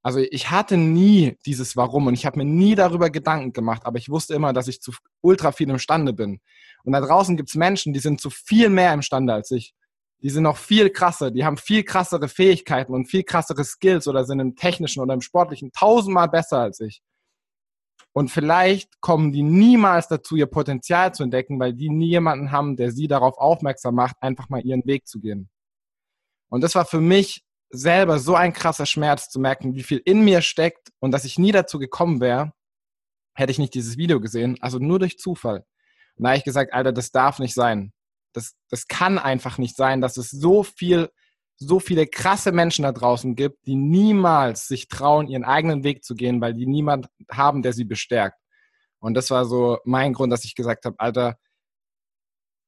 Also 0.03 0.19
ich 0.19 0.51
hatte 0.51 0.77
nie 0.77 1.35
dieses 1.47 1.75
Warum 1.75 2.05
und 2.05 2.13
ich 2.13 2.27
habe 2.27 2.37
mir 2.37 2.45
nie 2.45 2.75
darüber 2.75 3.09
Gedanken 3.09 3.53
gemacht, 3.53 3.87
aber 3.87 3.97
ich 3.97 4.07
wusste 4.07 4.35
immer, 4.35 4.53
dass 4.53 4.67
ich 4.67 4.79
zu 4.79 4.91
ultra 5.21 5.51
viel 5.51 5.67
imstande 5.67 6.13
bin. 6.13 6.41
Und 6.83 6.93
da 6.93 7.01
draußen 7.01 7.35
gibt 7.35 7.49
es 7.49 7.55
Menschen, 7.55 7.91
die 7.91 7.99
sind 7.99 8.21
zu 8.21 8.29
viel 8.29 8.69
mehr 8.69 8.93
imstande 8.93 9.33
als 9.33 9.49
ich. 9.49 9.73
Die 10.21 10.29
sind 10.29 10.43
noch 10.43 10.57
viel 10.57 10.91
krasser, 10.91 11.31
die 11.31 11.43
haben 11.43 11.57
viel 11.57 11.83
krassere 11.83 12.27
Fähigkeiten 12.29 12.93
und 12.93 13.07
viel 13.07 13.23
krassere 13.23 13.63
Skills 13.63 14.07
oder 14.07 14.25
sind 14.25 14.39
im 14.39 14.55
technischen 14.55 15.01
oder 15.01 15.15
im 15.15 15.21
sportlichen 15.21 15.71
tausendmal 15.71 16.29
besser 16.29 16.59
als 16.59 16.79
ich. 16.81 17.01
Und 18.17 18.31
vielleicht 18.31 19.01
kommen 19.01 19.33
die 19.33 19.43
niemals 19.43 20.07
dazu, 20.07 20.37
ihr 20.37 20.45
Potenzial 20.45 21.13
zu 21.13 21.23
entdecken, 21.23 21.59
weil 21.59 21.73
die 21.73 21.89
nie 21.89 22.07
jemanden 22.07 22.49
haben, 22.49 22.77
der 22.77 22.91
sie 22.91 23.09
darauf 23.09 23.37
aufmerksam 23.37 23.95
macht, 23.95 24.15
einfach 24.21 24.47
mal 24.47 24.61
ihren 24.61 24.85
Weg 24.85 25.05
zu 25.05 25.19
gehen. 25.19 25.49
Und 26.47 26.61
das 26.61 26.75
war 26.75 26.85
für 26.85 27.01
mich 27.01 27.43
selber 27.69 28.19
so 28.19 28.33
ein 28.33 28.53
krasser 28.53 28.85
Schmerz 28.85 29.29
zu 29.29 29.37
merken, 29.37 29.75
wie 29.75 29.83
viel 29.83 30.01
in 30.05 30.23
mir 30.23 30.41
steckt 30.41 30.93
und 30.99 31.11
dass 31.11 31.25
ich 31.25 31.37
nie 31.37 31.51
dazu 31.51 31.77
gekommen 31.77 32.21
wäre, 32.21 32.53
hätte 33.33 33.51
ich 33.51 33.59
nicht 33.59 33.73
dieses 33.73 33.97
Video 33.97 34.21
gesehen, 34.21 34.57
also 34.61 34.79
nur 34.79 34.99
durch 34.99 35.19
Zufall. 35.19 35.65
Und 36.15 36.23
da 36.23 36.29
habe 36.29 36.37
ich 36.37 36.45
gesagt, 36.45 36.71
Alter, 36.71 36.93
das 36.93 37.11
darf 37.11 37.39
nicht 37.39 37.53
sein. 37.53 37.91
Das, 38.31 38.55
das 38.69 38.87
kann 38.87 39.19
einfach 39.19 39.57
nicht 39.57 39.75
sein, 39.75 39.99
dass 39.99 40.15
es 40.15 40.29
so 40.29 40.63
viel 40.63 41.09
so 41.57 41.79
viele 41.79 42.07
krasse 42.07 42.51
Menschen 42.51 42.83
da 42.83 42.91
draußen 42.91 43.35
gibt, 43.35 43.65
die 43.65 43.75
niemals 43.75 44.67
sich 44.67 44.87
trauen, 44.87 45.27
ihren 45.27 45.45
eigenen 45.45 45.83
Weg 45.83 46.03
zu 46.03 46.15
gehen, 46.15 46.41
weil 46.41 46.53
die 46.53 46.65
niemand 46.65 47.07
haben, 47.31 47.61
der 47.61 47.73
sie 47.73 47.85
bestärkt. 47.85 48.37
Und 48.99 49.13
das 49.13 49.29
war 49.29 49.45
so 49.45 49.79
mein 49.85 50.13
Grund, 50.13 50.31
dass 50.31 50.45
ich 50.45 50.55
gesagt 50.55 50.85
habe, 50.85 50.99
Alter, 50.99 51.37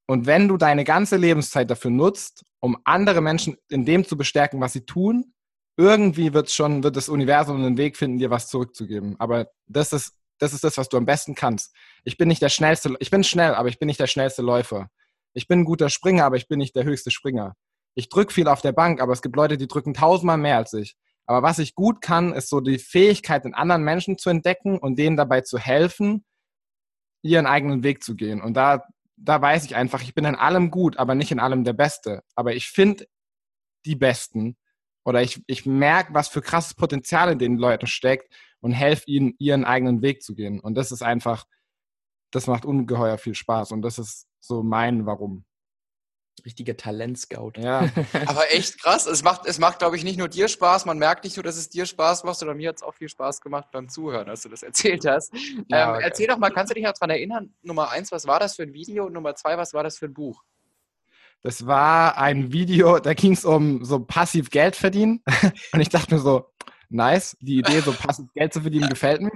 und 0.08 0.26
wenn 0.26 0.47
du 0.47 0.56
deine 0.56 0.86
ganze 0.86 1.17
Lebenszeit 1.17 1.69
dafür 1.69 1.91
nutzt, 1.91 2.45
um 2.60 2.78
andere 2.86 3.19
Menschen 3.19 3.58
in 3.69 3.86
dem 3.86 4.06
zu 4.06 4.15
bestärken, 4.15 4.62
was 4.62 4.73
sie 4.73 4.86
tun, 4.86 5.34
irgendwie 5.76 6.34
wird 6.34 6.50
schon, 6.50 6.82
wird 6.84 6.95
das 6.95 7.10
Universum 7.10 7.58
einen 7.58 7.78
Weg 7.78 7.97
finden, 7.97 8.17
dir 8.17 8.30
was 8.30 8.47
zurückzugeben. 8.47 9.15
Aber 9.19 9.52
das 9.67 9.91
ist, 9.91 10.13
das 10.39 10.54
ist 10.54 10.63
das, 10.63 10.78
was 10.78 10.88
du 10.88 10.97
am 10.97 11.06
besten 11.06 11.36
kannst. 11.36 11.76
Ich 12.06 12.17
bin 12.17 12.30
nicht 12.30 12.41
der 12.41 12.50
schnellste, 12.50 12.95
ich 13.00 13.12
bin 13.12 13.23
schnell, 13.26 13.54
aber 13.54 13.67
ich 13.67 13.80
bin 13.80 13.88
nicht 13.88 14.00
der 14.00 14.08
schnellste 14.08 14.41
Läufer. 14.41 14.89
Ich 15.34 15.47
bin 15.47 15.60
ein 15.60 15.65
guter 15.65 15.89
Springer, 15.89 16.23
aber 16.23 16.38
ich 16.38 16.47
bin 16.47 16.58
nicht 16.58 16.76
der 16.76 16.86
höchste 16.86 17.12
Springer 17.12 17.56
ich 17.98 18.10
drücke 18.10 18.32
viel 18.32 18.48
auf 18.48 18.62
der 18.62 18.74
Bank, 18.74 19.02
aber 19.02 19.12
es 19.12 19.24
gibt 19.24 19.36
Leute, 19.36 19.58
die 19.58 19.68
drücken 19.68 19.96
tausendmal 19.96 20.38
mehr 20.38 20.58
als 20.58 20.72
ich. 20.74 20.96
Aber 21.26 21.42
was 21.42 21.58
ich 21.58 21.74
gut 21.74 22.00
kann, 22.00 22.32
ist 22.32 22.48
so 22.48 22.62
die 22.62 22.78
Fähigkeit, 22.78 23.44
in 23.44 23.56
anderen 23.56 23.84
Menschen 23.84 24.20
zu 24.20 24.30
entdecken 24.30 24.78
und 24.78 25.00
denen 25.00 25.18
dabei 25.18 25.42
zu 25.42 25.58
helfen, 25.58 26.24
ihren 27.24 27.48
eigenen 27.48 27.82
Weg 27.82 28.04
zu 28.04 28.16
gehen. 28.16 28.40
Und 28.40 28.54
da, 28.54 28.84
da 29.16 29.42
weiß 29.42 29.66
ich 29.66 29.76
einfach, 29.76 30.04
ich 30.04 30.14
bin 30.14 30.26
in 30.26 30.36
allem 30.36 30.70
gut, 30.70 30.98
aber 30.98 31.16
nicht 31.16 31.32
in 31.32 31.40
allem 31.40 31.64
der 31.64 31.74
Beste. 31.74 32.22
Aber 32.36 32.54
ich 32.54 32.68
finde 32.68 33.08
die 33.84 33.96
Besten 33.96 34.58
oder 35.04 35.24
ich, 35.24 35.42
ich 35.48 35.66
merke, 35.66 36.14
was 36.14 36.28
für 36.28 36.44
krasses 36.44 36.76
Potenzial 36.76 37.32
in 37.32 37.40
den 37.40 37.58
Leuten 37.58 37.88
steckt 37.88 38.32
und 38.60 38.74
helfe 38.74 39.06
ihnen, 39.08 39.34
ihren 39.40 39.66
eigenen 39.66 40.04
Weg 40.04 40.22
zu 40.22 40.36
gehen. 40.36 40.60
Und 40.60 40.76
das 40.76 40.92
ist 40.92 41.02
einfach, 41.02 41.46
das 42.30 42.46
macht 42.46 42.64
ungeheuer 42.64 43.18
viel 43.18 43.34
Spaß 43.34 43.72
und 43.72 43.82
das 43.82 43.98
ist 43.98 44.28
so 44.40 44.62
mein 44.62 45.08
Warum 45.08 45.47
richtiger 46.45 46.78
Talentscout. 46.78 47.54
Ja, 47.58 47.89
aber 48.26 48.52
echt 48.54 48.82
krass. 48.82 49.06
Es 49.06 49.23
macht, 49.23 49.45
es 49.45 49.60
macht, 49.60 49.80
glaube 49.80 49.95
ich, 49.95 50.04
nicht 50.04 50.17
nur 50.17 50.28
dir 50.28 50.47
Spaß. 50.47 50.86
Man 50.86 50.97
merkt 50.97 51.23
nicht 51.23 51.38
nur, 51.38 51.43
dass 51.43 51.58
es 51.58 51.69
dir 51.69 51.86
Spaß 51.86 52.23
macht, 52.23 52.38
sondern 52.38 52.58
mir 52.58 52.69
hat 52.69 52.78
es 52.78 52.84
auch 52.84 52.93
viel 52.93 53.10
Spaß 53.10 53.41
gemacht 53.41 53.69
beim 53.71 53.89
Zuhören, 53.89 54.30
als 54.30 54.43
du 54.43 54.50
das 54.50 54.63
erzählt 54.63 55.06
hast. 55.06 55.34
Ja, 55.69 55.89
ähm, 55.89 55.95
okay. 55.95 56.04
Erzähl 56.04 56.28
doch 56.28 56.38
mal, 56.38 56.50
kannst 56.52 56.71
du 56.71 56.76
dich 56.76 56.84
noch 56.84 56.93
daran 56.93 57.10
erinnern? 57.10 57.54
Nummer 57.62 57.89
eins, 57.89 58.12
was 58.12 58.28
war 58.28 58.39
das 58.39 58.56
für 58.56 58.63
ein 58.63 58.73
Video? 58.73 59.06
Und 59.06 59.13
Nummer 59.13 59.36
zwei, 59.36 59.58
was 59.58 59.73
war 59.73 59.84
das 59.84 59.97
für 59.97 60.06
ein 60.06 60.13
Buch? 60.13 60.43
Das 61.43 61.65
war 61.65 62.17
ein 62.17 62.52
Video, 62.52 63.00
da 63.00 63.13
ging 63.13 63.34
es 63.34 63.45
um 63.45 63.84
so 63.84 64.00
passiv 64.00 64.50
Geld 64.50 64.76
verdienen. 64.76 65.23
Und 65.73 65.80
ich 65.80 65.89
dachte 65.89 66.15
mir 66.15 66.21
so, 66.21 66.50
nice, 66.89 67.38
die 67.39 67.60
Idee, 67.60 67.80
so 67.82 67.93
passiv 67.93 68.26
Geld 68.34 68.54
zu 68.54 68.62
verdienen, 68.62 68.89
gefällt 68.89 69.21
mir. 69.21 69.32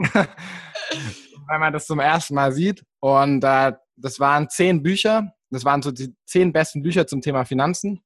Weil 1.48 1.60
man 1.60 1.74
das 1.74 1.86
zum 1.86 2.00
ersten 2.00 2.36
Mal 2.36 2.52
sieht. 2.52 2.84
Und 3.00 3.44
äh, 3.44 3.74
das 3.96 4.20
waren 4.20 4.50
zehn 4.50 4.82
Bücher 4.82 5.34
das 5.52 5.66
waren 5.66 5.82
so 5.82 5.92
die 5.92 6.16
zehn 6.26 6.54
besten 6.54 6.82
Bücher 6.82 7.08
zum 7.08 7.22
Thema 7.22 7.46
Finanzen. 7.46 8.02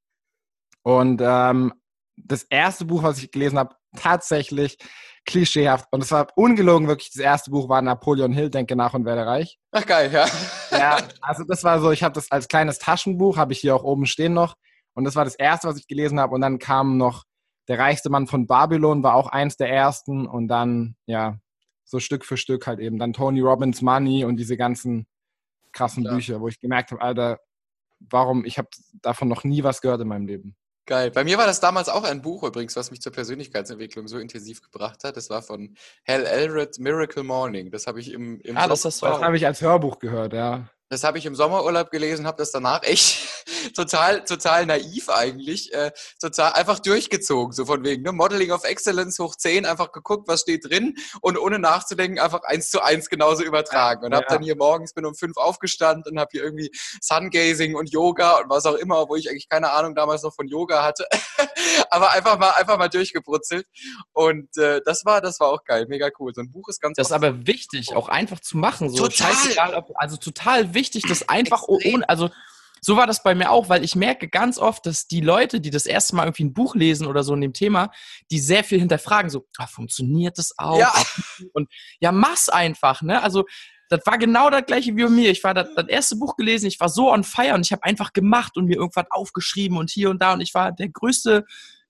Und 0.84 1.22
ähm, 1.24 1.74
das 2.18 2.44
erste 2.44 2.86
Buch, 2.86 3.04
was 3.04 3.22
ich 3.22 3.32
gelesen 3.32 3.58
habe, 3.58 3.76
tatsächlich 3.96 4.78
klischeehaft. 5.26 5.88
Und 5.92 6.04
es 6.04 6.12
war 6.12 6.28
ungelogen 6.36 6.88
wirklich, 6.88 7.12
das 7.12 7.22
erste 7.22 7.52
Buch 7.52 7.68
war 7.68 7.82
Napoleon 7.82 8.32
Hill, 8.32 8.50
Denke 8.50 8.76
nach 8.76 8.94
und 8.94 9.06
werde 9.06 9.26
reich. 9.26 9.58
Ach 9.72 9.86
geil, 9.86 10.12
ja. 10.12 10.28
Ja, 10.72 10.98
also 11.22 11.44
das 11.44 11.64
war 11.64 11.80
so, 11.80 11.92
ich 11.92 12.04
habe 12.04 12.14
das 12.14 12.32
als 12.32 12.48
kleines 12.48 12.80
Taschenbuch, 12.80 13.38
habe 13.38 13.54
ich 13.54 13.60
hier 13.60 13.76
auch 13.76 13.84
oben 13.84 14.06
stehen 14.06 14.34
noch. 14.34 14.56
Und 14.94 15.04
das 15.04 15.16
war 15.16 15.26
das 15.26 15.36
erste, 15.36 15.68
was 15.68 15.78
ich 15.78 15.88
gelesen 15.88 16.20
habe. 16.20 16.34
Und 16.36 16.42
dann 16.42 16.60
kam 16.60 16.98
noch 16.98 17.24
Der 17.68 17.80
reichste 17.80 18.12
Mann 18.12 18.28
von 18.28 18.46
Babylon, 18.46 19.02
war 19.02 19.16
auch 19.16 19.28
eins 19.28 19.58
der 19.58 19.70
ersten. 19.70 20.28
Und 20.28 20.48
dann, 20.48 20.96
ja, 21.08 21.40
so 21.84 22.00
Stück 22.00 22.24
für 22.26 22.38
Stück 22.38 22.68
halt 22.68 22.80
eben. 22.80 23.00
Dann 23.00 23.14
Tony 23.14 23.42
Robbins 23.42 23.82
Money 23.82 24.24
und 24.24 24.38
diese 24.38 24.56
ganzen 24.58 25.08
krassen 25.76 26.04
Klar. 26.04 26.16
Bücher, 26.16 26.42
wo 26.42 26.48
ich 26.48 26.60
gemerkt 26.60 26.92
habe, 26.92 27.02
Alter, 27.02 27.40
warum, 28.00 28.46
ich 28.46 28.58
habe 28.58 28.70
davon 29.02 29.28
noch 29.28 29.44
nie 29.44 29.64
was 29.64 29.82
gehört 29.82 30.02
in 30.02 30.08
meinem 30.08 30.26
Leben. 30.26 30.56
Geil. 30.88 31.10
Bei 31.10 31.24
mir 31.24 31.38
war 31.40 31.48
das 31.48 31.60
damals 31.60 31.90
auch 31.90 32.04
ein 32.04 32.22
Buch 32.22 32.44
übrigens, 32.44 32.76
was 32.76 32.92
mich 32.92 33.02
zur 33.02 33.12
Persönlichkeitsentwicklung 33.12 34.08
so 34.08 34.20
intensiv 34.20 34.62
gebracht 34.62 35.04
hat. 35.04 35.18
Das 35.18 35.32
war 35.32 35.42
von 35.42 35.76
Hal 36.08 36.26
Elred, 36.26 36.78
Miracle 36.78 37.24
Morning. 37.24 37.72
Das 37.72 37.88
habe 37.88 38.00
ich 38.00 38.12
im, 38.12 38.40
im 38.42 38.56
Ah, 38.56 38.68
das 38.68 38.86
ist 38.86 39.02
Das 39.02 39.22
habe 39.22 39.36
ich 39.36 39.46
als 39.48 39.62
Hörbuch 39.62 39.98
gehört, 39.98 40.34
ja. 40.34 40.70
Das 40.90 41.04
habe 41.04 41.18
ich 41.18 41.26
im 41.26 41.34
Sommerurlaub 41.34 41.90
gelesen, 41.90 42.28
habe 42.28 42.38
das 42.38 42.52
danach 42.52 42.84
echt 42.84 43.35
total, 43.76 44.24
total 44.24 44.66
naiv 44.66 45.10
eigentlich, 45.10 45.74
äh, 45.74 45.92
total 46.20 46.54
einfach 46.54 46.80
durchgezogen, 46.80 47.54
so 47.54 47.66
von 47.66 47.84
wegen, 47.84 48.02
ne? 48.04 48.12
Modeling 48.12 48.52
of 48.52 48.64
Excellence 48.64 49.20
hoch 49.20 49.36
10, 49.36 49.66
einfach 49.66 49.92
geguckt, 49.92 50.28
was 50.28 50.42
steht 50.42 50.66
drin 50.70 50.96
und 51.22 51.38
ohne 51.38 51.60
nachzudenken 51.60 52.20
einfach 52.20 52.42
eins 52.44 52.70
zu 52.72 52.82
eins 52.82 53.10
genauso 53.10 53.44
übertragen. 53.44 54.04
Und 54.06 54.14
habe 54.16 54.26
Ja. 54.30 54.36
dann 54.36 54.44
hier 54.44 54.56
morgens, 54.56 54.94
bin 54.94 55.06
um 55.06 55.14
fünf 55.16 55.38
aufgestanden 55.38 56.14
und 56.14 56.20
habe 56.20 56.30
hier 56.32 56.44
irgendwie 56.44 56.72
Sungazing 57.02 57.76
und 57.76 57.92
Yoga 57.92 58.38
und 58.40 58.50
was 58.50 58.66
auch 58.66 58.76
immer, 58.76 59.02
obwohl 59.02 59.20
ich 59.20 59.30
eigentlich 59.30 59.50
keine 59.50 59.72
Ahnung 59.72 59.94
damals 59.96 60.24
noch 60.24 60.34
von 60.34 60.48
Yoga 60.48 60.84
hatte. 60.84 61.06
Aber 61.90 62.12
einfach 62.12 62.38
mal, 62.40 62.52
einfach 62.52 62.78
mal 62.78 62.88
durchgebrutzelt. 62.90 63.68
Und 64.14 64.56
äh, 64.58 64.82
das 64.86 65.06
war, 65.06 65.22
das 65.22 65.40
war 65.40 65.50
auch 65.50 65.64
geil, 65.64 65.86
mega 65.88 66.10
cool. 66.20 66.34
So 66.34 66.42
ein 66.42 66.52
Buch 66.52 66.68
ist 66.70 66.82
ganz 66.82 66.96
Das 66.98 67.08
ist 67.08 67.14
aber 67.14 67.46
wichtig, 67.48 67.96
auch 67.96 68.10
einfach 68.10 68.40
zu 68.40 68.58
machen. 68.58 68.90
So 68.90 69.08
Total. 69.08 69.34
scheißegal, 69.34 69.74
ob, 69.76 69.92
also 69.96 70.18
total 70.18 70.74
wichtig, 70.74 71.04
das 71.08 71.28
einfach 71.30 71.64
oh- 71.68 71.76
Extrem. 71.78 71.96
ohne, 71.96 72.10
also 72.10 72.30
so 72.86 72.98
war 72.98 73.08
das 73.08 73.24
bei 73.24 73.34
mir 73.34 73.50
auch, 73.50 73.68
weil 73.68 73.84
ich 73.84 73.96
merke 73.96 74.28
ganz 74.28 74.60
oft, 74.60 74.86
dass 74.86 75.08
die 75.08 75.22
Leute, 75.22 75.60
die 75.60 75.72
das 75.72 75.88
erste 75.88 76.16
Mal 76.16 76.26
irgendwie 76.26 76.44
ein 76.44 76.54
Buch 76.54 76.76
lesen 76.76 77.08
oder 77.08 77.24
so 77.24 77.34
in 77.34 77.42
dem 77.42 77.54
Thema, 77.54 77.90
die 78.30 78.38
sehr 78.38 78.64
viel 78.64 78.78
hinterfragen, 78.78 79.32
so, 79.32 79.48
ah, 79.58 79.66
funktioniert 79.66 80.38
das 80.38 80.54
auch? 80.60 80.78
Ja. 80.78 80.94
Und 81.54 81.68
ja, 82.00 82.12
mach's 82.12 82.48
einfach, 82.48 83.02
ne? 83.02 83.24
Also 83.24 83.46
das 83.90 84.06
war 84.06 84.20
genau 84.20 84.52
das 84.52 84.68
gleiche 84.68 84.96
wie 84.96 85.04
bei 85.04 85.10
mir. 85.10 85.32
Ich 85.32 85.44
war 85.44 85.56
das, 85.56 85.74
das 85.74 85.88
erste 85.88 86.16
Buch 86.18 86.36
gelesen, 86.36 86.68
ich 86.68 86.80
war 86.80 86.90
so 86.90 87.12
on 87.12 87.24
fire 87.24 87.56
und 87.56 87.66
ich 87.66 87.72
habe 87.72 87.84
einfach 87.84 88.14
gemacht 88.14 88.56
und 88.56 88.66
mir 88.66 88.76
irgendwas 88.76 89.08
aufgeschrieben 89.10 89.80
und 89.80 89.90
hier 89.90 90.12
und 90.12 90.22
da 90.22 90.34
und 90.34 90.42
ich 90.42 90.54
war 90.54 90.72
der 90.72 90.90
größte 90.90 91.44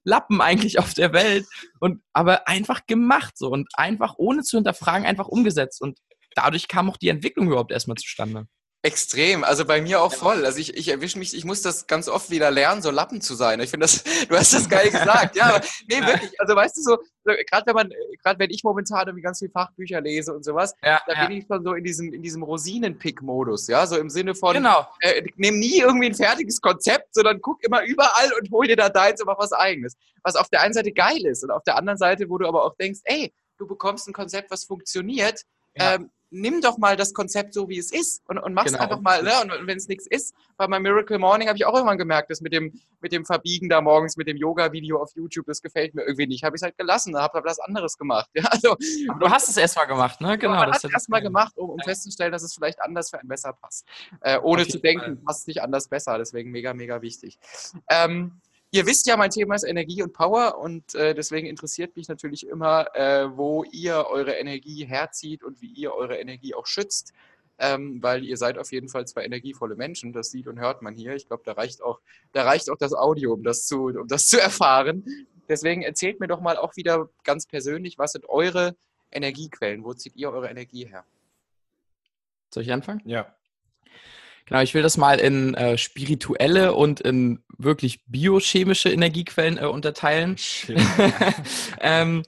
Lappen 0.05 0.39
eigentlich 0.39 0.79
auf 0.79 0.93
der 0.93 1.11
Welt 1.11 1.45
und 1.81 2.01
aber 2.13 2.47
einfach 2.47 2.85
gemacht 2.85 3.37
so 3.37 3.49
und 3.49 3.67
einfach 3.73 4.13
ohne 4.15 4.43
zu 4.43 4.55
hinterfragen 4.55 5.05
einfach 5.05 5.27
umgesetzt 5.27 5.81
und 5.81 5.99
dadurch 6.35 6.69
kam 6.69 6.89
auch 6.89 6.95
die 6.95 7.09
Entwicklung 7.09 7.47
überhaupt 7.47 7.73
erstmal 7.73 7.97
zustande. 7.97 8.47
Extrem, 8.85 9.43
also 9.43 9.65
bei 9.65 9.81
mir 9.81 9.99
auch 9.99 10.13
voll. 10.13 10.45
Also 10.45 10.59
ich, 10.59 10.77
ich 10.77 10.89
erwische 10.89 11.17
mich, 11.17 11.35
ich 11.35 11.43
muss 11.43 11.63
das 11.63 11.87
ganz 11.87 12.07
oft 12.07 12.29
wieder 12.29 12.51
lernen, 12.51 12.83
so 12.83 12.91
Lappen 12.91 13.19
zu 13.19 13.33
sein. 13.33 13.59
Ich 13.59 13.71
finde 13.71 13.85
das, 13.85 14.03
du 14.29 14.35
hast 14.35 14.53
das 14.53 14.69
geil 14.69 14.91
gesagt. 14.91 15.35
Ja, 15.35 15.55
aber 15.55 15.61
nee, 15.89 16.05
wirklich. 16.05 16.39
Also 16.39 16.55
weißt 16.55 16.77
du 16.77 16.81
so, 16.83 16.97
gerade 17.23 17.65
wenn 17.65 17.73
man, 17.73 17.89
gerade 18.21 18.37
wenn 18.37 18.51
ich 18.51 18.63
momentan 18.63 19.07
irgendwie 19.07 19.23
ganz 19.23 19.39
viel 19.39 19.49
Fachbücher 19.49 20.01
lese 20.01 20.35
und 20.35 20.45
sowas, 20.45 20.75
Ja, 20.83 21.01
da 21.07 21.25
bin 21.25 21.37
ich 21.39 21.47
schon 21.47 21.63
so 21.63 21.73
in 21.73 21.83
diesem, 21.83 22.13
in 22.13 22.21
diesem 22.21 22.43
Rosinenpick-Modus, 22.43 23.67
ja, 23.69 23.87
so 23.87 23.97
im 23.97 24.11
Sinne 24.11 24.35
von, 24.35 24.53
genau. 24.53 24.87
äh, 24.99 25.23
nimm 25.35 25.57
nie 25.57 25.79
irgendwie 25.79 26.05
ein 26.05 26.13
fertiges 26.13 26.61
Konzept, 26.61 27.15
sondern 27.15 27.41
guck 27.41 27.63
immer 27.63 27.83
überall 27.83 28.31
und 28.39 28.51
hol 28.51 28.67
dir 28.67 28.75
da 28.75 28.89
deins 28.89 29.19
und 29.19 29.25
mach 29.25 29.39
was 29.39 29.51
eigenes. 29.51 29.95
Was 30.21 30.35
auf 30.35 30.49
der 30.49 30.61
einen 30.61 30.75
Seite 30.75 30.91
geil 30.91 31.25
ist 31.25 31.43
und 31.43 31.49
auf 31.49 31.63
der 31.63 31.75
anderen 31.77 31.97
Seite, 31.97 32.29
wo 32.29 32.37
du 32.37 32.47
aber 32.47 32.63
auch 32.63 32.75
denkst, 32.75 32.99
ey, 33.05 33.33
du 33.57 33.65
bekommst 33.65 34.07
ein 34.07 34.13
Konzept, 34.13 34.51
was 34.51 34.63
funktioniert, 34.63 35.41
Ja. 35.75 35.95
ähm, 35.95 36.11
nimm 36.29 36.61
doch 36.61 36.77
mal 36.77 36.95
das 36.97 37.13
Konzept 37.13 37.53
so, 37.53 37.69
wie 37.69 37.77
es 37.77 37.91
ist 37.91 38.21
und, 38.27 38.37
und 38.37 38.53
mach's 38.53 38.71
Genau. 38.71 38.83
einfach 38.83 38.99
mal, 38.99 39.23
ne? 39.23 39.31
Und, 39.41 39.67
wenn 39.67 39.77
es 39.77 39.87
nichts 39.87 40.07
ist, 40.07 40.33
bei 40.57 40.67
meinem 40.67 40.83
Miracle 40.83 41.19
Morning 41.19 41.47
habe 41.47 41.57
ich 41.57 41.65
auch 41.65 41.73
irgendwann 41.73 41.97
gemerkt, 41.97 42.29
dass 42.29 42.41
mit 42.41 42.53
dem, 42.53 42.73
mit 43.01 43.11
dem 43.11 43.25
Verbiegen 43.25 43.69
da 43.69 43.81
morgens, 43.81 44.17
mit 44.17 44.27
dem 44.27 44.37
Yoga-Video 44.37 45.01
auf 45.01 45.11
YouTube, 45.15 45.45
das 45.45 45.61
gefällt 45.61 45.95
mir 45.95 46.03
irgendwie 46.03 46.27
nicht. 46.27 46.43
Habe 46.43 46.55
ich 46.55 46.63
halt 46.63 46.77
gelassen, 46.77 47.15
habe 47.17 47.41
was 47.43 47.59
anderes 47.59 47.97
gemacht. 47.97 48.29
Ja, 48.35 48.43
also, 48.49 48.75
Aber 49.07 49.19
du 49.19 49.29
hast 49.29 49.47
es 49.47 49.55
erstmal 49.55 49.87
gemacht, 49.87 50.19
ne? 50.19 50.37
Genau. 50.37 50.55
man 50.55 50.67
das 50.67 50.77
hat 50.77 50.85
es 50.85 50.91
erstmal 50.91 51.21
gemacht, 51.21 51.57
um, 51.57 51.69
um 51.69 51.79
festzustellen, 51.79 52.33
dass 52.33 52.43
es 52.43 52.53
vielleicht 52.53 52.81
anders 52.81 53.09
für 53.09 53.19
einen 53.19 53.29
besser 53.29 53.53
passt. 53.53 53.87
Äh, 54.21 54.39
ohne 54.39 54.67
zu 54.67 54.79
denken, 54.79 55.23
passt 55.23 55.41
es 55.41 55.47
nicht 55.47 55.61
anders 55.61 55.87
besser. 55.87 56.17
Deswegen 56.17 56.51
mega, 56.51 56.73
mega 56.73 57.01
wichtig. 57.01 57.39
Ähm, 57.89 58.41
ihr 58.71 58.85
wisst 58.85 59.07
ja, 59.07 59.17
mein 59.17 59.29
Thema 59.29 59.55
ist 59.55 59.63
Energie 59.63 60.03
und 60.03 60.13
Power 60.13 60.57
und 60.57 60.95
äh, 60.95 61.13
deswegen 61.13 61.47
interessiert 61.47 61.95
mich 61.95 62.07
natürlich 62.07 62.47
immer, 62.47 62.93
äh, 62.95 63.27
wo 63.35 63.63
ihr 63.63 64.05
eure 64.09 64.33
Energie 64.33 64.85
herzieht 64.85 65.43
und 65.43 65.61
wie 65.61 65.67
ihr 65.67 65.93
eure 65.93 66.17
Energie 66.17 66.53
auch 66.55 66.65
schützt. 66.65 67.13
Ähm, 67.57 68.03
weil 68.03 68.25
ihr 68.25 68.35
seid 68.35 68.57
auf 68.57 68.73
jeden 68.73 68.89
Fall 68.89 69.07
zwei 69.07 69.23
energievolle 69.23 69.75
Menschen, 69.75 70.11
das 70.11 70.29
sieht 70.29 70.47
und 70.47 70.59
hört 70.59 70.81
man 70.81 70.93
hier. 70.93 71.15
Ich 71.15 71.25
glaube, 71.25 71.43
da 71.45 71.53
reicht 71.53 71.81
auch, 71.81 72.01
da 72.33 72.43
reicht 72.43 72.69
auch 72.69 72.77
das 72.77 72.93
Audio, 72.93 73.31
um 73.31 73.43
das 73.43 73.65
zu, 73.65 73.85
um 73.85 74.09
das 74.09 74.27
zu 74.27 74.41
erfahren. 74.41 75.05
Deswegen 75.47 75.81
erzählt 75.81 76.19
mir 76.19 76.27
doch 76.27 76.41
mal 76.41 76.57
auch 76.57 76.75
wieder 76.75 77.09
ganz 77.23 77.45
persönlich, 77.45 77.97
was 77.97 78.11
sind 78.11 78.27
eure 78.27 78.75
Energiequellen? 79.11 79.85
Wo 79.85 79.93
zieht 79.93 80.15
ihr 80.17 80.31
eure 80.31 80.49
Energie 80.49 80.85
her? 80.85 81.05
Soll 82.53 82.63
ich 82.63 82.73
anfangen? 82.73 83.01
Ja. 83.05 83.34
Genau, 84.45 84.61
ich 84.61 84.73
will 84.75 84.83
das 84.83 84.97
mal 84.97 85.19
in 85.19 85.55
äh, 85.55 85.77
spirituelle 85.77 86.75
und 86.75 87.01
in 87.01 87.43
wirklich 87.57 88.03
biochemische 88.05 88.89
Energiequellen 88.89 89.57
äh, 89.57 89.65
unterteilen. 89.65 90.35
ähm, 91.81 92.23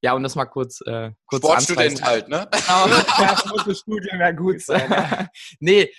ja, 0.00 0.14
und 0.14 0.22
das 0.22 0.34
mal 0.34 0.46
kurz, 0.46 0.80
äh, 0.86 1.10
kurz 1.26 1.44
Sportstudent 1.44 2.02
halt, 2.02 2.28
ne? 2.28 2.48
Genau. 2.50 2.86
Das 3.18 3.44
muss 3.46 3.64
das 3.64 3.78
Studium 3.80 4.20
ja 4.20 4.30
gut 4.30 4.62
sein. 4.62 5.28
nee, 5.60 5.90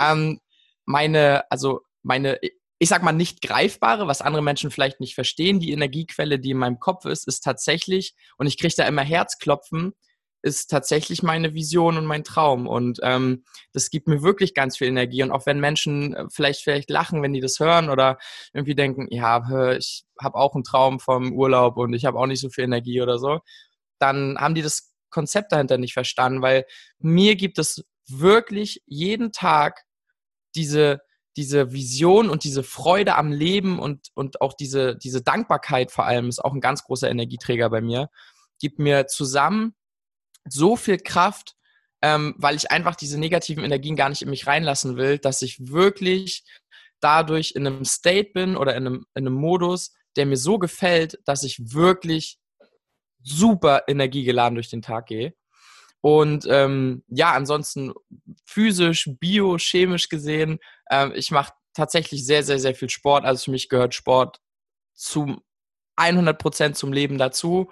ähm, 0.00 0.40
meine, 0.86 1.44
also 1.50 1.82
meine, 2.02 2.38
ich 2.78 2.88
sag 2.88 3.02
mal 3.02 3.12
nicht 3.12 3.42
greifbare, 3.42 4.06
was 4.06 4.22
andere 4.22 4.42
Menschen 4.42 4.70
vielleicht 4.70 5.00
nicht 5.00 5.14
verstehen, 5.14 5.60
die 5.60 5.72
Energiequelle, 5.72 6.38
die 6.38 6.50
in 6.50 6.58
meinem 6.58 6.78
Kopf 6.78 7.04
ist, 7.04 7.26
ist 7.26 7.40
tatsächlich, 7.40 8.14
und 8.36 8.46
ich 8.46 8.56
kriege 8.58 8.74
da 8.76 8.86
immer 8.86 9.02
Herzklopfen, 9.02 9.92
ist 10.42 10.70
tatsächlich 10.70 11.22
meine 11.22 11.54
Vision 11.54 11.96
und 11.96 12.06
mein 12.06 12.24
Traum. 12.24 12.66
Und 12.66 13.00
ähm, 13.02 13.44
das 13.72 13.90
gibt 13.90 14.06
mir 14.06 14.22
wirklich 14.22 14.54
ganz 14.54 14.76
viel 14.76 14.88
Energie. 14.88 15.22
Und 15.22 15.32
auch 15.32 15.46
wenn 15.46 15.60
Menschen 15.60 16.14
äh, 16.14 16.26
vielleicht 16.30 16.62
vielleicht 16.62 16.90
lachen, 16.90 17.22
wenn 17.22 17.32
die 17.32 17.40
das 17.40 17.58
hören 17.58 17.90
oder 17.90 18.18
irgendwie 18.52 18.74
denken, 18.74 19.06
ja, 19.10 19.72
ich 19.76 20.04
habe 20.20 20.36
auch 20.36 20.54
einen 20.54 20.64
Traum 20.64 21.00
vom 21.00 21.32
Urlaub 21.32 21.76
und 21.76 21.92
ich 21.94 22.04
habe 22.04 22.18
auch 22.18 22.26
nicht 22.26 22.40
so 22.40 22.50
viel 22.50 22.64
Energie 22.64 23.02
oder 23.02 23.18
so, 23.18 23.40
dann 23.98 24.38
haben 24.38 24.54
die 24.54 24.62
das 24.62 24.92
Konzept 25.10 25.52
dahinter 25.52 25.78
nicht 25.78 25.94
verstanden, 25.94 26.42
weil 26.42 26.64
mir 26.98 27.36
gibt 27.36 27.58
es 27.58 27.84
wirklich 28.08 28.82
jeden 28.86 29.32
Tag 29.32 29.84
diese, 30.54 31.00
diese 31.36 31.72
Vision 31.72 32.30
und 32.30 32.44
diese 32.44 32.62
Freude 32.62 33.16
am 33.16 33.32
Leben 33.32 33.78
und, 33.78 34.08
und 34.14 34.40
auch 34.40 34.54
diese, 34.54 34.96
diese 34.96 35.22
Dankbarkeit 35.22 35.90
vor 35.90 36.04
allem 36.04 36.28
ist 36.28 36.44
auch 36.44 36.52
ein 36.52 36.60
ganz 36.60 36.84
großer 36.84 37.10
Energieträger 37.10 37.70
bei 37.70 37.80
mir, 37.80 38.08
gibt 38.60 38.78
mir 38.78 39.06
zusammen 39.06 39.74
so 40.52 40.76
viel 40.76 40.98
Kraft, 40.98 41.54
ähm, 42.02 42.34
weil 42.38 42.56
ich 42.56 42.70
einfach 42.70 42.96
diese 42.96 43.18
negativen 43.18 43.64
Energien 43.64 43.96
gar 43.96 44.08
nicht 44.08 44.22
in 44.22 44.30
mich 44.30 44.46
reinlassen 44.46 44.96
will, 44.96 45.18
dass 45.18 45.42
ich 45.42 45.58
wirklich 45.68 46.44
dadurch 47.00 47.52
in 47.54 47.66
einem 47.66 47.84
State 47.84 48.30
bin 48.32 48.56
oder 48.56 48.76
in 48.76 48.86
einem, 48.86 49.06
in 49.14 49.26
einem 49.26 49.34
Modus, 49.36 49.94
der 50.16 50.26
mir 50.26 50.36
so 50.36 50.58
gefällt, 50.58 51.18
dass 51.24 51.42
ich 51.42 51.72
wirklich 51.72 52.38
super 53.22 53.82
energiegeladen 53.88 54.54
durch 54.54 54.70
den 54.70 54.82
Tag 54.82 55.06
gehe. 55.06 55.34
Und 56.00 56.46
ähm, 56.48 57.02
ja, 57.08 57.32
ansonsten 57.32 57.92
physisch, 58.44 59.10
biochemisch 59.18 60.08
gesehen, 60.08 60.58
ähm, 60.90 61.12
ich 61.14 61.30
mache 61.30 61.52
tatsächlich 61.74 62.24
sehr, 62.24 62.42
sehr, 62.42 62.58
sehr 62.58 62.74
viel 62.74 62.88
Sport. 62.88 63.24
Also 63.24 63.44
für 63.44 63.50
mich 63.50 63.68
gehört 63.68 63.94
Sport 63.94 64.40
zu 64.94 65.42
100 65.98 66.38
Prozent 66.38 66.76
zum 66.76 66.92
Leben 66.92 67.18
dazu. 67.18 67.70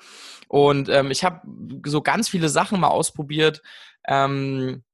Und 0.49 0.89
ähm, 0.89 1.11
ich 1.11 1.25
habe 1.25 1.41
so 1.85 2.03
ganz 2.03 2.29
viele 2.29 2.49
Sachen 2.49 2.81
mal 2.81 2.89
ausprobiert. 2.89 3.63
Ähm, 4.07 4.85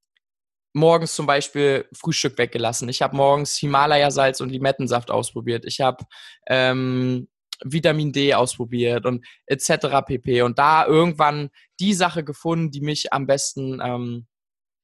morgens 0.72 1.14
zum 1.14 1.26
Beispiel 1.26 1.86
Frühstück 1.92 2.38
weggelassen. 2.38 2.88
Ich 2.88 3.02
habe 3.02 3.16
morgens 3.16 3.56
Himalaya-Salz 3.56 4.40
und 4.40 4.50
Limettensaft 4.50 5.10
ausprobiert. 5.10 5.64
Ich 5.66 5.80
habe 5.80 6.04
ähm, 6.46 7.28
Vitamin 7.64 8.12
D 8.12 8.34
ausprobiert 8.34 9.06
und 9.06 9.24
etc. 9.46 10.04
pp. 10.06 10.42
Und 10.42 10.58
da 10.58 10.86
irgendwann 10.86 11.50
die 11.80 11.94
Sache 11.94 12.24
gefunden, 12.24 12.70
die 12.70 12.80
mich 12.80 13.12
am 13.12 13.26
besten, 13.26 13.80
ähm, 13.82 14.26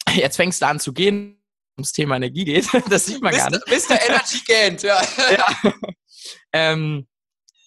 jetzt 0.15 0.37
fängst 0.37 0.63
du 0.63 0.67
an 0.67 0.81
zu 0.81 0.93
gehen, 0.93 1.43
ums 1.77 1.93
Thema 1.93 2.17
Energie 2.17 2.45
geht. 2.45 2.69
Das 2.91 3.07
sieht 3.07 3.23
man 3.23 3.35
gar 3.35 3.51
nicht. 3.51 3.67
Mr. 3.67 3.95
Mr. 3.95 4.09
Energy 4.09 4.39
Gant, 4.47 4.83
ja. 4.83 5.01
Ja. 5.31 5.73
ähm, 6.53 7.07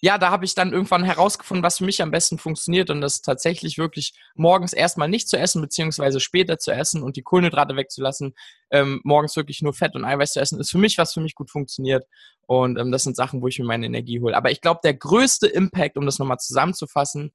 ja, 0.04 0.18
da 0.18 0.32
habe 0.32 0.46
ich 0.46 0.56
dann 0.56 0.74
irgendwann 0.74 1.04
herausgefunden, 1.04 1.64
was 1.64 1.78
für 1.78 1.86
mich 1.86 2.02
am 2.02 2.10
besten 2.10 2.40
funktioniert 2.40 2.90
und 2.90 3.02
das 3.02 3.22
tatsächlich 3.22 3.78
wirklich 3.78 4.14
morgens 4.34 4.74
erstmal 4.74 5.08
nicht 5.08 5.30
zu 5.30 5.38
essen, 5.38 5.62
beziehungsweise 5.62 6.20
später 6.20 6.58
zu 6.58 6.72
essen 6.72 7.04
und 7.04 7.18
die 7.18 7.22
Kohlenhydrate 7.22 7.76
wegzulassen, 7.76 8.34
ähm, 8.72 9.00
morgens 9.04 9.36
wirklich 9.36 9.62
nur 9.62 9.74
Fett 9.74 9.96
und 9.96 10.04
Eiweiß 10.04 10.34
zu 10.34 10.42
essen, 10.42 10.60
ist 10.60 10.72
für 10.72 10.80
mich, 10.80 10.98
was 10.98 11.14
für 11.14 11.22
mich 11.22 11.36
gut 11.36 11.52
funktioniert. 11.52 12.08
Und 12.48 12.80
ähm, 12.80 12.92
das 12.92 13.04
sind 13.04 13.16
Sachen, 13.16 13.44
wo 13.44 13.48
ich 13.48 13.60
mir 13.60 13.66
meine 13.66 13.86
Energie 13.86 14.20
hole. 14.20 14.36
Aber 14.36 14.50
ich 14.50 14.62
glaube, 14.62 14.80
der 14.84 14.96
größte 14.96 15.46
Impact, 15.46 15.98
um 15.98 16.08
das 16.08 16.18
nochmal 16.18 16.40
zusammenzufassen, 16.40 17.32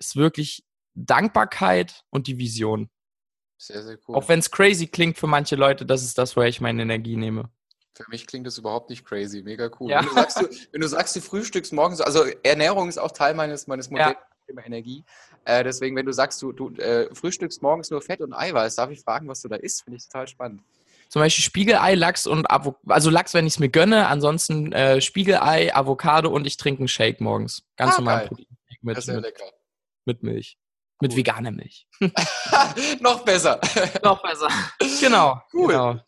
ist 0.00 0.16
wirklich 0.16 0.64
Dankbarkeit 0.94 2.02
und 2.10 2.26
die 2.26 2.38
Vision. 2.38 2.90
Sehr, 3.58 3.84
sehr 3.84 3.98
cool. 4.08 4.16
Auch 4.16 4.28
wenn 4.28 4.40
es 4.40 4.50
crazy 4.50 4.88
klingt 4.88 5.18
für 5.18 5.28
manche 5.28 5.54
Leute, 5.54 5.86
das 5.86 6.02
ist 6.02 6.18
das, 6.18 6.36
woher 6.36 6.48
ich 6.48 6.60
meine 6.60 6.82
Energie 6.82 7.16
nehme. 7.16 7.48
Für 7.96 8.04
mich 8.08 8.26
klingt 8.26 8.46
das 8.46 8.58
überhaupt 8.58 8.90
nicht 8.90 9.04
crazy. 9.04 9.42
Mega 9.42 9.70
cool. 9.78 9.90
Ja. 9.90 10.00
Wenn, 10.00 10.08
du 10.08 10.14
sagst, 10.14 10.40
du, 10.40 10.48
wenn 10.72 10.80
du 10.80 10.88
sagst, 10.88 11.14
du 11.16 11.20
frühstückst 11.20 11.72
morgens, 11.72 12.00
also 12.00 12.24
Ernährung 12.42 12.88
ist 12.88 12.98
auch 12.98 13.12
Teil 13.12 13.34
meines, 13.34 13.66
meines 13.66 13.88
Modells 13.90 14.16
Thema 14.46 14.66
Energie. 14.66 15.04
Äh, 15.46 15.64
deswegen, 15.64 15.96
wenn 15.96 16.04
du 16.06 16.12
sagst, 16.12 16.42
du, 16.42 16.52
du 16.52 16.70
äh, 16.74 17.14
frühstückst 17.14 17.62
morgens 17.62 17.90
nur 17.90 18.02
Fett 18.02 18.20
und 18.20 18.32
Eiweiß, 18.34 18.74
darf 18.74 18.90
ich 18.90 19.00
fragen, 19.00 19.28
was 19.28 19.40
du 19.42 19.48
da 19.48 19.56
isst? 19.56 19.84
Finde 19.84 19.96
ich 19.98 20.04
total 20.06 20.26
spannend. 20.28 20.62
Zum 21.08 21.20
Beispiel 21.20 21.44
Spiegelei, 21.44 21.94
Lachs 21.94 22.26
und 22.26 22.50
Avo 22.50 22.76
also 22.88 23.08
Lachs, 23.10 23.34
wenn 23.34 23.46
ich 23.46 23.54
es 23.54 23.58
mir 23.60 23.68
gönne, 23.68 24.08
ansonsten 24.08 24.72
äh, 24.72 25.00
Spiegelei, 25.00 25.74
Avocado 25.74 26.30
und 26.30 26.46
ich 26.46 26.56
trinke 26.56 26.80
einen 26.80 26.88
Shake 26.88 27.20
morgens. 27.20 27.62
Ganz 27.76 27.94
Ah, 27.94 27.98
normal. 27.98 28.26
Protein 28.28 28.46
Das 28.82 28.98
ist 28.98 29.06
ja 29.08 29.14
mit, 29.14 29.22
mit, 29.24 29.38
lecker. 29.38 29.52
mit 30.06 30.22
Milch. 30.22 30.58
Mit 31.00 31.12
Cool. 31.12 31.18
veganer 31.18 31.50
Milch. 31.52 31.86
Noch 33.00 33.24
besser. 33.24 33.60
Noch 34.02 34.22
besser. 34.22 34.48
Genau. 35.00 35.40
Cool. 35.52 35.68
Genau. 35.68 36.00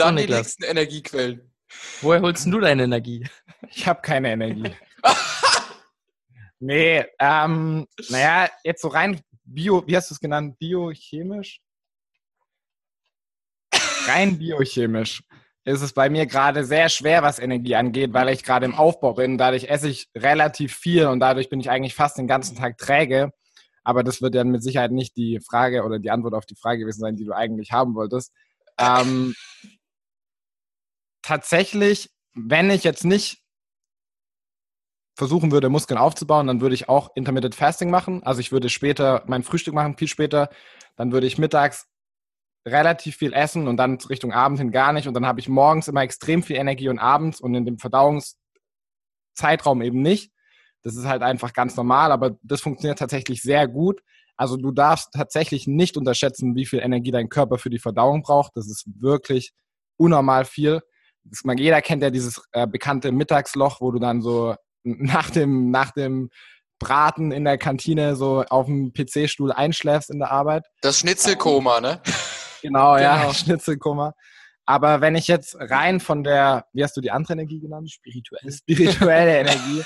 Dann 0.00 0.16
die 0.16 0.26
nächsten 0.26 0.64
Energiequellen. 0.64 1.52
Woher 2.00 2.20
holst 2.22 2.46
du 2.46 2.60
deine 2.60 2.84
Energie? 2.84 3.26
Ich 3.70 3.86
habe 3.86 4.00
keine 4.00 4.32
Energie. 4.32 4.74
nee, 6.58 7.04
ähm, 7.18 7.86
naja, 8.08 8.48
jetzt 8.64 8.82
so 8.82 8.88
rein 8.88 9.20
bio, 9.44 9.86
wie 9.86 9.96
hast 9.96 10.10
du 10.10 10.14
es 10.14 10.20
genannt? 10.20 10.58
Biochemisch? 10.58 11.60
Rein 14.06 14.38
biochemisch 14.38 15.22
ist 15.64 15.82
es 15.82 15.92
bei 15.92 16.08
mir 16.08 16.26
gerade 16.26 16.64
sehr 16.64 16.88
schwer, 16.88 17.22
was 17.22 17.38
Energie 17.38 17.74
angeht, 17.74 18.12
weil 18.12 18.28
ich 18.30 18.42
gerade 18.42 18.66
im 18.66 18.74
Aufbau 18.74 19.14
bin. 19.14 19.38
Dadurch 19.38 19.64
esse 19.64 19.88
ich 19.88 20.08
relativ 20.16 20.74
viel 20.74 21.06
und 21.06 21.20
dadurch 21.20 21.48
bin 21.48 21.60
ich 21.60 21.70
eigentlich 21.70 21.94
fast 21.94 22.18
den 22.18 22.26
ganzen 22.26 22.56
Tag 22.56 22.78
träge. 22.78 23.30
Aber 23.84 24.02
das 24.02 24.22
wird 24.22 24.34
dann 24.34 24.50
mit 24.50 24.62
Sicherheit 24.62 24.92
nicht 24.92 25.16
die 25.16 25.40
Frage 25.40 25.84
oder 25.84 25.98
die 25.98 26.10
Antwort 26.10 26.34
auf 26.34 26.46
die 26.46 26.56
Frage 26.56 26.80
gewesen 26.80 27.00
sein, 27.00 27.16
die 27.16 27.24
du 27.24 27.32
eigentlich 27.32 27.72
haben 27.72 27.94
wolltest. 27.94 28.32
Ähm, 28.78 29.34
tatsächlich, 31.22 32.10
wenn 32.34 32.70
ich 32.70 32.84
jetzt 32.84 33.04
nicht 33.04 33.42
versuchen 35.16 35.52
würde, 35.52 35.68
Muskeln 35.68 35.98
aufzubauen, 35.98 36.46
dann 36.46 36.62
würde 36.62 36.74
ich 36.74 36.88
auch 36.88 37.10
Intermittent 37.14 37.54
Fasting 37.54 37.90
machen. 37.90 38.22
Also 38.22 38.40
ich 38.40 38.52
würde 38.52 38.70
später 38.70 39.22
mein 39.26 39.42
Frühstück 39.42 39.74
machen, 39.74 39.98
viel 39.98 40.08
später. 40.08 40.48
Dann 40.96 41.12
würde 41.12 41.26
ich 41.26 41.36
mittags 41.36 41.90
relativ 42.66 43.16
viel 43.16 43.32
essen 43.32 43.68
und 43.68 43.76
dann 43.76 43.96
Richtung 43.96 44.32
Abend 44.32 44.58
hin 44.58 44.70
gar 44.70 44.92
nicht. 44.92 45.08
Und 45.08 45.14
dann 45.14 45.26
habe 45.26 45.40
ich 45.40 45.48
morgens 45.48 45.88
immer 45.88 46.02
extrem 46.02 46.42
viel 46.42 46.56
Energie 46.56 46.88
und 46.88 46.98
abends 46.98 47.40
und 47.40 47.54
in 47.54 47.64
dem 47.64 47.78
Verdauungszeitraum 47.78 49.82
eben 49.82 50.02
nicht. 50.02 50.32
Das 50.82 50.96
ist 50.96 51.06
halt 51.06 51.22
einfach 51.22 51.52
ganz 51.52 51.76
normal, 51.76 52.12
aber 52.12 52.38
das 52.42 52.62
funktioniert 52.62 52.98
tatsächlich 52.98 53.42
sehr 53.42 53.68
gut. 53.68 54.02
Also 54.36 54.56
du 54.56 54.72
darfst 54.72 55.12
tatsächlich 55.12 55.66
nicht 55.66 55.98
unterschätzen, 55.98 56.54
wie 56.54 56.64
viel 56.64 56.80
Energie 56.80 57.10
dein 57.10 57.28
Körper 57.28 57.58
für 57.58 57.68
die 57.68 57.78
Verdauung 57.78 58.22
braucht. 58.22 58.56
Das 58.56 58.66
ist 58.68 58.86
wirklich 58.86 59.52
unnormal 59.98 60.46
viel. 60.46 60.80
Das, 61.24 61.44
man, 61.44 61.58
jeder 61.58 61.82
kennt 61.82 62.02
ja 62.02 62.10
dieses 62.10 62.42
äh, 62.52 62.66
bekannte 62.66 63.12
Mittagsloch, 63.12 63.80
wo 63.80 63.90
du 63.90 63.98
dann 63.98 64.22
so 64.22 64.54
nach 64.82 65.30
dem, 65.30 65.70
nach 65.70 65.90
dem 65.90 66.30
Braten 66.78 67.30
in 67.30 67.44
der 67.44 67.58
Kantine 67.58 68.16
so 68.16 68.44
auf 68.48 68.66
dem 68.66 68.92
PC-Stuhl 68.92 69.52
einschläfst 69.52 70.10
in 70.10 70.18
der 70.18 70.30
Arbeit. 70.30 70.66
Das 70.80 70.98
Schnitzelkoma, 70.98 71.80
ne? 71.80 72.00
Genau, 72.62 72.98
ja, 72.98 73.20
Genau. 73.20 73.32
Schnitzelkummer. 73.32 74.12
Aber 74.66 75.00
wenn 75.00 75.14
ich 75.16 75.26
jetzt 75.28 75.56
rein 75.58 75.98
von 75.98 76.22
der, 76.22 76.66
wie 76.72 76.84
hast 76.84 76.96
du 76.96 77.00
die 77.00 77.10
andere 77.10 77.32
Energie 77.32 77.58
genannt? 77.58 77.90
Spirituell. 77.90 78.52
Spirituelle 78.52 79.38
Energie, 79.38 79.82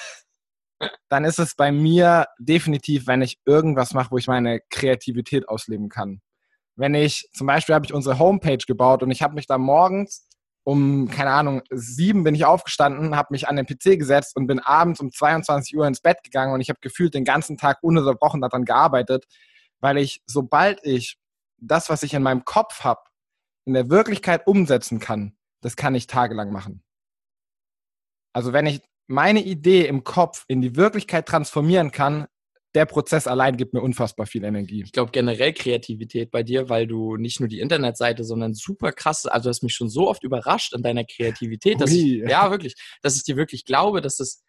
dann 1.09 1.25
ist 1.25 1.39
es 1.39 1.55
bei 1.55 1.73
mir 1.73 2.27
definitiv, 2.39 3.07
wenn 3.07 3.23
ich 3.23 3.39
irgendwas 3.47 3.95
mache, 3.95 4.11
wo 4.11 4.19
ich 4.19 4.27
meine 4.27 4.61
Kreativität 4.71 5.49
ausleben 5.49 5.89
kann. 5.89 6.21
Wenn 6.77 6.95
ich, 6.95 7.29
zum 7.33 7.47
Beispiel 7.47 7.75
habe 7.75 7.87
ich 7.87 7.95
unsere 7.95 8.19
Homepage 8.19 8.59
gebaut 8.67 9.03
und 9.03 9.11
ich 9.11 9.23
habe 9.23 9.35
mich 9.35 9.47
da 9.47 9.57
morgens 9.57 10.27
um, 10.65 11.09
keine 11.11 11.31
Ahnung, 11.31 11.63
sieben 11.71 12.25
bin 12.25 12.35
ich 12.35 12.47
aufgestanden, 12.47 13.17
habe 13.17 13.29
mich 13.31 13.49
an 13.49 13.57
den 13.57 13.67
PC 13.67 13.99
gesetzt 13.99 14.35
und 14.35 14.47
bin 14.47 14.61
abends 14.61 14.99
um 15.01 15.13
22 15.13 15.77
Uhr 15.77 15.87
ins 15.87 16.01
Bett 16.01 16.23
gegangen 16.25 16.55
und 16.55 16.61
ich 16.61 16.71
habe 16.71 16.81
gefühlt 16.81 17.15
den 17.15 17.25
ganzen 17.25 17.59
Tag 17.59 17.83
ununterbrochen 17.83 18.41
daran 18.41 18.65
gearbeitet, 18.65 19.27
weil 19.81 19.99
ich, 19.99 20.23
sobald 20.27 20.85
ich 20.85 21.19
das, 21.59 21.91
was 21.91 22.03
ich 22.03 22.15
in 22.15 22.23
meinem 22.23 22.45
Kopf 22.45 22.83
habe, 22.83 23.03
in 23.67 23.75
der 23.75 23.91
Wirklichkeit 23.91 24.47
umsetzen 24.47 24.99
kann, 24.99 25.37
das 25.61 25.77
kann 25.77 25.95
ich 25.95 26.07
tagelang 26.07 26.51
machen. 26.51 26.83
Also 28.33 28.53
wenn 28.53 28.67
ich 28.67 28.83
meine 29.07 29.43
Idee 29.43 29.87
im 29.87 30.03
Kopf 30.03 30.45
in 30.49 30.63
die 30.63 30.77
Wirklichkeit 30.77 31.27
transformieren 31.27 31.91
kann, 31.91 32.27
der 32.75 32.87
Prozess 32.87 33.27
allein 33.27 33.57
gibt 33.57 33.73
mir 33.73 33.81
unfassbar 33.83 34.27
viel 34.27 34.45
Energie. 34.45 34.83
Ich 34.85 34.93
glaube 34.93 35.13
generell 35.13 35.53
Kreativität 35.53 36.31
bei 36.31 36.43
dir, 36.43 36.69
weil 36.69 36.87
du 36.87 37.17
nicht 37.17 37.39
nur 37.41 37.49
die 37.49 37.61
Internetseite, 37.61 38.25
sondern 38.25 38.55
super 38.55 38.93
krass, 38.93 39.27
also 39.27 39.45
du 39.45 39.51
hast 39.51 39.63
mich 39.63 39.75
schon 39.75 39.89
so 39.89 40.09
oft 40.09 40.25
überrascht 40.25 40.75
in 40.75 40.83
deiner 40.83 41.05
Kreativität, 41.05 41.81
dass 41.81 41.93
ich, 41.93 42.23
ja 42.29 42.51
wirklich, 42.51 42.75
dass 43.03 43.17
ich 43.17 43.23
dir 43.23 43.37
wirklich 43.37 43.65
glaube, 43.65 44.01
dass 44.01 44.17
das, 44.17 44.43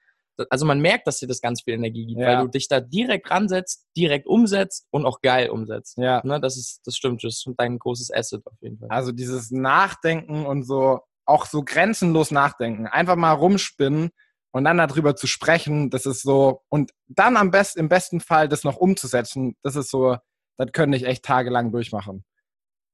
also 0.50 0.66
man 0.66 0.80
merkt, 0.82 1.08
dass 1.08 1.20
dir 1.20 1.28
das 1.28 1.40
ganz 1.40 1.62
viel 1.62 1.76
Energie 1.76 2.06
gibt, 2.08 2.20
Ja. 2.20 2.28
weil 2.28 2.46
du 2.46 2.50
dich 2.50 2.68
da 2.68 2.80
direkt 2.80 3.30
ransetzt, 3.30 3.86
direkt 3.96 4.26
umsetzt 4.28 4.88
und 4.90 5.06
auch 5.06 5.22
geil 5.22 5.50
umsetzt. 5.50 5.98
Ja. 5.98 6.22
Ne, 6.26 6.40
das 6.42 6.58
ist, 6.58 6.82
das 6.86 6.96
stimmt, 6.96 7.24
das 7.24 7.46
ist 7.46 7.50
dein 7.58 7.78
großes 7.78 8.12
Asset 8.12 8.46
auf 8.46 8.58
jeden 8.62 8.80
Fall. 8.80 8.90
Also 8.90 9.12
dieses 9.12 9.52
Nachdenken 9.52 10.46
und 10.46 10.64
so, 10.64 11.00
auch 11.26 11.46
so 11.46 11.64
grenzenlos 11.64 12.32
nachdenken. 12.32 12.88
Einfach 12.88 13.16
mal 13.16 13.32
rumspinnen 13.34 14.10
und 14.56 14.64
dann 14.64 14.78
darüber 14.78 15.18
zu 15.18 15.28
sprechen, 15.28 15.90
das 15.90 16.06
ist 16.06 16.22
so, 16.22 16.64
und 16.70 16.94
dann 17.08 17.36
am 17.36 17.52
besten, 17.52 17.78
im 17.78 17.90
besten 17.90 18.22
Fall 18.22 18.48
das 18.48 18.64
noch 18.64 18.78
umzusetzen, 18.78 19.58
das 19.64 19.76
ist 19.76 19.90
so, 19.90 20.16
das 20.56 20.72
könnte 20.72 20.96
ich 20.96 21.04
echt 21.04 21.26
tagelang 21.26 21.74
durchmachen. 21.74 22.24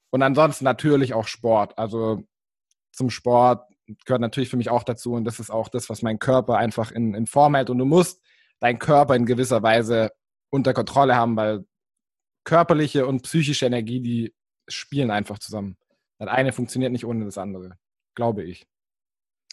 Und 0.10 0.24
ansonsten 0.24 0.65
natürlich 0.65 1.13
auch 1.13 1.28
Sport. 1.28 1.78
Also 1.78 2.24
zum 2.91 3.12
Sport 3.12 3.69
gehört 4.06 4.21
natürlich 4.21 4.50
für 4.50 4.58
mich 4.58 4.71
auch 4.71 4.82
dazu 4.82 5.13
und 5.13 5.24
das 5.24 5.39
ist 5.39 5.52
auch 5.52 5.69
das, 5.69 5.88
was 5.88 6.02
mein 6.02 6.17
Körper 6.17 6.58
einfach 6.58 6.91
in, 6.91 7.13
in 7.13 7.28
Form 7.28 7.54
hält. 7.54 7.69
Und 7.69 7.78
du 7.78 7.86
musst 7.86 8.24
deinen 8.60 8.80
Körper 8.80 9.15
in 9.15 9.28
gewisser 9.28 9.62
Weise 9.62 10.10
unter 10.50 10.74
Kontrolle 10.74 11.15
haben, 11.15 11.36
weil 11.38 11.63
körperliche 12.43 13.06
und 13.06 13.21
psychische 13.21 13.67
Energie, 13.67 14.02
die 14.02 14.34
spielen 14.67 15.12
einfach 15.12 15.38
zusammen. 15.38 15.78
Das 16.17 16.28
eine 16.28 16.54
funktioniert 16.54 16.91
nicht 16.91 17.06
ohne 17.06 17.24
das 17.26 17.38
andere, 17.38 17.78
glaube 18.15 18.45
ich. 18.45 18.65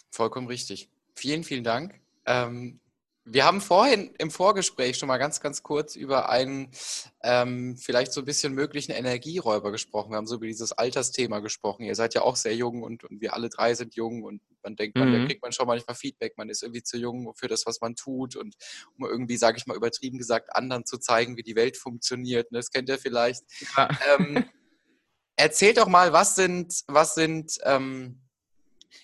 Vollkommen 0.09 0.47
richtig. 0.47 0.89
Vielen, 1.19 1.43
vielen 1.43 1.65
Dank. 1.65 1.99
Ähm, 2.25 2.79
wir 3.25 3.43
haben 3.45 3.59
vorhin 3.59 4.15
im 4.17 4.31
Vorgespräch 4.31 4.97
schon 4.97 5.07
mal 5.07 5.17
ganz, 5.17 5.41
ganz 5.41 5.61
kurz 5.63 5.97
über 5.97 6.29
einen 6.29 6.71
ähm, 7.23 7.75
vielleicht 7.77 8.13
so 8.13 8.21
ein 8.21 8.25
bisschen 8.25 8.53
möglichen 8.53 8.93
Energieräuber 8.93 9.73
gesprochen. 9.73 10.11
Wir 10.11 10.15
haben 10.17 10.27
so 10.27 10.35
über 10.35 10.47
dieses 10.47 10.71
Altersthema 10.71 11.39
gesprochen. 11.39 11.83
Ihr 11.83 11.95
seid 11.95 12.13
ja 12.13 12.21
auch 12.21 12.37
sehr 12.37 12.55
jung 12.55 12.83
und, 12.83 13.03
und 13.03 13.19
wir 13.19 13.33
alle 13.33 13.49
drei 13.49 13.73
sind 13.75 13.95
jung 13.95 14.23
und 14.23 14.41
man 14.63 14.77
denkt, 14.77 14.97
man, 14.97 15.11
da 15.11 15.19
Mhm. 15.19 15.27
kriegt 15.27 15.41
man 15.41 15.51
schon 15.51 15.67
manchmal 15.67 15.95
Feedback. 15.97 16.37
Man 16.37 16.49
ist 16.49 16.63
irgendwie 16.63 16.83
zu 16.83 16.97
jung 16.97 17.33
für 17.35 17.49
das, 17.49 17.65
was 17.65 17.81
man 17.81 17.95
tut 17.95 18.37
und 18.37 18.55
um 18.97 19.05
irgendwie, 19.05 19.35
sage 19.35 19.57
ich 19.57 19.67
mal, 19.67 19.75
übertrieben 19.75 20.17
gesagt, 20.17 20.55
anderen 20.55 20.85
zu 20.85 20.97
zeigen, 20.99 21.35
wie 21.35 21.43
die 21.43 21.57
Welt 21.57 21.75
funktioniert. 21.75 22.49
Ne, 22.53 22.59
Das 22.59 22.71
kennt 22.71 22.87
ihr 22.87 22.97
vielleicht. 22.97 23.43
Ja. 23.75 23.89
Ähm, 24.17 24.45
erzählt 25.35 25.77
doch 25.79 25.87
mal, 25.89 26.13
was 26.13 26.35
sind, 26.35 26.81
was 26.87 27.13
sind, 27.13 27.57
ähm, 27.63 28.21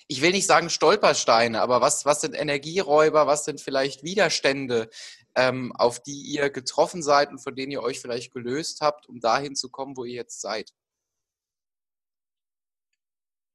ich 0.07 0.21
will 0.21 0.31
nicht 0.31 0.47
sagen 0.47 0.69
Stolpersteine, 0.69 1.61
aber 1.61 1.81
was, 1.81 2.05
was 2.05 2.21
sind 2.21 2.33
Energieräuber, 2.33 3.27
was 3.27 3.45
sind 3.45 3.61
vielleicht 3.61 4.03
Widerstände, 4.03 4.89
ähm, 5.35 5.71
auf 5.75 6.01
die 6.01 6.21
ihr 6.21 6.49
getroffen 6.49 7.03
seid 7.03 7.29
und 7.29 7.39
von 7.39 7.55
denen 7.55 7.71
ihr 7.71 7.83
euch 7.83 7.99
vielleicht 7.99 8.33
gelöst 8.33 8.81
habt, 8.81 9.07
um 9.07 9.19
dahin 9.19 9.55
zu 9.55 9.69
kommen, 9.69 9.97
wo 9.97 10.05
ihr 10.05 10.15
jetzt 10.15 10.41
seid? 10.41 10.71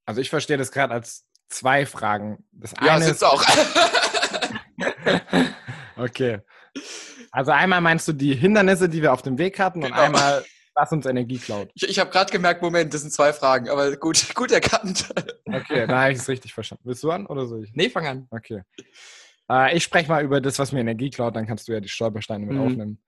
Also 0.07 0.21
ich 0.21 0.31
verstehe 0.31 0.57
das 0.57 0.73
gerade 0.73 0.95
als 0.95 1.25
zwei 1.49 1.87
Fragen. 1.87 2.45
Das 2.53 2.73
Ja, 2.83 2.95
eine 2.95 3.05
sind's 3.05 3.23
ist, 3.23 3.25
auch. 3.25 3.45
okay. 5.97 6.40
Also 7.31 7.53
einmal 7.53 7.81
meinst 7.81 8.09
du 8.09 8.12
die 8.12 8.35
Hindernisse, 8.35 8.88
die 8.88 9.03
wir 9.03 9.12
auf 9.12 9.23
dem 9.23 9.38
Weg 9.38 9.59
hatten 9.59 9.85
und 9.85 9.90
Genau. 9.90 10.03
einmal, 10.03 10.45
was 10.74 10.92
uns 10.92 11.06
Energie 11.06 11.38
klaut. 11.38 11.70
Ich, 11.74 11.88
ich 11.88 11.98
habe 11.98 12.11
gerade 12.11 12.30
gemerkt, 12.33 12.62
Moment, 12.62 12.92
das 12.94 13.02
sind 13.02 13.12
zwei 13.12 13.33
Fragen, 13.33 13.68
aber 13.68 13.96
gut, 13.96 14.24
gut 14.35 14.52
erkannt. 14.52 15.09
Okay, 15.46 15.87
da 15.87 16.02
habe 16.02 16.12
ich 16.12 16.18
es 16.18 16.28
richtig 16.28 16.54
verstanden. 16.54 16.85
Willst 16.87 17.02
du 17.02 17.11
an 17.11 17.26
oder 17.26 17.46
soll 17.46 17.64
ich? 17.64 17.72
Nee, 17.74 17.90
fang 17.90 18.06
an. 18.06 18.26
Okay. 18.30 18.62
Äh, 19.50 19.76
ich 19.76 19.85
spreche 19.85 20.09
mal 20.09 20.22
über 20.24 20.40
das, 20.40 20.59
was 20.59 20.72
mir 20.72 20.80
Energie 20.80 21.11
klaut, 21.11 21.37
dann 21.37 21.46
kannst 21.46 21.68
du 21.68 21.72
ja 21.72 21.80
die 21.80 21.88
Stolpersteine 21.88 22.46
mit 22.46 22.56
Mhm. 22.56 22.62
aufnehmen. 22.62 23.02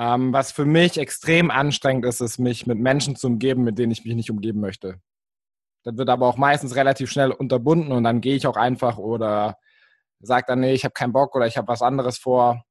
Ähm, 0.00 0.32
was 0.32 0.52
für 0.52 0.64
mich 0.64 0.96
extrem 0.96 1.50
anstrengend 1.50 2.04
ist, 2.04 2.20
ist, 2.20 2.38
mich 2.38 2.66
mit 2.66 2.78
Menschen 2.78 3.16
zu 3.16 3.26
umgeben, 3.26 3.64
mit 3.64 3.78
denen 3.78 3.90
ich 3.90 4.04
mich 4.04 4.14
nicht 4.14 4.30
umgeben 4.30 4.60
möchte. 4.60 5.00
Das 5.82 5.96
wird 5.96 6.08
aber 6.08 6.26
auch 6.28 6.36
meistens 6.36 6.76
relativ 6.76 7.10
schnell 7.10 7.32
unterbunden 7.32 7.90
und 7.92 8.04
dann 8.04 8.20
gehe 8.20 8.36
ich 8.36 8.46
auch 8.46 8.56
einfach 8.56 8.98
oder 8.98 9.58
sagt 10.20 10.48
dann, 10.50 10.60
nee, 10.60 10.72
ich 10.72 10.84
habe 10.84 10.92
keinen 10.92 11.12
Bock 11.12 11.34
oder 11.34 11.46
ich 11.46 11.56
habe 11.56 11.68
was 11.68 11.82
anderes 11.82 12.18
vor. 12.18 12.64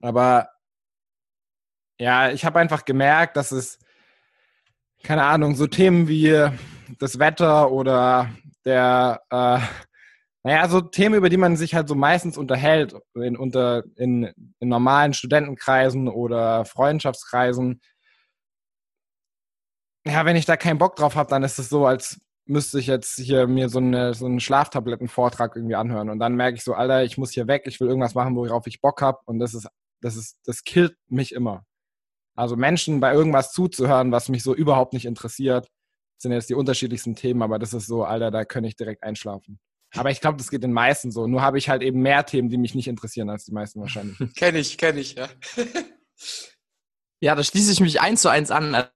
Aber 0.00 0.48
ja, 1.98 2.30
ich 2.30 2.44
habe 2.44 2.58
einfach 2.58 2.84
gemerkt, 2.84 3.36
dass 3.36 3.52
es, 3.52 3.78
keine 5.02 5.24
Ahnung, 5.24 5.54
so 5.54 5.66
Themen 5.66 6.08
wie 6.08 6.50
das 6.98 7.18
Wetter 7.18 7.70
oder 7.70 8.30
der, 8.64 9.22
äh, 9.30 9.60
naja, 10.42 10.68
so 10.68 10.80
Themen, 10.80 11.16
über 11.16 11.28
die 11.28 11.36
man 11.36 11.56
sich 11.56 11.74
halt 11.74 11.88
so 11.88 11.94
meistens 11.94 12.38
unterhält, 12.38 12.94
in, 13.14 13.36
unter, 13.36 13.82
in, 13.96 14.32
in 14.60 14.68
normalen 14.68 15.12
Studentenkreisen 15.12 16.08
oder 16.08 16.64
Freundschaftskreisen. 16.64 17.80
Ja, 20.06 20.24
wenn 20.24 20.36
ich 20.36 20.44
da 20.44 20.56
keinen 20.56 20.78
Bock 20.78 20.94
drauf 20.96 21.16
habe, 21.16 21.30
dann 21.30 21.42
ist 21.42 21.58
es 21.58 21.68
so, 21.68 21.86
als 21.86 22.20
müsste 22.44 22.78
ich 22.78 22.86
jetzt 22.86 23.16
hier 23.16 23.48
mir 23.48 23.68
so, 23.68 23.78
eine, 23.78 24.14
so 24.14 24.26
einen 24.26 24.38
Schlaftablettenvortrag 24.38 25.56
irgendwie 25.56 25.74
anhören. 25.74 26.10
Und 26.10 26.20
dann 26.20 26.36
merke 26.36 26.56
ich 26.56 26.62
so, 26.62 26.74
Alter, 26.74 27.02
ich 27.02 27.18
muss 27.18 27.32
hier 27.32 27.48
weg, 27.48 27.64
ich 27.66 27.80
will 27.80 27.88
irgendwas 27.88 28.14
machen, 28.14 28.36
worauf 28.36 28.68
ich 28.68 28.80
Bock 28.80 29.02
habe. 29.02 29.18
Und 29.24 29.40
das 29.40 29.52
ist, 29.52 29.66
das 30.00 30.16
ist, 30.16 30.38
das 30.44 30.62
killt 30.62 30.96
mich 31.08 31.32
immer. 31.32 31.64
Also 32.36 32.56
Menschen 32.56 33.00
bei 33.00 33.12
irgendwas 33.12 33.52
zuzuhören, 33.52 34.12
was 34.12 34.28
mich 34.28 34.42
so 34.42 34.54
überhaupt 34.54 34.92
nicht 34.92 35.06
interessiert, 35.06 35.68
sind 36.18 36.32
jetzt 36.32 36.50
die 36.50 36.54
unterschiedlichsten 36.54 37.14
Themen, 37.14 37.42
aber 37.42 37.58
das 37.58 37.72
ist 37.72 37.86
so, 37.86 38.04
Alter, 38.04 38.30
da 38.30 38.44
könnte 38.44 38.68
ich 38.68 38.76
direkt 38.76 39.02
einschlafen. 39.02 39.58
Aber 39.94 40.10
ich 40.10 40.20
glaube, 40.20 40.36
das 40.36 40.50
geht 40.50 40.62
den 40.62 40.72
meisten 40.72 41.10
so. 41.10 41.26
Nur 41.26 41.42
habe 41.42 41.58
ich 41.58 41.68
halt 41.68 41.82
eben 41.82 42.00
mehr 42.00 42.24
Themen, 42.26 42.48
die 42.48 42.58
mich 42.58 42.74
nicht 42.74 42.88
interessieren 42.88 43.30
als 43.30 43.44
die 43.44 43.52
meisten 43.52 43.80
wahrscheinlich. 43.80 44.18
kenne 44.36 44.58
ich, 44.58 44.76
kenne 44.78 45.00
ich, 45.00 45.14
ja. 45.14 45.28
ja, 47.20 47.34
da 47.34 47.42
schließe 47.42 47.72
ich 47.72 47.80
mich 47.80 48.00
eins 48.00 48.22
zu 48.22 48.28
eins 48.28 48.50
an. 48.50 48.86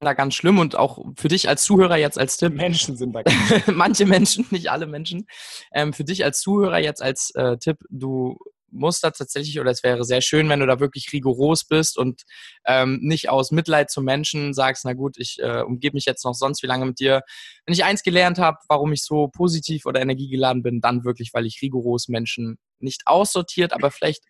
Da 0.00 0.12
ganz 0.12 0.34
schlimm 0.34 0.58
und 0.58 0.76
auch 0.76 1.02
für 1.16 1.28
dich 1.28 1.48
als 1.48 1.62
Zuhörer 1.62 1.96
jetzt 1.96 2.18
als 2.18 2.36
Tipp. 2.36 2.52
Menschen 2.52 2.96
sind 2.98 3.14
da. 3.14 3.22
Manche 3.72 4.04
Menschen, 4.04 4.46
nicht 4.50 4.70
alle 4.70 4.86
Menschen. 4.86 5.26
Ähm, 5.72 5.94
für 5.94 6.04
dich 6.04 6.22
als 6.22 6.40
Zuhörer 6.40 6.78
jetzt 6.78 7.00
als 7.00 7.30
äh, 7.34 7.56
Tipp, 7.56 7.78
du 7.88 8.38
muss 8.70 9.00
da 9.00 9.10
tatsächlich, 9.10 9.60
oder 9.60 9.70
es 9.70 9.82
wäre 9.82 10.04
sehr 10.04 10.20
schön, 10.20 10.48
wenn 10.48 10.60
du 10.60 10.66
da 10.66 10.80
wirklich 10.80 11.12
rigoros 11.12 11.64
bist 11.64 11.98
und 11.98 12.22
ähm, 12.66 12.98
nicht 13.02 13.28
aus 13.28 13.50
Mitleid 13.50 13.90
zum 13.90 14.04
Menschen 14.04 14.54
sagst, 14.54 14.84
na 14.84 14.92
gut, 14.92 15.16
ich 15.18 15.38
äh, 15.40 15.62
umgebe 15.62 15.94
mich 15.94 16.04
jetzt 16.04 16.24
noch 16.24 16.34
sonst 16.34 16.62
wie 16.62 16.66
lange 16.66 16.86
mit 16.86 17.00
dir. 17.00 17.22
Wenn 17.64 17.74
ich 17.74 17.84
eins 17.84 18.02
gelernt 18.02 18.38
habe, 18.38 18.58
warum 18.68 18.92
ich 18.92 19.02
so 19.02 19.28
positiv 19.28 19.86
oder 19.86 20.00
energiegeladen 20.00 20.62
bin, 20.62 20.80
dann 20.80 21.04
wirklich, 21.04 21.30
weil 21.32 21.46
ich 21.46 21.60
rigoros 21.62 22.08
Menschen 22.08 22.58
nicht 22.78 23.02
aussortiert, 23.06 23.72
aber 23.72 23.90
vielleicht 23.90 24.24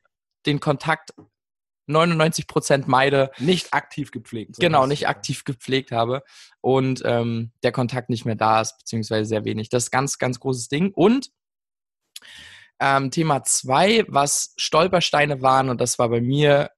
den 0.46 0.60
Kontakt 0.60 1.10
99 1.86 2.46
Prozent 2.46 2.88
meide. 2.88 3.30
Nicht 3.38 3.72
aktiv 3.72 4.10
gepflegt. 4.10 4.56
Genau, 4.58 4.86
nicht 4.86 5.08
aktiv 5.08 5.44
gepflegt 5.44 5.92
habe 5.92 6.22
und 6.60 7.02
ähm, 7.04 7.52
der 7.62 7.72
Kontakt 7.72 8.10
nicht 8.10 8.24
mehr 8.24 8.34
da 8.34 8.60
ist, 8.60 8.78
beziehungsweise 8.78 9.28
sehr 9.28 9.44
wenig. 9.44 9.68
Das 9.68 9.84
ist 9.84 9.90
ganz, 9.90 10.18
ganz 10.18 10.40
großes 10.40 10.68
Ding. 10.68 10.92
Und 10.92 11.30
ähm, 12.80 13.10
Thema 13.10 13.42
zwei, 13.44 14.04
was 14.08 14.52
Stolpersteine 14.56 15.42
waren, 15.42 15.68
und 15.68 15.80
das 15.80 15.98
war 15.98 16.08
bei 16.08 16.20
mir 16.20 16.70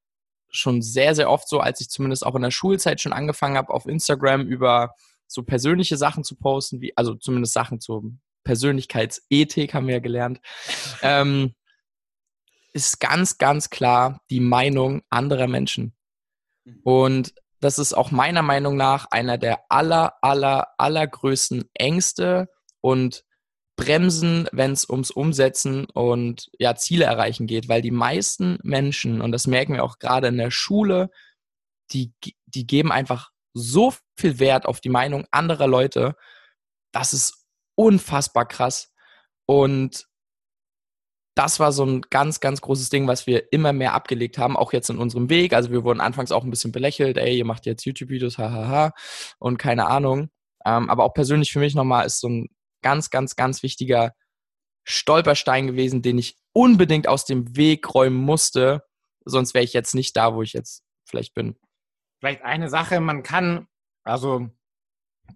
schon 0.50 0.82
sehr, 0.82 1.14
sehr 1.14 1.30
oft 1.30 1.48
so, 1.48 1.60
als 1.60 1.80
ich 1.80 1.90
zumindest 1.90 2.24
auch 2.24 2.34
in 2.34 2.42
der 2.42 2.50
Schulzeit 2.50 3.00
schon 3.00 3.12
angefangen 3.12 3.56
habe, 3.56 3.72
auf 3.72 3.86
Instagram 3.86 4.46
über 4.46 4.94
so 5.26 5.42
persönliche 5.42 5.96
Sachen 5.96 6.24
zu 6.24 6.36
posten, 6.36 6.80
wie, 6.80 6.96
also 6.96 7.14
zumindest 7.14 7.52
Sachen 7.52 7.80
zur 7.80 8.04
Persönlichkeitsethik 8.44 9.74
haben 9.74 9.86
wir 9.86 9.96
ja 9.96 10.00
gelernt, 10.00 10.40
ähm, 11.02 11.54
ist 12.72 13.00
ganz, 13.00 13.38
ganz 13.38 13.70
klar 13.70 14.20
die 14.30 14.40
Meinung 14.40 15.02
anderer 15.10 15.48
Menschen. 15.48 15.94
Mhm. 16.64 16.80
Und 16.82 17.34
das 17.60 17.78
ist 17.78 17.92
auch 17.92 18.10
meiner 18.10 18.42
Meinung 18.42 18.76
nach 18.76 19.06
einer 19.10 19.36
der 19.36 19.64
aller, 19.68 20.14
aller, 20.22 20.68
allergrößten 20.78 21.68
Ängste 21.74 22.48
und 22.80 23.24
bremsen, 23.78 24.48
wenn 24.50 24.72
es 24.72 24.90
ums 24.90 25.12
Umsetzen 25.12 25.86
und 25.86 26.50
ja, 26.58 26.74
Ziele 26.74 27.04
erreichen 27.04 27.46
geht, 27.46 27.68
weil 27.68 27.80
die 27.80 27.92
meisten 27.92 28.58
Menschen, 28.62 29.22
und 29.22 29.30
das 29.30 29.46
merken 29.46 29.74
wir 29.74 29.84
auch 29.84 30.00
gerade 30.00 30.26
in 30.26 30.36
der 30.36 30.50
Schule, 30.50 31.10
die, 31.92 32.12
die 32.46 32.66
geben 32.66 32.90
einfach 32.90 33.30
so 33.54 33.94
viel 34.16 34.40
Wert 34.40 34.66
auf 34.66 34.80
die 34.80 34.88
Meinung 34.88 35.26
anderer 35.30 35.68
Leute, 35.68 36.16
das 36.92 37.12
ist 37.12 37.46
unfassbar 37.76 38.48
krass. 38.48 38.92
Und 39.46 40.06
das 41.36 41.60
war 41.60 41.70
so 41.70 41.86
ein 41.86 42.02
ganz, 42.10 42.40
ganz 42.40 42.60
großes 42.60 42.90
Ding, 42.90 43.06
was 43.06 43.28
wir 43.28 43.52
immer 43.52 43.72
mehr 43.72 43.94
abgelegt 43.94 44.38
haben, 44.38 44.56
auch 44.56 44.72
jetzt 44.72 44.90
in 44.90 44.98
unserem 44.98 45.30
Weg. 45.30 45.52
Also 45.52 45.70
wir 45.70 45.84
wurden 45.84 46.00
anfangs 46.00 46.32
auch 46.32 46.42
ein 46.42 46.50
bisschen 46.50 46.72
belächelt, 46.72 47.16
ey, 47.16 47.38
ihr 47.38 47.44
macht 47.44 47.64
jetzt 47.64 47.84
YouTube-Videos, 47.84 48.38
hahaha, 48.38 48.92
und 49.38 49.56
keine 49.56 49.86
Ahnung. 49.86 50.30
Ähm, 50.66 50.90
aber 50.90 51.04
auch 51.04 51.14
persönlich 51.14 51.52
für 51.52 51.60
mich 51.60 51.76
nochmal 51.76 52.06
ist 52.06 52.18
so 52.18 52.28
ein 52.28 52.48
ganz, 52.82 53.10
ganz, 53.10 53.36
ganz 53.36 53.62
wichtiger 53.62 54.14
Stolperstein 54.84 55.66
gewesen, 55.66 56.02
den 56.02 56.18
ich 56.18 56.36
unbedingt 56.52 57.08
aus 57.08 57.24
dem 57.24 57.56
Weg 57.56 57.94
räumen 57.94 58.16
musste. 58.16 58.84
Sonst 59.24 59.54
wäre 59.54 59.64
ich 59.64 59.72
jetzt 59.72 59.94
nicht 59.94 60.16
da, 60.16 60.34
wo 60.34 60.42
ich 60.42 60.52
jetzt 60.52 60.82
vielleicht 61.04 61.34
bin. 61.34 61.56
Vielleicht 62.20 62.42
eine 62.42 62.68
Sache, 62.68 63.00
man 63.00 63.22
kann, 63.22 63.66
also 64.04 64.48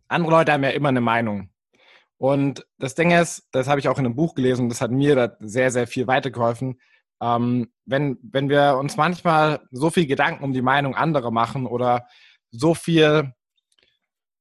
andere 0.09 0.31
Leute 0.33 0.53
haben 0.53 0.65
ja 0.65 0.71
immer 0.71 0.89
eine 0.89 1.01
Meinung. 1.01 1.51
Und 2.19 2.67
das 2.79 2.95
Ding 2.95 3.11
ist, 3.11 3.49
das 3.53 3.69
habe 3.69 3.81
ich 3.81 3.89
auch 3.89 3.99
in 3.99 4.07
einem 4.07 4.15
Buch 4.15 4.35
gelesen, 4.35 4.69
das 4.69 4.81
hat 4.81 4.91
mir 4.91 5.17
da 5.17 5.37
sehr, 5.41 5.71
sehr 5.71 5.87
viel 5.87 6.07
weitergeholfen. 6.07 6.81
Ähm, 7.21 7.73
wenn, 7.85 8.19
wenn 8.23 8.49
wir 8.49 8.77
uns 8.79 8.97
manchmal 8.97 9.67
so 9.71 9.91
viel 9.91 10.07
Gedanken 10.07 10.45
um 10.45 10.53
die 10.53 10.63
Meinung 10.63 10.95
anderer 10.95 11.31
machen 11.31 11.67
oder 11.67 12.07
so 12.51 12.75
viel 12.75 13.33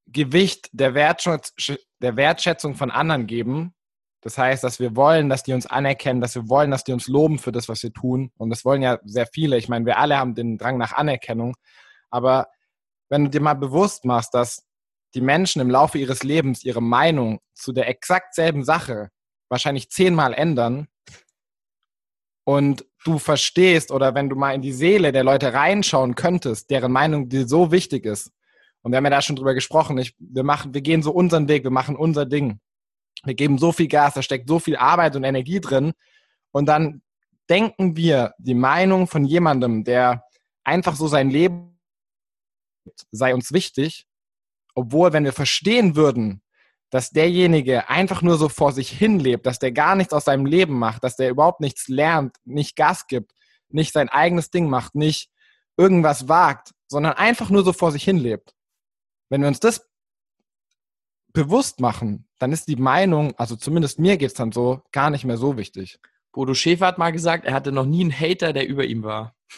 Gewicht 0.08 0.70
der, 0.74 0.94
Wertschätz 0.94 1.54
der 2.02 2.16
Wertschätzung 2.16 2.76
von 2.76 2.92
anderen 2.92 3.28
geben. 3.28 3.74
Das 4.22 4.38
heißt, 4.38 4.64
dass 4.64 4.80
wir 4.80 4.96
wollen, 4.96 5.30
dass 5.30 5.44
die 5.44 5.54
uns 5.54 5.66
anerkennen, 5.66 6.22
dass 6.22 6.36
wir 6.36 6.48
wollen, 6.48 6.72
dass 6.72 6.84
die 6.84 6.94
uns 6.94 7.08
loben 7.08 7.40
für 7.40 7.52
das, 7.52 7.70
was 7.70 7.82
wir 7.82 7.94
tun. 7.94 8.32
Und 8.38 8.50
das 8.50 8.66
wollen 8.66 8.82
ja 8.82 9.00
sehr 9.04 9.26
viele. 9.26 9.58
Ich 9.58 9.70
meine, 9.70 9.86
wir 9.86 9.98
alle 9.98 10.18
haben 10.18 10.36
den 10.36 10.58
Drang 10.58 10.78
nach 10.78 10.94
Anerkennung. 10.94 11.56
Aber 12.10 12.48
wenn 13.10 13.26
du 13.26 13.30
dir 13.30 13.42
mal 13.42 13.56
bewusst 13.56 14.06
machst, 14.06 14.34
dass 14.34 14.68
die 15.16 15.22
Menschen 15.22 15.62
im 15.62 15.70
Laufe 15.70 15.98
ihres 15.98 16.24
Lebens 16.24 16.64
ihre 16.64 16.82
Meinung 16.82 17.40
zu 17.54 17.74
der 17.74 17.88
exakt 17.90 18.36
selben 18.36 18.64
Sache 18.64 19.10
wahrscheinlich 19.50 19.90
zehnmal 19.90 20.34
ändern 20.34 20.88
und 22.46 22.86
du 23.04 23.20
verstehst 23.20 23.92
oder 23.92 24.16
wenn 24.16 24.30
du 24.30 24.36
mal 24.36 24.54
in 24.54 24.62
die 24.62 24.72
Seele 24.72 25.12
der 25.12 25.24
Leute 25.24 25.54
reinschauen 25.54 26.16
könntest, 26.16 26.70
deren 26.70 26.92
Meinung 26.92 27.28
dir 27.28 27.48
so 27.48 27.72
wichtig 27.72 28.06
ist, 28.06 28.32
und 28.82 28.92
wir 28.92 28.98
haben 28.98 29.04
ja 29.06 29.12
da 29.12 29.22
schon 29.22 29.36
drüber 29.36 29.54
gesprochen. 29.54 29.98
Ich, 29.98 30.16
wir 30.18 30.44
machen, 30.44 30.74
wir 30.74 30.82
gehen 30.82 31.04
so 31.04 31.12
unseren 31.12 31.48
Weg, 31.48 31.64
wir 31.64 31.72
machen 31.72 31.96
unser 31.96 32.26
Ding. 32.26 32.60
Wir 33.24 33.36
geben 33.36 33.58
so 33.58 33.72
viel 33.72 33.88
Gas, 33.88 34.16
da 34.16 34.22
steckt 34.22 34.50
so 34.50 34.60
viel 34.60 34.76
Arbeit 34.76 35.16
und 35.16 35.24
Energie 35.24 35.62
drin. 35.62 35.94
Und 36.52 36.66
dann 36.66 37.02
denken 37.50 37.96
wir, 37.96 38.34
die 38.40 38.56
Meinung 38.56 39.08
von 39.08 39.24
jemandem, 39.24 39.84
der 39.84 40.24
einfach 40.64 40.96
so 40.96 41.08
sein 41.08 41.30
Leben 41.30 41.80
sei 43.12 43.34
uns 43.34 43.52
wichtig, 43.52 44.08
obwohl, 44.74 45.14
wenn 45.14 45.26
wir 45.26 45.34
verstehen 45.34 45.96
würden, 45.96 46.42
dass 46.90 47.12
derjenige 47.12 47.90
einfach 47.90 48.22
nur 48.22 48.38
so 48.38 48.50
vor 48.50 48.74
sich 48.74 48.90
hin 48.90 49.20
lebt, 49.20 49.46
dass 49.46 49.60
der 49.60 49.72
gar 49.72 49.96
nichts 49.96 50.14
aus 50.14 50.26
seinem 50.26 50.46
Leben 50.46 50.78
macht, 50.78 51.04
dass 51.04 51.16
der 51.16 51.30
überhaupt 51.30 51.62
nichts 51.62 51.88
lernt, 51.88 52.36
nicht 52.44 52.76
Gas 52.76 53.08
gibt, 53.08 53.32
nicht 53.70 53.94
sein 53.94 54.10
eigenes 54.10 54.50
Ding 54.50 54.70
macht, 54.70 54.96
nicht 54.96 55.30
irgendwas 55.78 56.28
wagt, 56.28 56.72
sondern 56.88 57.14
einfach 57.14 57.50
nur 57.50 57.64
so 57.64 57.72
vor 57.72 57.92
sich 57.92 58.04
hin 58.04 58.18
lebt, 58.18 58.54
wenn 59.32 59.42
wir 59.42 59.48
uns 59.48 59.62
das 59.62 59.88
bewusst 61.34 61.80
machen, 61.80 62.28
dann 62.38 62.52
ist 62.52 62.68
die 62.68 62.76
Meinung, 62.76 63.34
also 63.38 63.56
zumindest 63.56 63.98
mir 63.98 64.18
geht 64.18 64.32
es 64.32 64.34
dann 64.34 64.52
so, 64.52 64.82
gar 64.92 65.10
nicht 65.10 65.24
mehr 65.24 65.38
so 65.38 65.58
wichtig. 65.58 66.00
Bodo 66.34 66.54
Schäfer 66.54 66.88
hat 66.88 66.98
mal 66.98 67.12
gesagt, 67.12 67.46
er 67.46 67.54
hatte 67.54 67.72
noch 67.72 67.86
nie 67.86 68.02
einen 68.02 68.12
Hater, 68.12 68.52
der 68.52 68.68
über 68.68 68.84
ihm 68.84 69.04
war. 69.04 69.34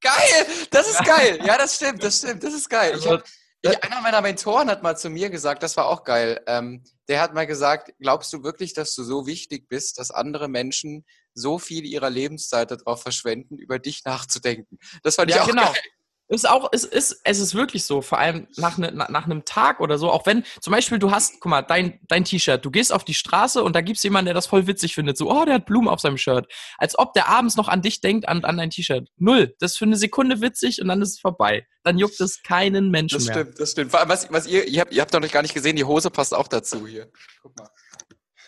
geil! 0.00 0.46
Das 0.70 0.88
ist 0.88 1.04
geil! 1.04 1.38
Ja, 1.44 1.56
das 1.56 1.76
stimmt, 1.76 2.02
das 2.02 2.18
stimmt, 2.18 2.42
das 2.42 2.52
ist 2.52 2.68
geil. 2.68 2.96
Ich 2.98 3.08
hab, 3.08 3.24
ich, 3.62 3.84
einer 3.84 4.00
meiner 4.00 4.20
Mentoren 4.20 4.68
hat 4.68 4.82
mal 4.82 4.96
zu 4.96 5.08
mir 5.08 5.30
gesagt, 5.30 5.62
das 5.62 5.76
war 5.76 5.86
auch 5.86 6.02
geil. 6.02 6.40
Ähm, 6.48 6.82
der 7.08 7.20
hat 7.20 7.32
mal 7.32 7.46
gesagt, 7.46 7.92
glaubst 8.00 8.32
du 8.32 8.42
wirklich, 8.42 8.74
dass 8.74 8.92
du 8.94 9.04
so 9.04 9.26
wichtig 9.26 9.68
bist, 9.68 10.00
dass 10.00 10.10
andere 10.10 10.48
Menschen 10.48 11.04
so 11.32 11.60
viel 11.60 11.84
ihrer 11.84 12.10
Lebenszeit 12.10 12.72
darauf 12.72 13.02
verschwenden, 13.02 13.56
über 13.56 13.78
dich 13.78 14.04
nachzudenken? 14.04 14.78
Das 15.04 15.14
fand 15.14 15.30
ja, 15.30 15.36
ich 15.36 15.42
auch 15.42 15.46
genau. 15.46 15.72
geil. 15.72 15.82
Ist 16.28 16.48
auch, 16.48 16.68
es 16.72 16.84
ist, 16.84 17.20
es 17.22 17.38
ist 17.38 17.54
wirklich 17.54 17.84
so, 17.84 18.02
vor 18.02 18.18
allem 18.18 18.48
nach, 18.56 18.78
ne, 18.78 18.90
nach, 18.92 19.26
einem 19.26 19.44
Tag 19.44 19.78
oder 19.78 19.96
so, 19.96 20.10
auch 20.10 20.26
wenn, 20.26 20.44
zum 20.60 20.72
Beispiel, 20.72 20.98
du 20.98 21.12
hast, 21.12 21.34
guck 21.40 21.50
mal, 21.50 21.62
dein, 21.62 22.00
dein 22.08 22.24
T-Shirt, 22.24 22.64
du 22.64 22.72
gehst 22.72 22.92
auf 22.92 23.04
die 23.04 23.14
Straße 23.14 23.62
und 23.62 23.76
da 23.76 23.80
gibt's 23.80 24.02
jemanden, 24.02 24.26
der 24.26 24.34
das 24.34 24.48
voll 24.48 24.66
witzig 24.66 24.94
findet, 24.94 25.16
so, 25.16 25.30
oh, 25.30 25.44
der 25.44 25.54
hat 25.54 25.66
Blumen 25.66 25.86
auf 25.86 26.00
seinem 26.00 26.18
Shirt. 26.18 26.52
Als 26.78 26.98
ob 26.98 27.12
der 27.12 27.28
abends 27.28 27.54
noch 27.54 27.68
an 27.68 27.80
dich 27.80 28.00
denkt, 28.00 28.28
an, 28.28 28.44
an 28.44 28.56
dein 28.56 28.70
T-Shirt. 28.70 29.08
Null. 29.18 29.54
Das 29.60 29.72
ist 29.72 29.78
für 29.78 29.84
eine 29.84 29.96
Sekunde 29.96 30.40
witzig 30.40 30.82
und 30.82 30.88
dann 30.88 31.00
ist 31.00 31.10
es 31.10 31.20
vorbei. 31.20 31.64
Dann 31.84 31.96
juckt 31.96 32.20
es 32.20 32.42
keinen 32.42 32.90
Menschen 32.90 33.18
das 33.18 33.26
mehr. 33.26 33.34
Das 33.34 33.42
stimmt, 33.42 33.60
das 33.60 33.70
stimmt. 33.70 33.90
Vor 33.92 34.00
allem, 34.00 34.08
was, 34.08 34.32
was 34.32 34.48
ihr, 34.48 34.66
ihr 34.66 34.80
habt, 34.80 34.92
ihr 34.92 35.02
habt 35.02 35.14
doch 35.14 35.20
noch 35.20 35.30
gar 35.30 35.42
nicht 35.42 35.54
gesehen, 35.54 35.76
die 35.76 35.84
Hose 35.84 36.10
passt 36.10 36.34
auch 36.34 36.48
dazu 36.48 36.88
hier. 36.88 37.08
Guck 37.40 37.56
mal. 37.56 37.68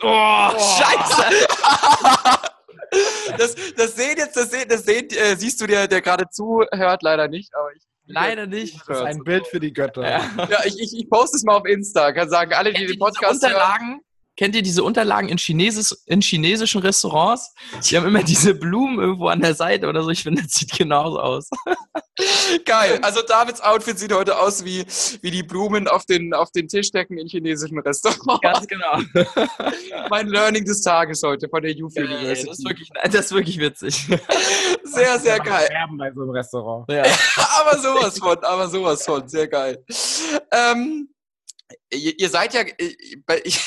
Oh, 0.00 0.50
oh. 0.52 0.58
Scheiße! 0.58 1.46
das, 3.38 3.54
das 3.76 3.96
sehen 3.96 4.16
jetzt, 4.16 4.36
das 4.36 4.50
sehen, 4.50 4.68
das 4.68 4.84
sehen, 4.84 5.08
äh, 5.10 5.36
siehst 5.36 5.60
du 5.60 5.66
der, 5.66 5.88
der 5.88 6.00
gerade 6.00 6.28
zuhört, 6.30 7.02
leider 7.02 7.28
nicht, 7.28 7.54
aber 7.54 7.72
ich 7.74 7.82
Leider 8.10 8.46
nicht. 8.46 8.80
Das 8.88 9.00
ist 9.00 9.04
ein 9.04 9.22
Bild 9.22 9.46
für 9.46 9.60
die 9.60 9.72
Götter. 9.72 10.02
Ja, 10.02 10.46
ja 10.48 10.64
ich, 10.64 10.80
ich, 10.80 10.98
ich 10.98 11.10
poste 11.10 11.36
es 11.36 11.44
mal 11.44 11.56
auf 11.56 11.66
Insta. 11.66 12.10
Kann 12.12 12.30
sagen, 12.30 12.54
alle, 12.54 12.72
die 12.72 12.86
den 12.86 12.98
Podcast 12.98 13.44
Unterlagen, 13.44 14.00
kennt 14.38 14.54
ihr 14.54 14.62
diese 14.62 14.84
Unterlagen 14.84 15.28
in, 15.28 15.36
Chinesis, 15.36 15.90
in 16.06 16.22
chinesischen 16.22 16.80
Restaurants? 16.80 17.52
Die 17.84 17.96
haben 17.96 18.06
immer 18.06 18.22
diese 18.22 18.54
Blumen 18.54 19.00
irgendwo 19.00 19.26
an 19.26 19.40
der 19.40 19.54
Seite 19.54 19.88
oder 19.88 20.02
so. 20.02 20.10
Ich 20.10 20.22
finde, 20.22 20.42
das 20.42 20.52
sieht 20.52 20.72
genauso 20.72 21.18
aus. 21.18 21.50
Geil. 22.64 23.00
Also 23.02 23.20
Davids 23.22 23.60
Outfit 23.60 23.98
sieht 23.98 24.12
heute 24.12 24.38
aus 24.38 24.64
wie, 24.64 24.84
wie 25.22 25.30
die 25.30 25.42
Blumen 25.42 25.88
auf 25.88 26.06
den, 26.06 26.32
auf 26.34 26.52
den 26.52 26.68
Tischdecken 26.68 27.18
in 27.18 27.26
chinesischen 27.26 27.78
Restaurants. 27.80 28.40
Ganz 28.40 28.66
genau. 28.66 29.00
mein 30.10 30.28
Learning 30.28 30.64
des 30.64 30.82
Tages 30.82 31.22
heute 31.22 31.48
von 31.48 31.60
der 31.62 31.72
Youth 31.72 31.94
Ja, 31.96 32.04
University. 32.04 32.46
das, 32.46 32.58
ist 32.58 32.64
wirklich, 32.68 32.88
das 33.02 33.14
ist 33.14 33.32
wirklich 33.32 33.58
witzig. 33.58 34.06
sehr, 34.84 35.18
sehr 35.18 35.40
geil. 35.40 35.66
Sterben 35.66 35.98
bei 35.98 36.12
so 36.12 36.22
einem 36.22 36.30
Restaurant. 36.30 36.90
Ja. 36.90 37.02
aber 37.60 37.78
sowas 37.78 38.18
von, 38.18 38.38
aber 38.38 38.68
sowas 38.68 39.04
von, 39.04 39.28
sehr 39.28 39.48
geil. 39.48 39.84
Ähm, 40.52 41.08
ihr, 41.90 42.28
seid 42.28 42.54
ja, 42.54 42.62
äh, 42.62 42.96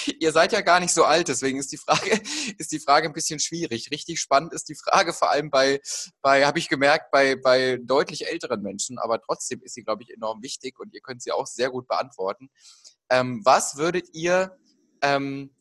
ihr 0.19 0.31
seid 0.31 0.51
ja 0.51 0.61
gar 0.61 0.79
nicht 0.79 0.93
so 0.93 1.03
alt, 1.03 1.27
deswegen 1.27 1.59
ist 1.59 1.71
die 1.71 1.77
Frage, 1.77 2.21
ist 2.57 2.71
die 2.71 2.79
Frage 2.79 3.07
ein 3.07 3.13
bisschen 3.13 3.39
schwierig. 3.39 3.91
Richtig 3.91 4.19
spannend 4.19 4.53
ist 4.53 4.69
die 4.69 4.75
Frage 4.75 5.13
vor 5.13 5.31
allem 5.31 5.49
bei, 5.49 5.81
bei, 6.21 6.45
habe 6.45 6.59
ich 6.59 6.69
gemerkt, 6.69 7.11
bei, 7.11 7.35
bei 7.35 7.79
deutlich 7.81 8.27
älteren 8.27 8.61
Menschen, 8.61 8.97
aber 8.99 9.21
trotzdem 9.21 9.61
ist 9.63 9.75
sie, 9.75 9.83
glaube 9.83 10.03
ich, 10.03 10.13
enorm 10.13 10.41
wichtig 10.41 10.79
und 10.79 10.93
ihr 10.93 11.01
könnt 11.01 11.21
sie 11.21 11.31
auch 11.31 11.47
sehr 11.47 11.69
gut 11.69 11.87
beantworten. 11.87 12.49
Ähm, 13.09 13.41
was 13.43 13.77
würdet 13.77 14.09
ihr 14.13 14.57
ähm, 15.01 15.51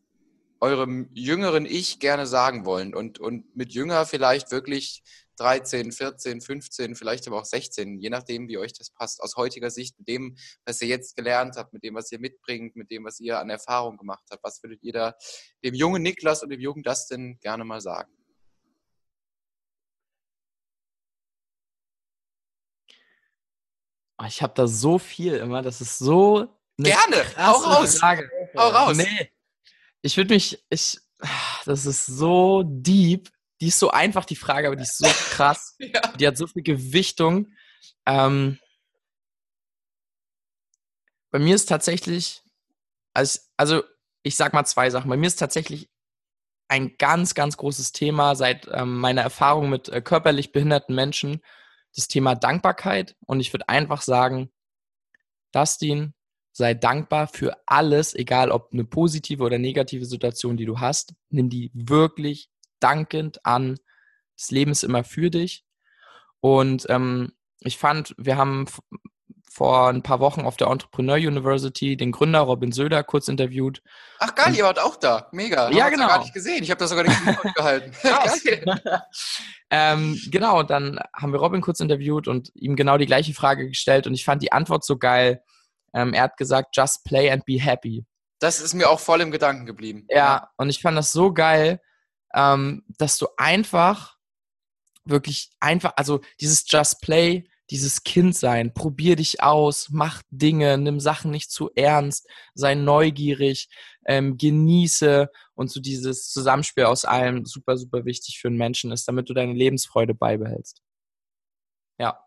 eurem 0.60 1.10
jüngeren 1.14 1.66
Ich 1.66 1.98
gerne 1.98 2.26
sagen 2.26 2.64
wollen? 2.64 2.94
Und, 2.94 3.18
und 3.18 3.56
mit 3.56 3.72
jünger 3.72 4.06
vielleicht 4.06 4.50
wirklich 4.50 5.02
13, 5.40 5.90
14, 5.90 6.40
15, 6.42 6.94
vielleicht 6.94 7.26
aber 7.26 7.40
auch 7.40 7.44
16, 7.46 7.98
je 7.98 8.10
nachdem, 8.10 8.46
wie 8.48 8.58
euch 8.58 8.74
das 8.74 8.90
passt, 8.90 9.22
aus 9.22 9.36
heutiger 9.36 9.70
Sicht, 9.70 9.98
mit 9.98 10.06
dem, 10.06 10.36
was 10.66 10.82
ihr 10.82 10.88
jetzt 10.88 11.16
gelernt 11.16 11.56
habt, 11.56 11.72
mit 11.72 11.82
dem, 11.82 11.94
was 11.94 12.12
ihr 12.12 12.20
mitbringt, 12.20 12.76
mit 12.76 12.90
dem, 12.90 13.04
was 13.04 13.20
ihr 13.20 13.38
an 13.38 13.48
Erfahrung 13.48 13.96
gemacht 13.96 14.24
habt. 14.30 14.44
Was 14.44 14.62
würdet 14.62 14.82
ihr 14.82 14.92
da 14.92 15.14
dem 15.64 15.74
jungen 15.74 16.02
Niklas 16.02 16.42
und 16.42 16.50
dem 16.50 16.60
jungen 16.60 16.82
Dustin 16.82 17.38
gerne 17.40 17.64
mal 17.64 17.80
sagen? 17.80 18.12
Oh, 24.20 24.26
Ich 24.26 24.42
habe 24.42 24.52
da 24.54 24.66
so 24.66 24.98
viel 24.98 25.36
immer. 25.36 25.62
Das 25.62 25.80
ist 25.80 25.98
so. 25.98 26.54
Gerne, 26.76 27.24
hau 27.38 27.58
krasse 27.60 27.66
raus, 27.66 27.98
Frage. 27.98 28.30
hau 28.56 28.68
raus. 28.68 28.96
Nee. 28.96 29.30
Ich 30.02 30.16
würde 30.18 30.34
mich. 30.34 30.62
Ich, 30.68 30.98
das 31.64 31.86
ist 31.86 32.04
so 32.04 32.62
deep. 32.62 33.30
Die 33.60 33.68
ist 33.68 33.78
so 33.78 33.90
einfach, 33.90 34.24
die 34.24 34.36
Frage, 34.36 34.68
aber 34.68 34.76
die 34.76 34.82
ist 34.82 34.98
so 34.98 35.08
krass. 35.08 35.76
Ja. 35.80 36.00
Die 36.18 36.26
hat 36.26 36.36
so 36.36 36.46
viel 36.46 36.62
Gewichtung. 36.62 37.52
Ähm, 38.06 38.58
bei 41.30 41.38
mir 41.38 41.54
ist 41.54 41.66
tatsächlich, 41.66 42.42
also, 43.14 43.40
also 43.56 43.82
ich 44.22 44.36
sag 44.36 44.52
mal 44.52 44.64
zwei 44.64 44.90
Sachen. 44.90 45.08
Bei 45.08 45.16
mir 45.16 45.26
ist 45.26 45.36
tatsächlich 45.36 45.90
ein 46.68 46.96
ganz, 46.98 47.34
ganz 47.34 47.56
großes 47.56 47.92
Thema 47.92 48.34
seit 48.36 48.68
ähm, 48.72 48.98
meiner 48.98 49.22
Erfahrung 49.22 49.70
mit 49.70 49.88
äh, 49.88 50.00
körperlich 50.00 50.52
behinderten 50.52 50.94
Menschen 50.94 51.40
das 51.94 52.08
Thema 52.08 52.34
Dankbarkeit. 52.34 53.16
Und 53.26 53.40
ich 53.40 53.52
würde 53.52 53.68
einfach 53.68 54.02
sagen, 54.02 54.50
Dustin, 55.52 56.14
sei 56.52 56.74
dankbar 56.74 57.26
für 57.26 57.56
alles, 57.66 58.14
egal 58.14 58.50
ob 58.50 58.72
eine 58.72 58.84
positive 58.84 59.42
oder 59.42 59.58
negative 59.58 60.04
Situation, 60.04 60.56
die 60.56 60.66
du 60.66 60.78
hast. 60.78 61.14
Nimm 61.30 61.48
die 61.50 61.70
wirklich 61.74 62.50
dankend 62.80 63.44
an. 63.44 63.78
Das 64.36 64.50
Leben 64.50 64.72
ist 64.72 64.84
immer 64.84 65.04
für 65.04 65.30
dich. 65.30 65.64
Und 66.40 66.86
ähm, 66.88 67.32
ich 67.60 67.78
fand, 67.78 68.14
wir 68.18 68.36
haben 68.36 68.66
vor 69.52 69.88
ein 69.88 70.02
paar 70.02 70.20
Wochen 70.20 70.42
auf 70.42 70.56
der 70.56 70.68
Entrepreneur 70.68 71.16
University 71.16 71.96
den 71.96 72.12
Gründer 72.12 72.40
Robin 72.40 72.70
Söder 72.70 73.02
kurz 73.02 73.26
interviewt. 73.28 73.82
Ach 74.20 74.34
geil, 74.34 74.54
ihr 74.54 74.64
wart 74.64 74.78
auch 74.78 74.96
da. 74.96 75.28
Mega. 75.32 75.70
Ja, 75.70 75.88
genau. 75.88 76.06
gar 76.06 76.20
nicht 76.20 76.32
gesehen. 76.32 76.62
Ich 76.62 76.70
habe 76.70 76.78
das 76.78 76.90
sogar 76.90 77.04
nicht 77.04 77.20
gehalten. 77.54 77.92
Ähm, 79.72 80.20
genau, 80.32 80.64
dann 80.64 80.98
haben 81.14 81.32
wir 81.32 81.38
Robin 81.38 81.60
kurz 81.60 81.78
interviewt 81.78 82.26
und 82.26 82.50
ihm 82.56 82.74
genau 82.74 82.98
die 82.98 83.06
gleiche 83.06 83.32
Frage 83.32 83.68
gestellt 83.68 84.08
und 84.08 84.14
ich 84.14 84.24
fand 84.24 84.42
die 84.42 84.50
Antwort 84.50 84.84
so 84.84 84.98
geil. 84.98 85.44
Ähm, 85.94 86.12
er 86.12 86.24
hat 86.24 86.36
gesagt, 86.36 86.76
just 86.76 87.04
play 87.04 87.30
and 87.30 87.44
be 87.44 87.60
happy. 87.60 88.04
Das 88.40 88.60
ist 88.60 88.74
mir 88.74 88.90
auch 88.90 88.98
voll 88.98 89.20
im 89.20 89.30
Gedanken 89.30 89.66
geblieben. 89.66 90.06
Ja, 90.08 90.50
und 90.56 90.70
ich 90.70 90.82
fand 90.82 90.98
das 90.98 91.12
so 91.12 91.32
geil, 91.32 91.80
ähm, 92.34 92.84
dass 92.98 93.18
du 93.18 93.28
einfach 93.36 94.16
wirklich 95.04 95.50
einfach, 95.60 95.92
also 95.96 96.20
dieses 96.40 96.64
Just 96.68 97.00
Play, 97.00 97.48
dieses 97.70 98.02
Kind 98.02 98.36
sein, 98.36 98.74
probier 98.74 99.16
dich 99.16 99.42
aus, 99.42 99.88
mach 99.90 100.22
Dinge, 100.30 100.76
nimm 100.76 100.98
Sachen 100.98 101.30
nicht 101.30 101.50
zu 101.50 101.70
ernst, 101.74 102.28
sei 102.54 102.74
neugierig, 102.74 103.68
ähm, 104.06 104.36
genieße 104.36 105.30
und 105.54 105.70
so 105.70 105.80
dieses 105.80 106.30
Zusammenspiel 106.30 106.84
aus 106.84 107.04
allem 107.04 107.46
super, 107.46 107.76
super 107.76 108.04
wichtig 108.04 108.40
für 108.40 108.48
einen 108.48 108.56
Menschen 108.58 108.90
ist, 108.90 109.06
damit 109.06 109.28
du 109.28 109.34
deine 109.34 109.52
Lebensfreude 109.52 110.14
beibehältst. 110.14 110.82
Ja. 111.98 112.18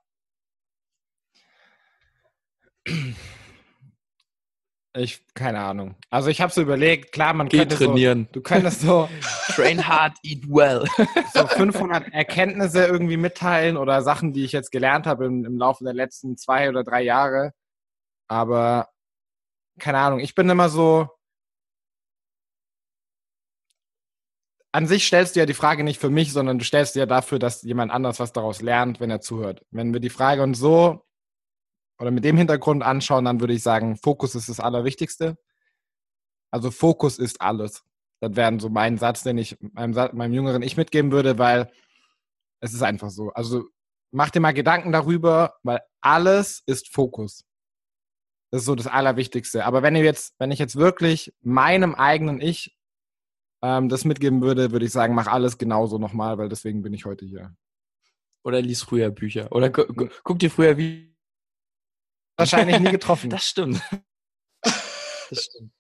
Ich, 4.96 5.26
keine 5.34 5.60
Ahnung. 5.60 5.96
Also 6.12 6.30
ich 6.30 6.39
habe 6.39 6.52
so 6.54 6.62
überlegt, 6.62 7.12
klar, 7.14 7.34
man 7.34 7.50
Geh 7.50 7.60
könnte 7.60 7.78
trainieren. 7.78 8.26
so, 8.26 8.34
du 8.34 8.41
könntest 8.41 8.82
so, 8.82 9.10
Train 9.56 9.88
hard, 9.88 10.14
eat 10.22 10.48
well. 10.48 10.86
so 11.34 11.48
500 11.48 12.14
Erkenntnisse 12.14 12.86
irgendwie 12.86 13.18
mitteilen 13.18 13.78
oder 13.78 14.04
Sachen, 14.04 14.34
die 14.34 14.46
ich 14.46 14.52
jetzt 14.52 14.72
gelernt 14.72 15.08
habe 15.08 15.26
im, 15.26 15.46
im 15.46 15.58
Laufe 15.58 15.84
der 15.84 15.94
letzten 15.94 16.38
zwei 16.38 16.70
oder 16.70 16.84
drei 16.84 17.02
Jahre. 17.02 17.54
Aber 18.28 18.89
keine 19.80 19.98
Ahnung, 19.98 20.20
ich 20.20 20.36
bin 20.36 20.48
immer 20.50 20.70
so. 20.70 21.10
An 24.72 24.86
sich 24.88 25.06
stellst 25.08 25.36
du 25.36 25.39
ja 25.39 25.46
die 25.48 25.54
Frage 25.56 25.84
nicht 25.84 26.00
für 26.00 26.10
mich, 26.12 26.34
sondern 26.34 26.60
du 26.60 26.66
stellst 26.66 26.96
dir 26.96 27.00
ja 27.00 27.06
dafür, 27.08 27.39
dass 27.39 27.64
jemand 27.64 27.91
anders 27.91 28.20
was 28.20 28.32
daraus 28.32 28.62
lernt, 28.62 29.00
wenn 29.00 29.10
er 29.10 29.22
zuhört. 29.22 29.66
Wenn 29.72 29.94
wir 29.94 30.00
die 30.00 30.10
Frage 30.10 30.44
uns 30.44 30.60
so 30.60 31.04
oder 32.04 32.12
mit 32.12 32.26
dem 32.26 32.36
Hintergrund 32.36 32.84
anschauen, 32.84 33.24
dann 33.24 33.39
würde 33.39 33.54
ich 33.54 33.64
sagen, 33.64 33.95
Fokus 33.95 34.36
ist 34.36 34.49
das 34.49 34.60
Allerwichtigste. 34.60 35.38
Also 36.51 36.70
Fokus 36.70 37.18
ist 37.18 37.39
alles. 37.39 37.82
Das 38.20 38.36
wäre 38.36 38.60
so 38.60 38.68
mein 38.68 38.97
Satz, 38.97 39.24
den 39.24 39.38
ich 39.38 39.58
meinem, 39.62 39.93
meinem 40.12 40.34
jüngeren 40.34 40.64
Ich 40.64 40.76
mitgeben 40.76 41.14
würde, 41.14 41.38
weil 41.38 41.72
es 42.60 42.74
ist 42.74 42.84
einfach 42.84 43.10
so. 43.10 43.30
Also 43.30 43.70
mach 44.12 44.32
dir 44.32 44.41
mal 44.41 44.54
Gedanken 44.54 44.91
darüber, 44.91 45.56
weil 45.64 45.80
alles 46.01 46.62
ist 46.66 46.93
Fokus. 46.93 47.45
Das 48.51 48.64
ist 48.64 48.66
so 48.66 48.76
das 48.76 48.88
Allerwichtigste. 48.88 49.64
Aber 49.64 49.82
wenn 49.82 49.95
ihr 49.95 50.04
jetzt, 50.04 50.36
wenn 50.39 50.51
ich 50.51 50.60
jetzt 50.60 50.76
wirklich 50.76 51.34
meinem 51.39 51.95
eigenen 51.95 52.41
Ich 52.41 52.78
ähm, 53.62 53.88
das 53.88 54.04
mitgeben 54.04 54.41
würde, 54.41 54.74
würde 54.74 54.86
ich 54.86 54.91
sagen, 54.91 55.16
mach 55.16 55.28
alles 55.28 55.58
genauso 55.58 55.99
nochmal, 55.99 56.38
weil 56.38 56.49
deswegen 56.49 56.82
bin 56.82 56.93
ich 56.93 57.06
heute 57.06 57.26
hier. 57.26 57.56
Oder 58.43 58.62
lies 58.62 58.84
früher 58.84 59.10
Bücher. 59.10 59.49
Oder 59.54 59.70
gu 59.70 59.86
gu 59.86 60.10
guck 60.26 60.39
dir 60.39 60.51
früher 60.51 60.78
wie. 60.78 61.12
Wahrscheinlich 62.38 62.79
nie 62.79 62.91
getroffen. 62.91 63.29
Das 63.29 63.45
stimmt. 63.45 63.81
Das 65.29 65.45
stimmt. 65.45 65.71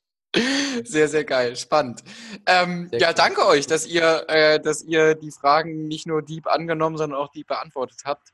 Sehr, 0.83 1.07
sehr 1.07 1.25
geil, 1.25 1.55
spannend. 1.55 2.03
Ähm, 2.47 2.89
Sehr 2.89 3.01
ja, 3.01 3.09
cool. 3.09 3.13
danke 3.13 3.45
euch, 3.45 3.67
dass 3.67 3.85
ihr, 3.85 4.25
äh, 4.27 4.59
dass 4.59 4.81
ihr 4.83 5.13
die 5.13 5.29
Fragen 5.29 5.87
nicht 5.87 6.07
nur 6.07 6.23
deep 6.23 6.47
angenommen, 6.47 6.97
sondern 6.97 7.19
auch 7.19 7.29
deep 7.31 7.47
beantwortet 7.47 7.99
habt. 8.05 8.31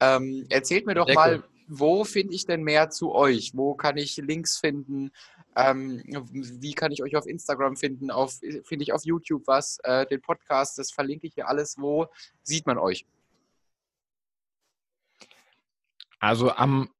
Ähm, 0.00 0.44
erzählt 0.50 0.84
mir 0.84 0.94
doch 0.94 1.06
Sehr 1.06 1.14
mal, 1.14 1.36
cool. 1.36 1.44
wo 1.68 2.04
finde 2.04 2.34
ich 2.34 2.44
denn 2.44 2.64
mehr 2.64 2.90
zu 2.90 3.14
euch? 3.14 3.52
Wo 3.54 3.74
kann 3.74 3.96
ich 3.96 4.18
Links 4.18 4.58
finden? 4.58 5.10
Ähm, 5.56 6.02
wie 6.04 6.74
kann 6.74 6.92
ich 6.92 7.02
euch 7.02 7.16
auf 7.16 7.26
Instagram 7.26 7.76
finden? 7.76 8.10
Auf, 8.10 8.34
finde 8.64 8.82
ich 8.82 8.92
auf 8.92 9.06
YouTube 9.06 9.46
was? 9.46 9.78
Äh, 9.84 10.04
den 10.06 10.20
Podcast, 10.20 10.78
das 10.78 10.90
verlinke 10.90 11.26
ich 11.26 11.34
hier 11.34 11.48
alles. 11.48 11.76
Wo 11.78 12.08
sieht 12.42 12.66
man 12.66 12.76
euch? 12.76 13.06
Also 16.20 16.52
am 16.52 16.90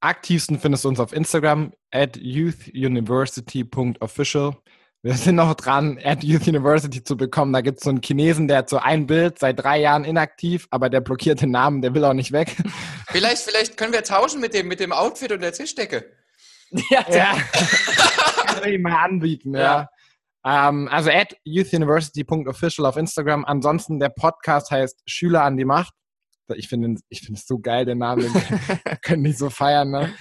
aktivsten 0.00 0.58
findest 0.58 0.84
du 0.84 0.88
uns 0.88 0.98
auf 1.00 1.12
Instagram 1.12 1.72
at 1.90 2.16
youthuniversity.official. 2.16 4.56
Wir 5.02 5.14
sind 5.14 5.36
noch 5.36 5.54
dran, 5.54 6.00
at 6.02 6.24
Youth 6.24 6.48
University 6.48 7.04
zu 7.04 7.16
bekommen. 7.16 7.52
Da 7.52 7.60
gibt 7.60 7.78
es 7.78 7.84
so 7.84 7.90
einen 7.90 8.02
Chinesen, 8.02 8.48
der 8.48 8.58
hat 8.58 8.68
so 8.68 8.78
ein 8.78 9.06
Bild, 9.06 9.38
seit 9.38 9.62
drei 9.62 9.78
Jahren 9.78 10.02
inaktiv, 10.04 10.66
aber 10.70 10.90
der 10.90 11.00
blockiert 11.00 11.40
den 11.40 11.52
Namen, 11.52 11.82
der 11.82 11.94
will 11.94 12.04
auch 12.04 12.14
nicht 12.14 12.32
weg. 12.32 12.56
Vielleicht, 13.06 13.38
vielleicht 13.38 13.78
können 13.78 13.94
wir 13.94 14.02
tauschen 14.02 14.38
mit 14.38 14.52
dem, 14.52 14.68
mit 14.68 14.80
dem 14.80 14.92
Outfit 14.92 15.32
und 15.32 15.40
der 15.40 15.52
Tischdecke. 15.52 16.12
Ja, 16.90 17.02
Ja. 17.08 17.34
Kann 18.46 18.68
ich 18.68 18.78
mal 18.78 19.02
anbieten, 19.02 19.54
ja. 19.54 19.88
Ähm, 20.44 20.86
also 20.88 21.10
at 21.10 21.34
youthuniversity.official 21.44 22.86
auf 22.86 22.98
Instagram. 22.98 23.46
Ansonsten 23.46 23.98
der 23.98 24.10
Podcast 24.10 24.70
heißt 24.70 25.00
Schüler 25.06 25.44
an 25.44 25.56
die 25.56 25.64
Macht. 25.64 25.94
Ich 26.56 26.68
finde 26.68 27.00
ich 27.08 27.20
finde 27.20 27.38
es 27.38 27.46
so 27.46 27.58
geil, 27.58 27.84
den 27.84 27.98
Namen. 27.98 28.22
Den 28.22 28.32
können 29.02 29.22
nicht 29.22 29.38
so 29.38 29.50
feiern, 29.50 29.90
ne? 29.90 30.14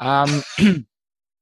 Ähm, 0.00 0.42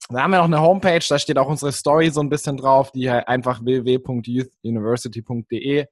da 0.09 0.23
haben 0.23 0.31
wir 0.31 0.39
noch 0.39 0.45
eine 0.45 0.61
Homepage, 0.61 1.05
da 1.09 1.19
steht 1.19 1.39
auch 1.39 1.49
unsere 1.49 1.73
Story 1.73 2.11
so 2.11 2.21
ein 2.21 2.29
bisschen 2.29 2.57
drauf, 2.57 2.93
die 2.93 3.11
halt 3.11 3.29
einfach 3.29 3.65
www.youthuniversity.de. 3.65 5.87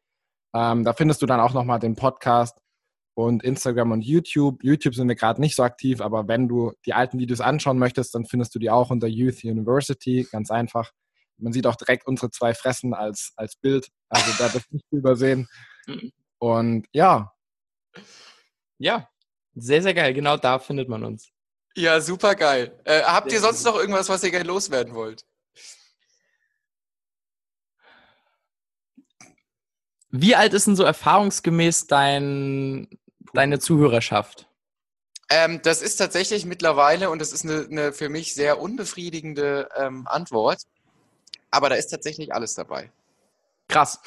Ähm, 0.54 0.84
da 0.84 0.92
findest 0.92 1.22
du 1.22 1.26
dann 1.26 1.40
auch 1.40 1.52
nochmal 1.52 1.78
den 1.78 1.96
Podcast 1.96 2.58
und 3.14 3.42
Instagram 3.42 3.92
und 3.92 4.02
YouTube. 4.02 4.62
YouTube 4.62 4.94
sind 4.94 5.08
wir 5.08 5.14
gerade 5.14 5.40
nicht 5.40 5.56
so 5.56 5.62
aktiv, 5.62 6.00
aber 6.00 6.28
wenn 6.28 6.48
du 6.48 6.72
die 6.84 6.92
alten 6.92 7.18
Videos 7.18 7.40
anschauen 7.40 7.78
möchtest, 7.78 8.14
dann 8.14 8.26
findest 8.26 8.54
du 8.54 8.58
die 8.58 8.70
auch 8.70 8.90
unter 8.90 9.06
Youth 9.06 9.44
University, 9.44 10.26
ganz 10.30 10.50
einfach. 10.50 10.92
man 11.38 11.52
sieht 11.52 11.66
auch 11.66 11.76
direkt 11.76 12.06
unsere 12.06 12.30
zwei 12.30 12.54
Fressen 12.54 12.94
als, 12.94 13.32
als 13.36 13.56
Bild. 13.56 13.88
Also 14.08 14.32
da 14.38 14.52
wird 14.54 14.64
nicht 14.70 14.86
übersehen. 14.90 15.48
Und 16.38 16.86
ja. 16.92 17.32
Ja, 18.78 19.08
sehr, 19.54 19.82
sehr 19.82 19.94
geil. 19.94 20.12
Genau 20.14 20.36
da 20.36 20.58
findet 20.58 20.88
man 20.88 21.04
uns. 21.04 21.30
Ja, 21.74 22.00
super 22.00 22.34
geil. 22.34 22.78
Äh, 22.84 23.02
habt 23.02 23.32
ihr 23.32 23.40
sonst 23.40 23.64
noch 23.64 23.76
irgendwas, 23.76 24.08
was 24.08 24.24
ihr 24.24 24.30
gerne 24.30 24.46
loswerden 24.46 24.94
wollt? 24.94 25.24
Wie 30.10 30.34
alt 30.34 30.54
ist 30.54 30.66
denn 30.66 30.76
so 30.76 30.84
erfahrungsgemäß 30.84 31.86
dein, 31.86 32.88
deine 33.34 33.58
Zuhörerschaft? 33.58 34.48
Ähm, 35.28 35.60
das 35.62 35.82
ist 35.82 35.96
tatsächlich 35.96 36.46
mittlerweile, 36.46 37.10
und 37.10 37.18
das 37.18 37.32
ist 37.32 37.44
eine, 37.44 37.66
eine 37.70 37.92
für 37.92 38.08
mich 38.08 38.34
sehr 38.34 38.60
unbefriedigende 38.60 39.68
ähm, 39.76 40.06
Antwort, 40.06 40.62
aber 41.50 41.68
da 41.68 41.74
ist 41.74 41.88
tatsächlich 41.88 42.32
alles 42.32 42.54
dabei. 42.54 42.90
Krass. 43.68 43.98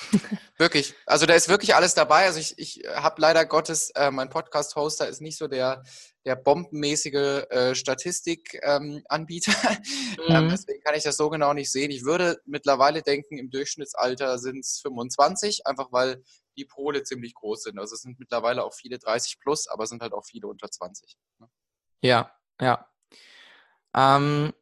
Wirklich. 0.58 0.96
Also 1.06 1.26
da 1.26 1.34
ist 1.34 1.50
wirklich 1.50 1.76
alles 1.76 1.94
dabei. 1.94 2.26
Also 2.26 2.40
ich, 2.40 2.58
ich 2.58 2.82
habe 2.96 3.22
leider 3.22 3.46
Gottes, 3.46 3.90
äh, 3.92 4.10
mein 4.10 4.30
Podcast-Hoster 4.30 5.08
ist 5.10 5.20
nicht 5.22 5.38
so 5.38 5.48
der, 5.50 5.84
der 6.26 6.38
bombenmäßige 6.38 7.44
äh, 7.50 7.76
Statistik-Anbieter. 7.76 9.52
Ähm, 10.30 10.46
Mhm. 10.46 10.50
deswegen 10.50 10.82
kann 10.82 10.96
ich 10.96 11.04
das 11.04 11.18
so 11.18 11.30
genau 11.30 11.54
nicht 11.54 11.72
sehen. 11.72 11.92
Ich 11.92 12.04
würde 12.06 12.40
mittlerweile 12.46 13.02
denken, 13.02 13.38
im 13.38 13.50
Durchschnittsalter 13.50 14.38
sind 14.38 14.60
es 14.60 14.80
25, 14.82 15.66
einfach 15.66 15.92
weil 15.92 16.24
die 16.58 16.66
Pole 16.66 17.04
ziemlich 17.04 17.34
groß 17.34 17.64
sind. 17.64 17.80
Also 17.80 17.96
es 17.96 18.02
sind 18.02 18.20
mittlerweile 18.20 18.64
auch 18.64 18.74
viele 18.74 19.00
30 19.00 19.40
plus, 19.40 19.68
aber 19.68 19.88
sind 19.88 20.02
halt 20.02 20.14
auch 20.14 20.26
viele 20.26 20.48
unter 20.48 20.70
20. 20.70 21.18
Ja, 22.02 22.32
ja. 22.62 22.88
Ähm, 23.96 24.54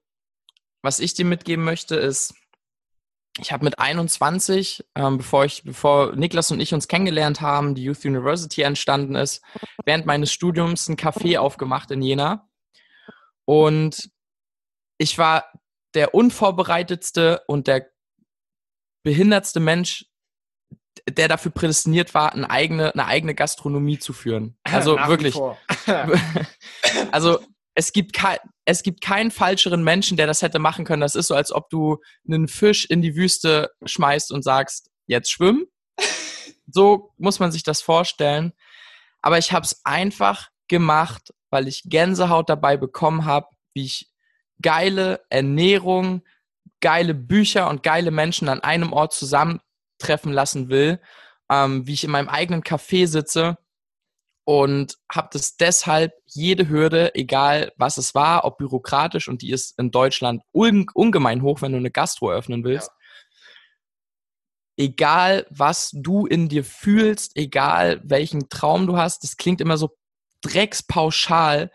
was 0.82 1.00
ich 1.00 1.14
dir 1.14 1.26
mitgeben 1.26 1.66
möchte, 1.66 1.96
ist, 1.96 2.34
ich 3.40 3.52
habe 3.52 3.64
mit 3.64 3.80
21, 3.80 4.86
ähm, 4.96 5.18
bevor 5.18 5.46
ich, 5.46 5.64
bevor 5.64 6.16
Niklas 6.16 6.52
und 6.52 6.60
ich 6.60 6.74
uns 6.74 6.88
kennengelernt 6.88 7.42
haben, 7.42 7.76
die 7.76 7.84
Youth 7.84 8.06
University 8.06 8.62
entstanden 8.62 9.16
ist, 9.16 9.44
während 9.86 10.06
meines 10.06 10.32
Studiums 10.32 10.88
ein 10.88 10.98
Café 10.98 11.38
aufgemacht 11.38 11.92
in 11.92 12.02
Jena. 12.02 12.50
Und 13.46 14.10
ich 14.98 15.18
war 15.18 15.46
der 15.94 16.14
unvorbereitetste 16.14 17.44
und 17.48 17.68
der 17.68 17.88
behindertste 19.04 19.60
Mensch, 19.60 20.06
der 21.10 21.28
dafür 21.28 21.52
prädestiniert 21.52 22.14
war, 22.14 22.34
eine 22.34 22.50
eigene, 22.50 22.94
eine 22.94 23.06
eigene 23.06 23.36
Gastronomie 23.36 24.00
zu 24.00 24.14
führen. 24.14 24.58
Also 24.66 24.98
wirklich. 24.98 25.36
also 27.12 27.40
es 27.78 27.94
gibt, 27.94 28.14
kei 28.14 28.40
es 28.66 28.82
gibt 28.82 29.02
keinen 29.02 29.30
falscheren 29.30 29.84
Menschen, 29.84 30.18
der 30.18 30.26
das 30.26 30.42
hätte 30.42 30.58
machen 30.58 30.84
können. 30.84 31.02
Das 31.02 31.16
ist 31.16 31.28
so, 31.28 31.36
als 31.36 31.54
ob 31.54 31.70
du 31.70 32.00
einen 32.28 32.48
Fisch 32.48 32.86
in 32.86 33.04
die 33.04 33.16
Wüste 33.16 33.70
schmeißt 33.86 34.32
und 34.32 34.44
sagst, 34.44 34.90
jetzt 35.06 35.32
schwimmen. 35.32 35.68
So 36.70 37.14
muss 37.18 37.40
man 37.40 37.54
sich 37.54 37.64
das 37.64 37.82
vorstellen. 37.82 38.52
Aber 39.22 39.38
ich 39.38 39.54
habe 39.54 39.66
es 39.66 39.86
einfach 39.86 40.50
gemacht, 40.68 41.34
weil 41.50 41.70
ich 41.70 41.84
Gänsehaut 41.86 42.50
dabei 42.50 42.76
bekommen 42.76 43.24
habe, 43.24 43.48
wie 43.74 43.86
ich 43.86 44.12
geile 44.62 45.22
Ernährung, 45.30 46.24
geile 46.82 47.14
Bücher 47.14 47.70
und 47.70 47.84
geile 47.84 48.12
Menschen 48.12 48.50
an 48.50 48.60
einem 48.60 48.92
Ort 48.92 49.14
zusammentreffen 49.14 50.34
lassen 50.34 50.68
will, 50.68 51.00
ähm, 51.50 51.88
wie 51.88 51.94
ich 51.94 52.04
in 52.04 52.12
meinem 52.12 52.28
eigenen 52.28 52.64
Café 52.64 53.08
sitze 53.08 53.58
und 54.48 54.98
habe 55.12 55.28
das 55.34 55.58
deshalb 55.58 56.14
jede 56.26 56.70
Hürde, 56.70 57.14
egal 57.16 57.74
was 57.76 57.98
es 57.98 58.16
war, 58.16 58.46
ob 58.46 58.58
bürokratisch 58.58 59.28
und 59.28 59.42
die 59.42 59.52
ist 59.52 59.78
in 59.78 59.92
Deutschland 59.92 60.42
un 60.54 60.86
ungemein 60.94 61.42
hoch, 61.42 61.62
wenn 61.62 61.74
du 61.74 61.78
eine 61.78 61.92
Gastro 61.92 62.32
eröffnen 62.32 62.64
willst. 62.64 62.90
Egal 64.78 65.46
was 65.50 65.92
du 65.94 66.26
in 66.26 66.48
dir 66.48 66.64
fühlst, 66.64 67.36
egal 67.36 68.00
welchen 68.06 68.48
Traum 68.48 68.88
du 68.88 68.96
hast, 68.96 69.26
das 69.26 69.36
klingt 69.36 69.60
immer 69.60 69.78
so 69.78 69.98
dreckspauschal, 70.40 71.70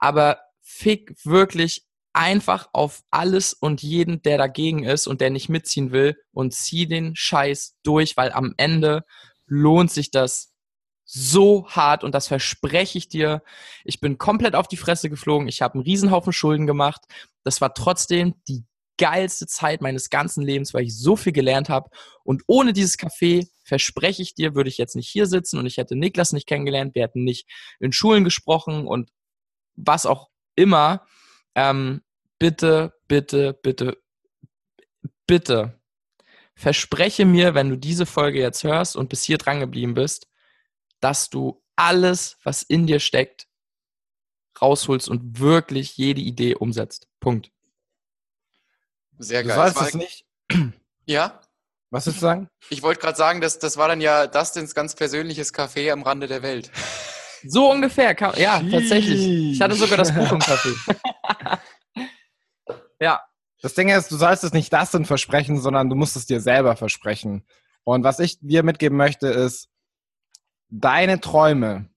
aber 0.00 0.40
fick 0.62 1.14
wirklich 1.24 1.86
einfach 2.12 2.68
auf 2.72 3.02
alles 3.12 3.52
und 3.52 3.84
jeden, 3.84 4.20
der 4.22 4.36
dagegen 4.36 4.82
ist 4.82 5.06
und 5.06 5.20
der 5.20 5.30
nicht 5.30 5.48
mitziehen 5.48 5.92
will 5.92 6.16
und 6.32 6.54
zieh 6.54 6.88
den 6.88 7.14
Scheiß 7.14 7.76
durch, 7.84 8.16
weil 8.16 8.32
am 8.32 8.52
Ende 8.56 9.04
lohnt 9.46 9.92
sich 9.92 10.10
das 10.10 10.55
so 11.06 11.66
hart 11.68 12.04
und 12.04 12.14
das 12.14 12.28
verspreche 12.28 12.98
ich 12.98 13.08
dir. 13.08 13.42
Ich 13.84 14.00
bin 14.00 14.18
komplett 14.18 14.54
auf 14.54 14.68
die 14.68 14.76
Fresse 14.76 15.08
geflogen. 15.08 15.48
Ich 15.48 15.62
habe 15.62 15.74
einen 15.74 15.84
Riesenhaufen 15.84 16.32
Schulden 16.32 16.66
gemacht. 16.66 17.02
Das 17.44 17.60
war 17.60 17.72
trotzdem 17.72 18.34
die 18.48 18.64
geilste 18.98 19.46
Zeit 19.46 19.80
meines 19.80 20.10
ganzen 20.10 20.42
Lebens, 20.42 20.74
weil 20.74 20.84
ich 20.84 20.98
so 20.98 21.16
viel 21.16 21.32
gelernt 21.32 21.68
habe. 21.68 21.90
Und 22.24 22.42
ohne 22.46 22.72
dieses 22.72 22.98
Café, 22.98 23.48
verspreche 23.62 24.22
ich 24.22 24.34
dir, 24.34 24.54
würde 24.54 24.68
ich 24.68 24.78
jetzt 24.78 24.96
nicht 24.96 25.08
hier 25.08 25.26
sitzen 25.26 25.58
und 25.58 25.66
ich 25.66 25.76
hätte 25.76 25.96
Niklas 25.96 26.32
nicht 26.32 26.46
kennengelernt. 26.46 26.94
Wir 26.94 27.02
hätten 27.02 27.24
nicht 27.24 27.48
in 27.80 27.92
Schulen 27.92 28.24
gesprochen 28.24 28.86
und 28.86 29.10
was 29.74 30.06
auch 30.06 30.28
immer. 30.54 31.06
Ähm, 31.54 32.02
bitte, 32.38 32.94
bitte, 33.08 33.58
bitte, 33.62 33.98
bitte 35.26 35.80
verspreche 36.56 37.26
mir, 37.26 37.54
wenn 37.54 37.68
du 37.68 37.76
diese 37.76 38.06
Folge 38.06 38.40
jetzt 38.40 38.64
hörst 38.64 38.96
und 38.96 39.08
bis 39.08 39.22
hier 39.22 39.38
dran 39.38 39.60
geblieben 39.60 39.94
bist, 39.94 40.26
dass 41.06 41.30
du 41.30 41.62
alles, 41.76 42.36
was 42.42 42.62
in 42.64 42.88
dir 42.88 42.98
steckt, 42.98 43.46
rausholst 44.60 45.08
und 45.08 45.38
wirklich 45.38 45.96
jede 45.96 46.20
Idee 46.20 46.56
umsetzt. 46.56 47.06
Punkt. 47.20 47.52
Sehr 49.18 49.42
Du 49.42 49.48
geil. 49.50 49.56
sollst 49.56 49.76
Das 49.76 49.82
war- 49.82 49.88
es 49.88 49.94
nicht. 49.94 50.26
Ja, 51.08 51.40
Was 51.90 52.06
willst 52.06 52.18
du 52.18 52.22
sagen? 52.22 52.48
ich 52.68 52.82
wollte 52.82 53.00
gerade 53.00 53.16
sagen, 53.16 53.40
dass, 53.40 53.60
das 53.60 53.76
war 53.76 53.86
dann 53.86 54.00
ja 54.00 54.26
Dustins 54.26 54.74
ganz 54.74 54.96
persönliches 54.96 55.54
Café 55.54 55.92
am 55.92 56.02
Rande 56.02 56.26
der 56.26 56.42
Welt. 56.42 56.72
So 57.48 57.70
ungefähr. 57.70 58.14
Kann, 58.16 58.34
ja, 58.40 58.60
tatsächlich. 58.60 59.52
Ich 59.52 59.60
hatte 59.60 59.76
sogar 59.76 59.98
das 59.98 60.12
Buch 60.12 60.32
im 60.32 60.40
Café. 60.40 60.74
ja, 63.00 63.20
Das 63.62 63.74
Ding 63.74 63.88
ist, 63.90 64.10
du 64.10 64.16
sollst 64.16 64.42
es 64.42 64.52
nicht 64.52 64.72
das 64.72 64.90
denn 64.90 65.04
versprechen, 65.04 65.60
sondern 65.60 65.88
du 65.88 65.94
musst 65.94 66.16
es 66.16 66.26
dir 66.26 66.40
selber 66.40 66.74
versprechen. 66.74 67.46
Und 67.84 68.02
was 68.02 68.18
ich 68.18 68.40
dir 68.40 68.64
mitgeben 68.64 68.96
möchte, 68.96 69.28
ist, 69.28 69.68
deine 70.68 71.20
Träume 71.20 71.88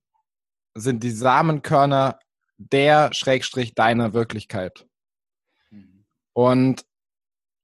sind 0.74 1.02
die 1.02 1.10
Samenkörner 1.10 2.18
der 2.58 3.12
Schrägstrich 3.12 3.74
deiner 3.74 4.12
Wirklichkeit. 4.12 4.86
Und 6.32 6.84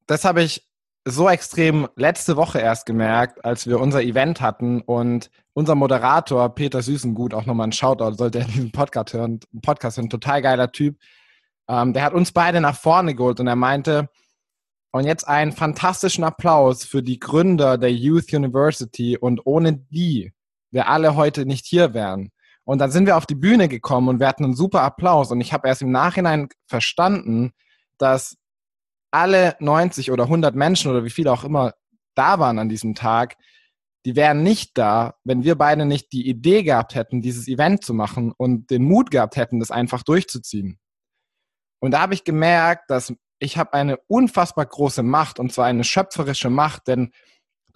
das 0.06 0.24
habe 0.24 0.42
ich 0.42 0.68
so 1.04 1.28
extrem 1.28 1.88
letzte 1.94 2.36
Woche 2.36 2.58
erst 2.58 2.84
gemerkt, 2.84 3.44
als 3.44 3.66
wir 3.66 3.80
unser 3.80 4.02
Event 4.02 4.40
hatten 4.40 4.80
und 4.80 5.30
unser 5.52 5.76
Moderator 5.76 6.52
Peter 6.54 6.82
Süßengut, 6.82 7.32
auch 7.32 7.46
nochmal 7.46 7.68
ein 7.68 7.72
Shoutout, 7.72 8.16
sollte 8.16 8.40
er 8.40 8.44
diesen 8.46 8.72
Podcast 8.72 9.12
hören, 9.12 9.40
Podcast 9.62 9.98
hören, 9.98 10.10
total 10.10 10.42
geiler 10.42 10.72
Typ, 10.72 10.98
ähm, 11.68 11.92
der 11.92 12.02
hat 12.02 12.12
uns 12.12 12.32
beide 12.32 12.60
nach 12.60 12.76
vorne 12.76 13.14
geholt 13.14 13.38
und 13.38 13.46
er 13.46 13.56
meinte, 13.56 14.08
und 14.92 15.04
jetzt 15.04 15.28
einen 15.28 15.52
fantastischen 15.52 16.24
Applaus 16.24 16.84
für 16.84 17.02
die 17.02 17.18
Gründer 17.18 17.78
der 17.78 17.92
Youth 17.92 18.32
University 18.32 19.16
und 19.16 19.44
ohne 19.44 19.74
die 19.90 20.32
wir 20.70 20.88
alle 20.88 21.16
heute 21.16 21.46
nicht 21.46 21.66
hier 21.66 21.94
wären. 21.94 22.30
Und 22.64 22.78
dann 22.78 22.90
sind 22.90 23.06
wir 23.06 23.16
auf 23.16 23.26
die 23.26 23.34
Bühne 23.36 23.68
gekommen 23.68 24.08
und 24.08 24.20
wir 24.20 24.26
hatten 24.26 24.44
einen 24.44 24.56
super 24.56 24.82
Applaus 24.82 25.30
und 25.30 25.40
ich 25.40 25.52
habe 25.52 25.68
erst 25.68 25.82
im 25.82 25.92
Nachhinein 25.92 26.48
verstanden, 26.66 27.52
dass 27.98 28.36
alle 29.12 29.56
90 29.60 30.10
oder 30.10 30.24
100 30.24 30.54
Menschen 30.54 30.90
oder 30.90 31.04
wie 31.04 31.10
viele 31.10 31.32
auch 31.32 31.44
immer 31.44 31.74
da 32.16 32.38
waren 32.40 32.58
an 32.58 32.68
diesem 32.68 32.94
Tag, 32.94 33.36
die 34.04 34.16
wären 34.16 34.42
nicht 34.42 34.76
da, 34.78 35.14
wenn 35.24 35.44
wir 35.44 35.56
beide 35.56 35.84
nicht 35.84 36.12
die 36.12 36.28
Idee 36.28 36.62
gehabt 36.62 36.94
hätten, 36.94 37.22
dieses 37.22 37.48
Event 37.48 37.84
zu 37.84 37.94
machen 37.94 38.32
und 38.36 38.70
den 38.70 38.84
Mut 38.84 39.10
gehabt 39.10 39.36
hätten, 39.36 39.60
das 39.60 39.70
einfach 39.70 40.02
durchzuziehen. 40.02 40.78
Und 41.80 41.92
da 41.92 42.00
habe 42.00 42.14
ich 42.14 42.24
gemerkt, 42.24 42.90
dass 42.90 43.12
ich 43.38 43.58
habe 43.58 43.74
eine 43.74 43.98
unfassbar 44.06 44.66
große 44.66 45.02
Macht 45.02 45.38
und 45.38 45.52
zwar 45.52 45.66
eine 45.66 45.84
schöpferische 45.84 46.50
Macht, 46.50 46.88
denn 46.88 47.12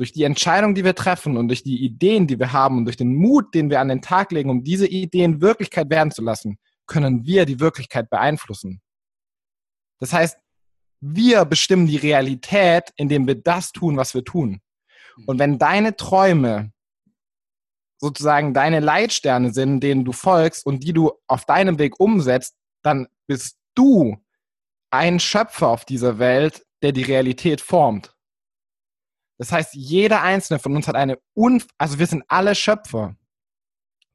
durch 0.01 0.13
die 0.13 0.25
Entscheidung, 0.25 0.75
die 0.75 0.83
wir 0.83 0.95
treffen 0.95 1.37
und 1.37 1.49
durch 1.49 1.63
die 1.63 1.85
Ideen, 1.85 2.27
die 2.27 2.39
wir 2.39 2.55
haben 2.55 2.79
und 2.79 2.85
durch 2.87 2.97
den 2.97 3.15
Mut, 3.15 3.55
den 3.55 3.69
wir 3.69 3.81
an 3.81 3.89
den 3.89 4.01
Tag 4.01 4.33
legen, 4.33 4.49
um 4.49 4.65
diese 4.65 4.87
Ideen 4.87 5.43
Wirklichkeit 5.43 5.91
werden 5.91 6.11
zu 6.11 6.23
lassen, 6.23 6.59
können 6.87 7.27
wir 7.27 7.45
die 7.45 7.61
Wirklichkeit 7.61 8.09
beeinflussen. 8.09 8.81
Das 9.99 10.15
heißt, 10.15 10.39
wir 11.01 11.45
bestimmen 11.45 11.87
die 11.87 11.99
Realität, 11.99 12.95
indem 12.97 13.27
wir 13.27 13.35
das 13.35 13.73
tun, 13.73 13.99
was 13.99 14.15
wir 14.15 14.25
tun. 14.25 14.63
Und 15.27 15.39
wenn 15.39 15.59
deine 15.59 15.95
Träume 15.95 16.73
sozusagen 17.99 18.55
deine 18.55 18.81
Leitsterne 18.81 19.53
sind, 19.53 19.81
denen 19.81 20.07
du 20.07 20.13
folgst 20.13 20.65
und 20.65 20.83
die 20.83 20.95
du 20.95 21.13
auf 21.27 21.45
deinem 21.45 21.79
Weg 21.79 22.01
umsetzt, 22.01 22.57
dann 22.83 23.07
bist 23.27 23.59
du 23.75 24.17
ein 24.89 25.21
Schöpfer 25.21 25.69
auf 25.69 25.85
dieser 25.85 26.19
Welt, 26.19 26.65
der 26.81 26.93
die 26.93 27.03
Realität 27.03 27.61
formt. 27.61 28.15
Das 29.41 29.53
heißt, 29.53 29.73
jeder 29.73 30.21
einzelne 30.21 30.59
von 30.59 30.77
uns 30.77 30.87
hat 30.87 30.97
eine 30.97 31.19
Unf 31.33 31.67
also 31.79 31.99
wir 31.99 32.07
sind 32.07 32.25
alle 32.29 32.55
Schöpfer. 32.55 33.17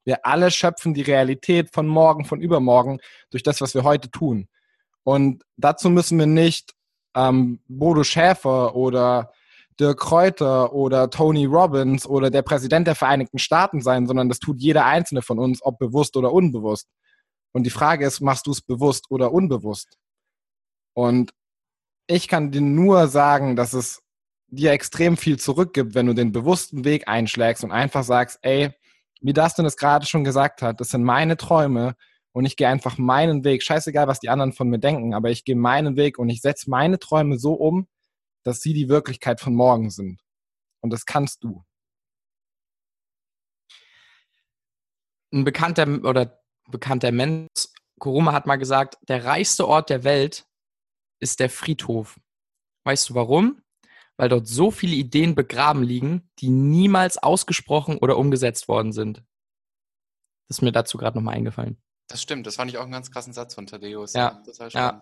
Wir 0.03 0.23
alle 0.23 0.51
schöpfen 0.51 0.93
die 0.93 1.01
Realität 1.01 1.73
von 1.73 1.88
morgen, 1.88 2.26
von 2.26 2.39
übermorgen 2.39 2.99
durch 3.32 3.41
das, 3.41 3.59
was 3.59 3.73
wir 3.73 3.84
heute 3.84 4.11
tun. 4.11 4.47
Und 5.03 5.43
dazu 5.57 5.89
müssen 5.89 6.19
wir 6.19 6.28
nicht 6.28 6.76
ähm, 7.15 7.59
Bodo 7.67 8.03
Schäfer 8.03 8.76
oder 8.76 9.32
Dirk 9.80 9.99
Kräuter 9.99 10.73
oder 10.73 11.09
Tony 11.09 11.45
Robbins 11.45 12.05
oder 12.05 12.30
der 12.30 12.43
Präsident 12.43 12.86
der 12.86 12.93
Vereinigten 12.93 13.39
Staaten 13.39 13.82
sein, 13.82 14.05
sondern 14.05 14.30
das 14.30 14.38
tut 14.38 14.61
jeder 14.61 14.86
einzelne 14.86 15.23
von 15.23 15.39
uns, 15.39 15.59
ob 15.63 15.80
bewusst 15.80 16.17
oder 16.17 16.34
unbewusst. 16.34 16.88
Und 17.51 17.63
die 17.63 17.71
Frage 17.71 18.05
ist, 18.05 18.21
machst 18.21 18.45
du 18.45 18.51
es 18.51 18.61
bewusst 18.61 19.09
oder 19.09 19.32
unbewusst? 19.32 19.97
Und 20.93 21.34
ich 22.05 22.28
kann 22.28 22.51
dir 22.51 22.61
nur 22.61 23.07
sagen, 23.07 23.55
dass 23.55 23.73
es 23.73 24.04
dir 24.47 24.71
extrem 24.71 25.17
viel 25.17 25.37
zurückgibt, 25.39 25.95
wenn 25.95 26.05
du 26.05 26.13
den 26.13 26.31
bewussten 26.31 26.85
Weg 26.85 27.07
einschlägst 27.07 27.63
und 27.63 27.71
einfach 27.71 28.03
sagst, 28.03 28.39
ey, 28.41 28.71
wie 29.21 29.33
Dustin 29.33 29.65
es 29.65 29.77
gerade 29.77 30.05
schon 30.05 30.23
gesagt 30.23 30.61
hat, 30.61 30.79
das 30.79 30.89
sind 30.89 31.03
meine 31.03 31.37
Träume 31.37 31.95
und 32.31 32.45
ich 32.45 32.57
gehe 32.57 32.67
einfach 32.67 32.97
meinen 32.97 33.43
Weg. 33.43 33.63
Scheißegal, 33.63 34.07
was 34.07 34.19
die 34.19 34.29
anderen 34.29 34.53
von 34.53 34.69
mir 34.69 34.79
denken, 34.79 35.13
aber 35.13 35.31
ich 35.31 35.45
gehe 35.45 35.55
meinen 35.55 35.95
Weg 35.95 36.19
und 36.19 36.29
ich 36.29 36.41
setze 36.41 36.69
meine 36.69 36.99
Träume 36.99 37.39
so 37.39 37.53
um, 37.53 37.87
dass 38.43 38.61
sie 38.61 38.73
die 38.73 38.89
Wirklichkeit 38.89 39.41
von 39.41 39.55
morgen 39.55 39.89
sind. 39.89 40.21
Und 40.81 40.91
das 40.91 41.05
kannst 41.05 41.43
du. 41.43 41.63
Ein 45.33 45.43
bekannter 45.43 45.87
oder 46.03 46.39
bekannter 46.69 47.11
Mensch, 47.11 47.49
Kuruma 47.99 48.33
hat 48.33 48.45
mal 48.45 48.57
gesagt, 48.57 48.97
der 49.07 49.25
reichste 49.25 49.67
Ort 49.67 49.89
der 49.89 50.03
Welt 50.03 50.45
ist 51.19 51.39
der 51.39 51.49
Friedhof. 51.49 52.19
Weißt 52.83 53.09
du 53.09 53.15
warum? 53.15 53.61
Weil 54.18 54.30
dort 54.30 54.47
so 54.47 54.72
viele 54.72 54.95
Ideen 54.95 55.36
begraben 55.36 55.84
liegen, 55.84 56.30
die 56.39 56.49
niemals 56.49 57.18
ausgesprochen 57.18 57.97
oder 57.97 58.18
umgesetzt 58.18 58.68
worden 58.68 58.93
sind. 58.93 59.24
Das 60.47 60.57
ist 60.57 60.61
mir 60.61 60.72
dazu 60.72 60.97
gerade 60.97 61.18
nochmal 61.18 61.36
eingefallen. 61.36 61.78
Das 62.07 62.22
stimmt, 62.22 62.45
das 62.45 62.55
fand 62.55 62.70
ich 62.70 62.78
auch 62.78 62.84
einen 62.84 62.91
ganz 62.91 63.11
krassen 63.11 63.34
Satz 63.34 63.55
von 63.55 63.66
Thaddeus. 63.66 64.13
Ja. 64.13 64.41
ja. 64.70 65.01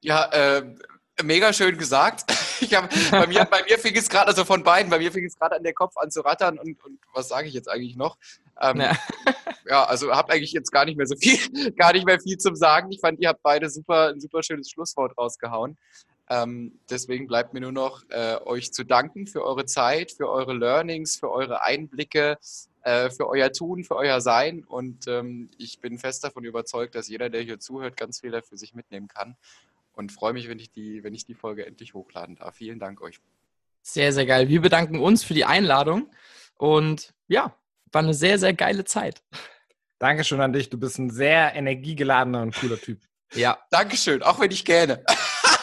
Ja, 0.00 0.24
äh, 0.32 0.74
mega 1.22 1.52
schön 1.52 1.78
gesagt. 1.78 2.32
Ich 2.60 2.72
hab, 2.72 2.88
bei, 3.10 3.26
mir, 3.26 3.44
bei 3.44 3.62
mir 3.68 3.78
fing 3.78 3.94
es 3.96 4.08
gerade, 4.08 4.28
also 4.28 4.44
von 4.44 4.62
beiden, 4.62 4.88
bei 4.88 4.98
mir 4.98 5.10
fing 5.10 5.24
es 5.24 5.36
gerade 5.36 5.56
an 5.56 5.64
der 5.64 5.74
Kopf 5.74 5.96
an 5.96 6.10
zu 6.10 6.20
rattern 6.20 6.56
und, 6.56 6.82
und 6.84 7.00
was 7.12 7.28
sage 7.28 7.48
ich 7.48 7.52
jetzt 7.52 7.68
eigentlich 7.68 7.96
noch? 7.96 8.16
Ähm, 8.60 8.80
ja. 8.80 8.96
ja. 9.68 9.84
also 9.84 10.12
habt 10.12 10.30
eigentlich 10.30 10.52
jetzt 10.52 10.70
gar 10.70 10.84
nicht 10.84 10.96
mehr 10.96 11.06
so 11.06 11.16
viel, 11.16 11.72
gar 11.76 11.92
nicht 11.92 12.06
mehr 12.06 12.20
viel 12.20 12.38
zum 12.38 12.54
Sagen. 12.54 12.90
Ich 12.92 13.00
fand, 13.00 13.18
ihr 13.18 13.28
habt 13.28 13.42
beide 13.42 13.68
super, 13.68 14.10
ein 14.10 14.20
super 14.20 14.42
schönes 14.42 14.70
Schlusswort 14.70 15.18
rausgehauen. 15.18 15.76
Ähm, 16.30 16.78
deswegen 16.88 17.26
bleibt 17.26 17.52
mir 17.52 17.60
nur 17.60 17.72
noch 17.72 18.02
äh, 18.08 18.36
euch 18.44 18.72
zu 18.72 18.84
danken 18.84 19.26
für 19.26 19.44
eure 19.44 19.66
Zeit, 19.66 20.12
für 20.12 20.28
eure 20.28 20.54
Learnings, 20.54 21.16
für 21.16 21.30
eure 21.30 21.62
Einblicke, 21.62 22.38
äh, 22.82 23.10
für 23.10 23.28
euer 23.28 23.52
Tun, 23.52 23.84
für 23.84 23.96
euer 23.96 24.20
Sein. 24.20 24.64
Und 24.64 25.06
ähm, 25.06 25.50
ich 25.58 25.80
bin 25.80 25.98
fest 25.98 26.24
davon 26.24 26.44
überzeugt, 26.44 26.94
dass 26.94 27.08
jeder, 27.08 27.28
der 27.28 27.42
hier 27.42 27.60
zuhört, 27.60 27.96
ganz 27.96 28.20
viel 28.20 28.40
für 28.42 28.56
sich 28.56 28.74
mitnehmen 28.74 29.08
kann 29.08 29.36
und 29.94 30.12
freue 30.12 30.32
mich, 30.32 30.48
wenn 30.48 30.58
ich, 30.58 30.70
die, 30.70 31.04
wenn 31.04 31.14
ich 31.14 31.24
die 31.26 31.34
Folge 31.34 31.66
endlich 31.66 31.94
hochladen 31.94 32.36
darf. 32.36 32.56
Vielen 32.56 32.78
Dank 32.78 33.00
euch. 33.00 33.20
Sehr, 33.82 34.12
sehr 34.12 34.26
geil. 34.26 34.48
Wir 34.48 34.62
bedanken 34.62 34.98
uns 34.98 35.24
für 35.24 35.34
die 35.34 35.44
Einladung 35.44 36.10
und 36.56 37.12
ja, 37.28 37.54
war 37.92 38.02
eine 38.02 38.14
sehr, 38.14 38.38
sehr 38.38 38.54
geile 38.54 38.84
Zeit. 38.84 39.22
Dankeschön 39.98 40.40
an 40.40 40.52
dich. 40.52 40.70
Du 40.70 40.78
bist 40.78 40.98
ein 40.98 41.10
sehr 41.10 41.54
energiegeladener 41.54 42.42
und 42.42 42.54
cooler 42.54 42.80
Typ. 42.80 43.00
Ja. 43.34 43.58
Dankeschön, 43.70 44.22
auch 44.22 44.40
wenn 44.40 44.50
ich 44.50 44.64
gähne. 44.64 45.04